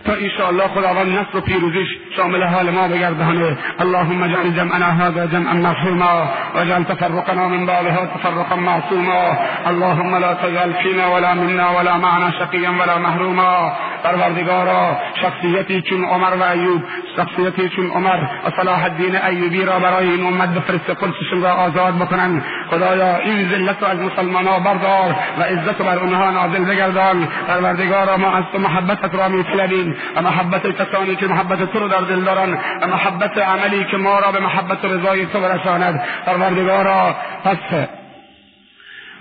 تا 0.05 0.13
انشاءالله 0.13 0.67
خداوند 0.67 1.07
نصر 1.07 1.37
و 1.37 1.41
پیروزیش 1.41 1.87
شامل 2.15 2.43
حال 2.43 2.69
ما 2.69 2.87
بگردانه. 2.87 3.57
اللهم 3.79 4.23
اجعل 4.23 4.49
جمعنا 4.49 4.85
هذا 4.85 5.27
جمعا 5.27 5.53
مرحوما 5.53 6.29
واجعل 6.55 6.83
تفرقنا 6.83 7.47
من 7.47 7.65
بعدها 7.65 8.05
تفرقا 8.05 8.55
معصوما. 8.55 9.37
اللهم 9.67 10.15
لا 10.15 10.33
تجعل 10.33 10.73
فينا 10.73 11.07
ولا 11.07 11.33
منا 11.33 11.69
ولا 11.79 11.97
معنا 11.97 12.31
شقيا 12.31 12.69
ولا 12.69 12.97
محروما. 12.97 13.71
پروردگارا 14.03 14.97
شخصیتی 15.21 15.81
چون 15.81 16.05
عمر 16.05 16.33
و 16.39 16.43
ایوب 16.43 16.83
شخصیتی 17.17 17.69
چون 17.69 17.87
عمر 17.87 18.19
و 18.45 18.49
صلاح 18.57 18.83
الدین 18.83 19.15
ایوبی 19.15 19.65
را 19.65 19.79
برای 19.79 20.09
این 20.09 20.27
امت 20.27 20.49
بفرست 20.49 20.89
قدسشون 20.89 21.41
را 21.41 21.53
آزاد 21.53 21.95
بکنن. 21.95 22.43
خدایا 22.69 23.17
این 23.17 23.49
ذلت 23.49 23.81
رو 23.81 23.87
از 23.87 23.99
مسلمان 23.99 24.63
بردار 24.63 25.15
و 25.39 25.43
عزت 25.43 25.81
بر 25.81 25.99
اونها 25.99 26.29
نازل 26.31 26.65
بگردان. 26.65 27.27
پروردگارا 27.47 28.17
ما 28.17 28.31
از 28.31 28.43
تو 28.51 28.57
محبتت 28.57 29.15
را 29.15 29.29
میطلبیم 29.29 29.95
و 30.15 30.21
محبت 30.21 30.67
کسانی 30.67 31.15
که 31.15 31.27
محبت 31.27 31.71
تو 31.71 31.79
رو 31.79 31.87
در 31.87 32.01
دل 32.01 32.21
دارن 32.21 32.57
و 32.81 32.87
محبت 32.87 33.37
عملی 33.37 33.85
که 33.91 33.97
ما 33.97 34.19
را 34.19 34.31
به 34.31 34.39
محبت 34.39 34.85
رضای 34.85 35.25
تو 35.25 35.39
برساند. 35.39 36.03
پروردگارا 36.25 37.15
پس 37.43 37.87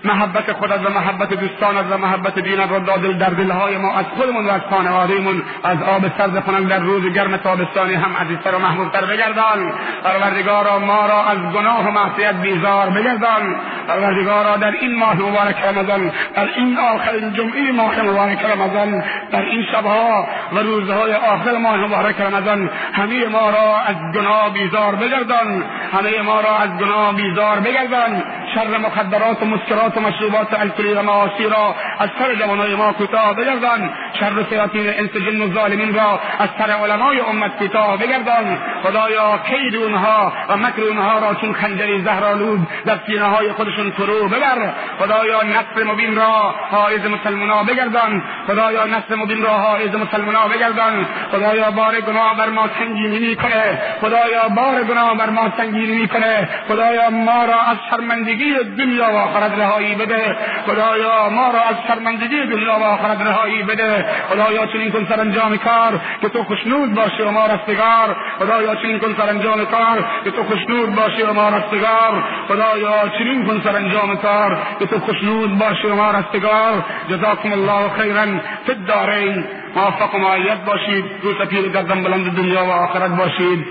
محبت 0.05 0.53
خودت 0.53 0.87
و 0.87 0.91
محبت 0.91 1.35
دوستانت 1.35 1.85
و 1.91 1.99
محبت 1.99 2.39
دینت 2.39 2.71
را 2.71 2.79
دادل 2.79 3.13
در 3.13 3.31
دلهای 3.31 3.79
ما 3.79 3.95
از 3.95 4.05
خودمون 4.17 4.47
و 4.47 4.51
از 4.51 4.61
خانوادهمون 4.71 5.43
از 5.65 5.83
آب 5.83 6.03
سرد 6.19 6.45
کنند 6.45 6.69
در 6.69 6.79
روز 6.79 7.13
گرم 7.13 7.37
تابستانی 7.37 7.95
هم 7.95 8.17
عزیزتر 8.17 8.55
و 8.55 8.59
محبوبتر 8.59 9.05
بگردان. 9.05 9.73
پروردگارا 10.05 10.79
ما 10.79 11.07
را 11.07 11.25
از 11.25 11.39
گناه 11.39 11.89
و 11.89 11.91
معصیت 11.91 12.35
بیزار 12.35 12.91
بگردان. 12.91 13.57
پروردگارا 13.89 14.57
در 14.57 14.71
این 14.71 14.99
ماه 14.99 15.17
مبارک 15.17 15.57
رمضان 15.65 16.13
در 16.35 16.49
این 16.57 16.79
آخرین 16.79 17.33
جمعه 17.33 17.73
ماه 17.73 18.03
مبارک 18.03 18.39
رمضان 18.45 19.05
در 19.33 19.43
این 19.43 19.65
شبها 19.73 20.27
و 20.53 20.59
روزهای 20.59 21.15
آخر 21.15 21.57
ماه 21.57 21.77
مبارک 21.77 22.21
رمضان 22.21 22.71
همه 22.93 23.29
ما 23.29 23.51
را 23.51 23.77
از 23.87 23.97
گناه 24.15 24.53
بیزار 24.53 24.95
بگردان. 24.95 25.65
همه 25.93 26.23
ما 26.23 26.41
را 26.41 26.59
از 26.59 26.71
گناه 26.79 27.15
بیزار 27.15 27.61
بگردان. 27.61 28.23
شر 28.55 28.79
مخدرات 28.79 29.43
و 29.43 29.47
مسکرات 29.47 29.97
و 29.97 30.01
مشروبات 30.01 30.61
الکلی 30.61 30.93
و 30.93 31.03
معاصی 31.03 31.45
را 31.45 31.75
از 31.99 32.11
سر 32.19 32.35
جوانای 32.35 32.75
ما 32.75 32.93
کوتاه 32.93 33.35
بگردان. 33.35 33.91
شر 34.21 34.47
سیاطین 34.51 34.89
انس 34.89 35.11
جن 35.11 35.43
و 35.43 35.55
ظالمین 35.55 35.95
را 35.95 36.21
از 36.39 36.49
سر 36.59 36.71
علمای 36.71 37.21
امت 37.21 37.57
کوتاه 37.57 37.99
بگردان. 37.99 38.59
خدایا 38.85 39.39
کید 39.49 39.76
اونها 39.76 40.32
و 40.49 40.57
مکر 40.57 40.82
اونها 40.82 41.18
را 41.18 41.35
چون 41.35 41.53
خنجری 41.53 42.03
زهرآلود 42.03 42.61
در 42.87 42.99
سینه 43.07 43.24
های 43.24 43.53
خودشون 43.53 43.91
فرو 43.91 44.28
ببر. 44.28 44.72
خدایا 44.99 45.43
نصر 45.43 45.85
مبین 45.93 46.16
را 46.16 46.55
حائز 46.70 47.07
مسلمانا 47.07 47.62
بگردان. 47.62 48.22
خدایا 48.47 48.87
نصر 48.87 49.14
مبین 49.14 49.43
را 49.43 49.51
حائز 49.51 49.95
مسلمانا 49.95 50.49
بگردان. 50.49 51.07
خدایا 51.32 51.70
بار 51.70 52.01
گناه 52.01 52.37
بر 52.37 52.51
ما 52.51 52.68
سنگینی 52.78 53.37
کنه. 53.37 53.82
خدایا 54.01 54.49
بار 54.49 54.82
گناه 54.82 55.16
بر 55.18 55.30
ما 55.30 55.53
سنگینی 55.57 56.07
کنه. 56.07 56.49
خدایا 56.68 57.11
ما 57.11 57.45
را 57.45 57.61
از 57.61 57.76
شرمندگی 57.91 58.55
دنیا 58.78 59.12
و 59.12 59.16
آخرت 59.16 59.59
رهایی 59.59 59.95
بده. 59.95 60.37
خدایا 60.66 61.28
ما 61.28 61.51
را 61.51 61.61
از 61.61 61.76
شرمندگی 61.89 62.47
دنیا 62.47 62.78
و 62.78 62.82
آخرت 62.82 63.20
رهایی 63.20 63.62
بده. 63.62 64.05
خدایا 64.30 64.66
چنین 64.66 64.93
کن 64.93 65.07
سرانجام 65.09 65.57
کار 65.57 66.01
که 66.20 66.28
تو 66.28 66.43
خوشنود 66.43 66.95
باشی 66.95 67.22
و 67.22 67.30
ما 67.30 67.47
رستگار 67.47 68.16
خدایا 68.39 68.74
چنین 68.75 68.99
کن 68.99 69.14
سرانجام 69.18 69.64
کار 69.64 70.05
که 70.25 70.31
تو 70.31 70.43
خوشنود 70.43 70.95
باشی 70.95 71.22
و 71.22 71.33
ما 71.33 71.49
رستگار. 71.49 72.25
خدایا 72.49 73.09
چنین 73.18 73.47
کن 73.47 73.61
سرانجام 73.64 74.16
کار 74.16 74.59
که 74.79 74.87
تو 74.87 74.99
خوشنود 74.99 75.59
باشی 75.59 75.87
و 75.87 75.95
ما 75.95 76.11
رستگار. 76.11 76.85
جزاکم 77.11 77.53
الله 77.53 77.89
خیرا 77.99 78.27
فی 78.66 78.72
الدارین. 78.72 79.45
موفق 79.77 80.14
و 80.14 80.18
معید 80.18 80.64
باشید. 80.64 81.05
رو 81.22 81.45
سپیر 81.45 81.68
گردن 81.68 82.03
بلند 82.03 82.37
دنیا 82.37 82.64
و 82.64 82.70
آخرت 82.70 83.16
باشید. 83.16 83.66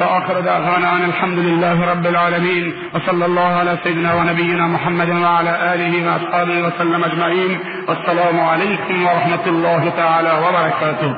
وآخر 0.00 0.40
دعوانا 0.40 0.96
أن 0.96 1.04
الحمد 1.04 1.38
لله 1.38 1.90
رب 1.90 2.06
العالمين 2.06 2.72
وصلى 2.94 3.24
الله 3.24 3.58
على 3.60 3.78
سيدنا 3.84 4.14
ونبينا 4.14 4.66
محمد 4.66 5.10
وعلى 5.10 5.74
آله 5.74 6.06
وأصحابه 6.06 6.66
وسلم 6.66 7.04
أجمعين 7.04 7.58
والسلام 7.88 8.40
عليكم 8.40 9.06
ورحمة 9.06 9.46
الله 9.46 9.92
تعالى 9.96 10.32
وبركاته 10.44 11.14